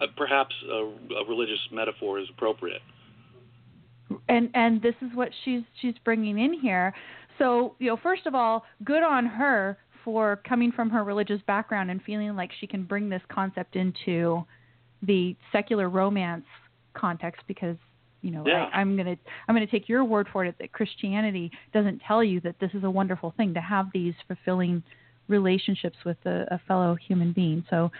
[0.00, 2.80] uh, perhaps a, a religious metaphor is appropriate.
[4.28, 6.94] and and this is what she's she's bringing in here.
[7.38, 11.90] So you know, first of all, good on her for coming from her religious background
[11.90, 14.42] and feeling like she can bring this concept into
[15.02, 16.46] the secular romance
[16.94, 17.76] context because
[18.22, 18.70] you know Yeah.
[18.72, 19.16] I, I'm gonna
[19.46, 22.84] I'm gonna take your word for it that Christianity doesn't tell you that this is
[22.84, 24.82] a wonderful thing to have these fulfilling
[25.30, 27.64] relationships with a, a fellow human being.
[27.70, 27.90] So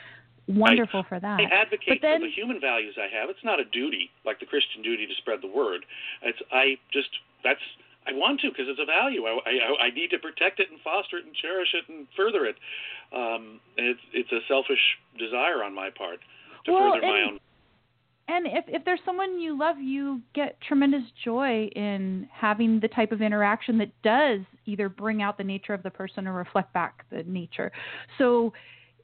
[0.49, 1.41] wonderful for that.
[1.41, 3.31] I advocate but then, for the human values I have.
[3.31, 5.87] It's not a duty like the Christian duty to spread the word.
[6.23, 7.09] It's I just
[7.45, 7.63] that's
[8.07, 9.25] I want to because it's a value.
[9.25, 12.45] I, I I need to protect it and foster it and cherish it and further
[12.47, 12.57] it.
[13.15, 14.83] Um, it's it's a selfish
[15.19, 16.19] desire on my part
[16.67, 17.41] to Well, further my own.
[18.31, 23.11] And if if there's someone you love, you get tremendous joy in having the type
[23.11, 27.05] of interaction that does either bring out the nature of the person or reflect back
[27.11, 27.73] the nature.
[28.19, 28.53] So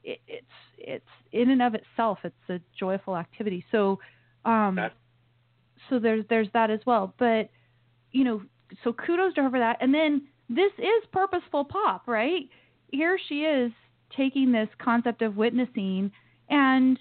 [0.05, 0.45] it, it's
[0.77, 3.65] it's in and of itself, it's a joyful activity.
[3.69, 3.99] So,
[4.45, 4.79] um,
[5.89, 7.13] so there's there's that as well.
[7.19, 7.49] But
[8.13, 8.41] you know,
[8.85, 9.75] so kudos to her for that.
[9.81, 12.47] And then this is purposeful pop, right?
[12.93, 13.73] Here she is
[14.15, 16.13] taking this concept of witnessing,
[16.49, 16.97] and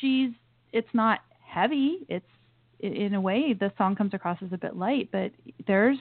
[0.00, 0.30] she's
[0.72, 1.18] it's not
[1.52, 1.98] heavy.
[2.08, 2.26] It's
[2.80, 5.32] in a way the song comes across as a bit light, but
[5.66, 5.98] there's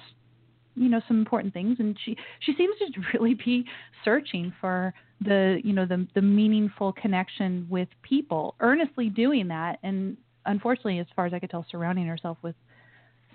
[0.75, 1.77] you know some important things.
[1.79, 3.65] And she she seems to really be
[4.05, 9.79] searching for the you know the the meaningful connection with people earnestly doing that.
[9.83, 12.55] And unfortunately as far as i could tell surrounding herself with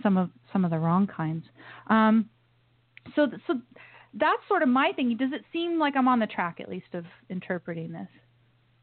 [0.03, 1.45] some of some of the wrong kinds.
[1.89, 2.31] Um
[3.15, 3.61] so so
[4.15, 6.95] that's sort of my thing does it seem like i'm on the track at least
[6.95, 8.09] of interpreting this?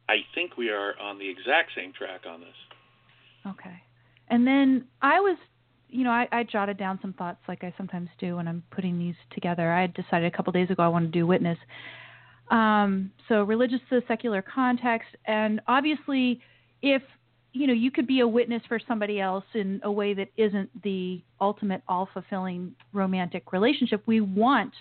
[0.07, 2.49] I think we are on the exact same track on this.
[3.47, 3.81] Okay.
[4.29, 5.37] And then I was,
[5.89, 8.97] you know, I, I jotted down some thoughts like I sometimes do when I'm putting
[8.97, 9.71] these together.
[9.71, 11.57] I had decided a couple days ago I wanted to do witness.
[12.49, 16.41] Um, so religious to secular context, and obviously,
[16.81, 17.01] if
[17.53, 20.69] you know, you could be a witness for somebody else in a way that isn't
[20.83, 24.03] the ultimate all fulfilling romantic relationship.
[24.05, 24.73] We want,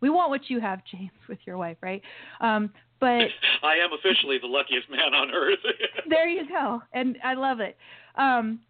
[0.00, 2.02] we want what you have, James, with your wife, right?
[2.40, 2.70] Um,
[3.00, 3.06] but
[3.62, 5.58] I am officially the luckiest man on earth.
[6.08, 7.76] there you go and i love it
[8.16, 8.60] um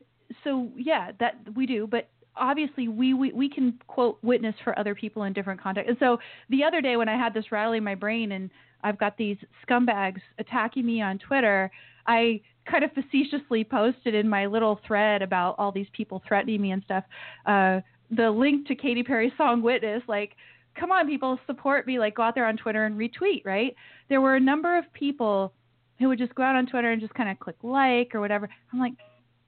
[0.44, 4.94] so yeah that we do but obviously we, we we can quote witness for other
[4.94, 6.19] people in different contexts and so
[6.51, 8.51] the other day when i had this rattling in my brain and
[8.82, 9.36] i've got these
[9.66, 11.70] scumbags attacking me on twitter
[12.07, 12.40] i
[12.70, 16.82] kind of facetiously posted in my little thread about all these people threatening me and
[16.85, 17.05] stuff
[17.47, 17.81] uh
[18.11, 20.36] the link to Katy Perry's song Witness like
[20.78, 23.74] come on people support me like go out there on Twitter and retweet right
[24.09, 25.53] there were a number of people
[25.98, 28.48] who would just go out on Twitter and just kind of click like or whatever.
[28.73, 28.93] I'm like,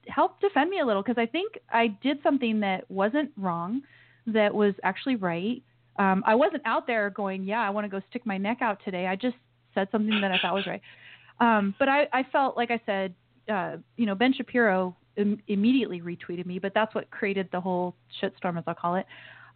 [0.07, 3.81] help defend me a little because I think I did something that wasn't wrong,
[4.27, 5.61] that was actually right.
[5.97, 8.79] Um, I wasn't out there going, yeah, I want to go stick my neck out
[8.83, 9.07] today.
[9.07, 9.35] I just
[9.75, 10.81] said something that I thought was right.
[11.39, 13.13] Um, but I, I felt like I said,
[13.51, 17.95] uh, you know, Ben Shapiro Im- immediately retweeted me, but that's what created the whole
[18.21, 19.05] shitstorm, as I'll call it.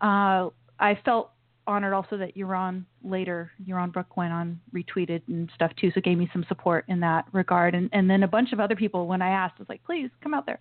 [0.01, 1.31] Uh, I felt
[1.67, 6.17] honored also that Yaron later, Yaron Brook went on retweeted and stuff too, so gave
[6.17, 7.75] me some support in that regard.
[7.75, 10.33] And and then a bunch of other people when I asked was like, please come
[10.33, 10.59] out there.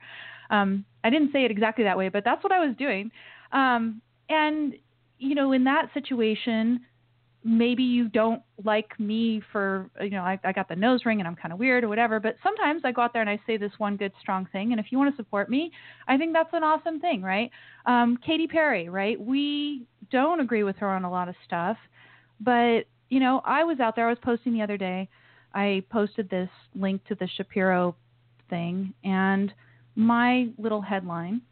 [0.51, 3.11] Um, I didn't say it exactly that way, but that's what I was doing.
[3.53, 4.75] Um, and
[5.19, 6.81] you know, in that situation,
[7.45, 11.27] maybe you don't like me for you know I, I got the nose ring and
[11.27, 12.21] I'm kind of weird or whatever.
[12.21, 14.81] But sometimes I go out there and I say this one good strong thing, and
[14.81, 15.73] if you want to support me,
[16.09, 17.51] I think that's an awesome thing, right?
[17.87, 19.21] Um, Katy Perry, right?
[19.21, 21.77] We don't agree with her on a lot of stuff,
[22.41, 24.07] but you know I was out there.
[24.07, 25.09] I was posting the other day.
[25.55, 27.97] I posted this link to the Shapiro
[28.49, 29.53] thing, and
[29.95, 31.43] my little headline.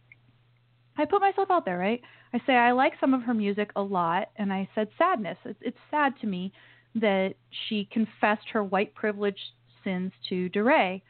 [1.01, 2.01] I put myself out there, right?
[2.33, 5.39] I say I like some of her music a lot, and I said sadness.
[5.45, 6.53] It's, it's sad to me
[6.95, 7.35] that
[7.69, 9.39] she confessed her white privilege
[9.85, 11.03] sins to DeRay.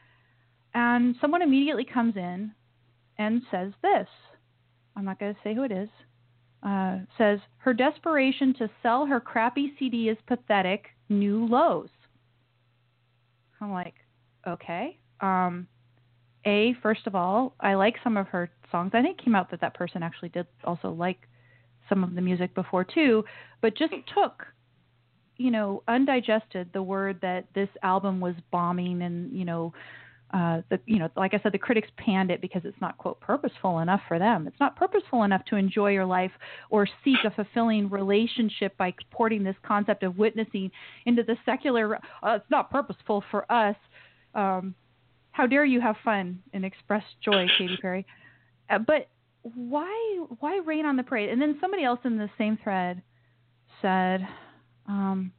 [0.74, 2.52] And someone immediately comes in
[3.18, 4.06] and says this.
[4.96, 5.88] I'm not going to say who it is.
[6.62, 10.86] Uh, says her desperation to sell her crappy CD is pathetic.
[11.08, 11.88] New lows.
[13.60, 13.94] I'm like,
[14.46, 14.98] okay.
[15.20, 15.66] Um,
[16.46, 18.92] a first of all, I like some of her songs.
[18.94, 21.18] I think it came out that that person actually did also like
[21.88, 23.24] some of the music before too,
[23.60, 24.46] but just took,
[25.36, 29.72] you know, undigested the word that this album was bombing and you know,
[30.32, 33.20] uh, the you know, like I said, the critics panned it because it's not quote
[33.20, 34.46] purposeful enough for them.
[34.46, 36.30] It's not purposeful enough to enjoy your life
[36.70, 40.70] or seek a fulfilling relationship by porting this concept of witnessing
[41.04, 41.96] into the secular.
[41.96, 43.76] Uh, it's not purposeful for us.
[44.34, 44.74] Um,
[45.32, 48.06] how dare you have fun and express joy, Katy Perry?
[48.68, 49.08] Uh, but
[49.42, 51.30] why why rain on the parade?
[51.30, 53.02] And then somebody else in the same thread
[53.80, 54.26] said,
[54.86, 55.32] um,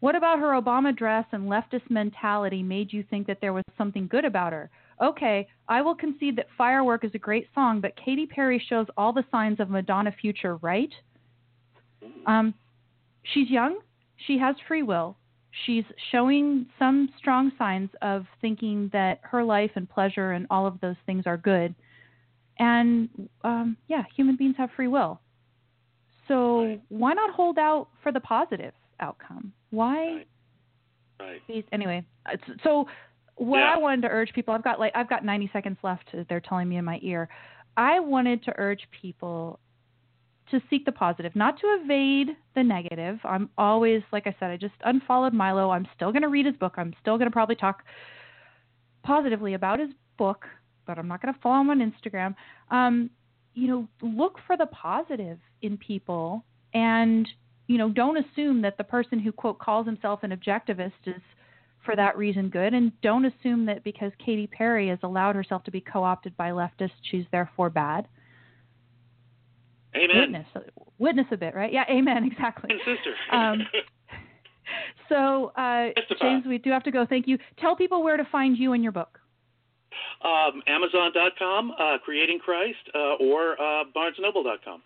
[0.00, 4.08] "What about her Obama dress and leftist mentality made you think that there was something
[4.08, 4.70] good about her?"
[5.00, 9.12] Okay, I will concede that Firework is a great song, but Katy Perry shows all
[9.12, 10.92] the signs of Madonna future, right?
[12.26, 12.54] Um,
[13.22, 13.78] she's young.
[14.16, 15.16] She has free will
[15.64, 20.80] she's showing some strong signs of thinking that her life and pleasure and all of
[20.80, 21.74] those things are good.
[22.58, 23.08] And
[23.42, 25.20] um, yeah, human beings have free will.
[26.28, 26.80] So Right.
[26.88, 29.52] why not hold out for the positive outcome?
[29.70, 30.24] Why?
[31.20, 31.42] Right.
[31.48, 31.64] Right.
[31.72, 32.04] Anyway,
[32.62, 32.86] so
[33.36, 33.74] what Yeah.
[33.74, 36.08] I wanted to urge people, I've got like I've got 90 seconds left.
[36.28, 37.28] They're telling me in my ear.
[37.76, 39.58] I wanted to urge people
[40.60, 43.18] to seek the positive, not to evade the negative.
[43.24, 45.70] I'm always, like I said, I just unfollowed Milo.
[45.70, 46.74] I'm still going to read his book.
[46.76, 47.82] I'm still going to probably talk
[49.02, 50.44] positively about his book,
[50.86, 52.34] but I'm not going to follow him on Instagram.
[52.70, 53.10] Um,
[53.54, 57.28] you know, look for the positive in people and
[57.66, 61.22] you know, don't assume that the person who quote calls himself an objectivist is
[61.84, 65.70] for that reason good, and don't assume that because Katy Perry has allowed herself to
[65.70, 68.08] be co-opted by leftists, she's therefore bad.
[69.96, 70.18] Amen.
[70.32, 70.46] Witness,
[70.98, 71.72] witness a bit, right?
[71.72, 72.70] Yeah, amen, exactly.
[72.70, 73.14] And sister.
[73.30, 73.58] Um,
[75.08, 75.88] so, uh,
[76.20, 77.06] James, we do have to go.
[77.08, 77.38] Thank you.
[77.60, 79.18] Tell people where to find you and your book.
[80.24, 84.82] um, Amazon.com, uh, Creating Christ, uh, or uh, BarnesNoble.com.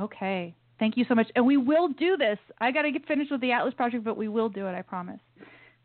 [0.00, 0.54] Okay.
[0.78, 1.28] Thank you so much.
[1.34, 2.38] And we will do this.
[2.58, 4.82] I got to get finished with the Atlas project, but we will do it, I
[4.82, 5.20] promise.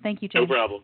[0.04, 0.48] Thank you, James.
[0.48, 0.84] No problem.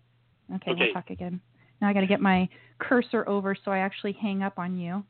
[0.56, 0.80] Okay, Okay.
[0.86, 1.40] we'll talk again.
[1.82, 2.48] Now I got to get my
[2.80, 5.04] cursor over so I actually hang up on you.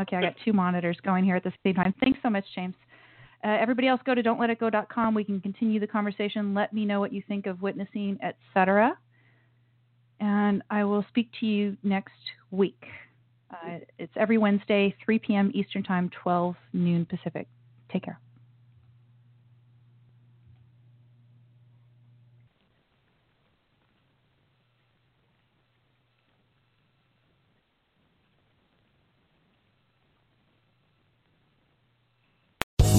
[0.00, 1.94] Okay, I got two monitors going here at the same time.
[2.00, 2.74] Thanks so much, James.
[3.44, 5.14] Uh, everybody else, go to don'tletitgo.com.
[5.14, 6.54] We can continue the conversation.
[6.54, 8.96] Let me know what you think of witnessing, etc.
[10.20, 12.12] And I will speak to you next
[12.50, 12.82] week.
[13.50, 15.50] Uh, it's every Wednesday, 3 p.m.
[15.54, 17.46] Eastern Time, 12 noon Pacific.
[17.92, 18.18] Take care.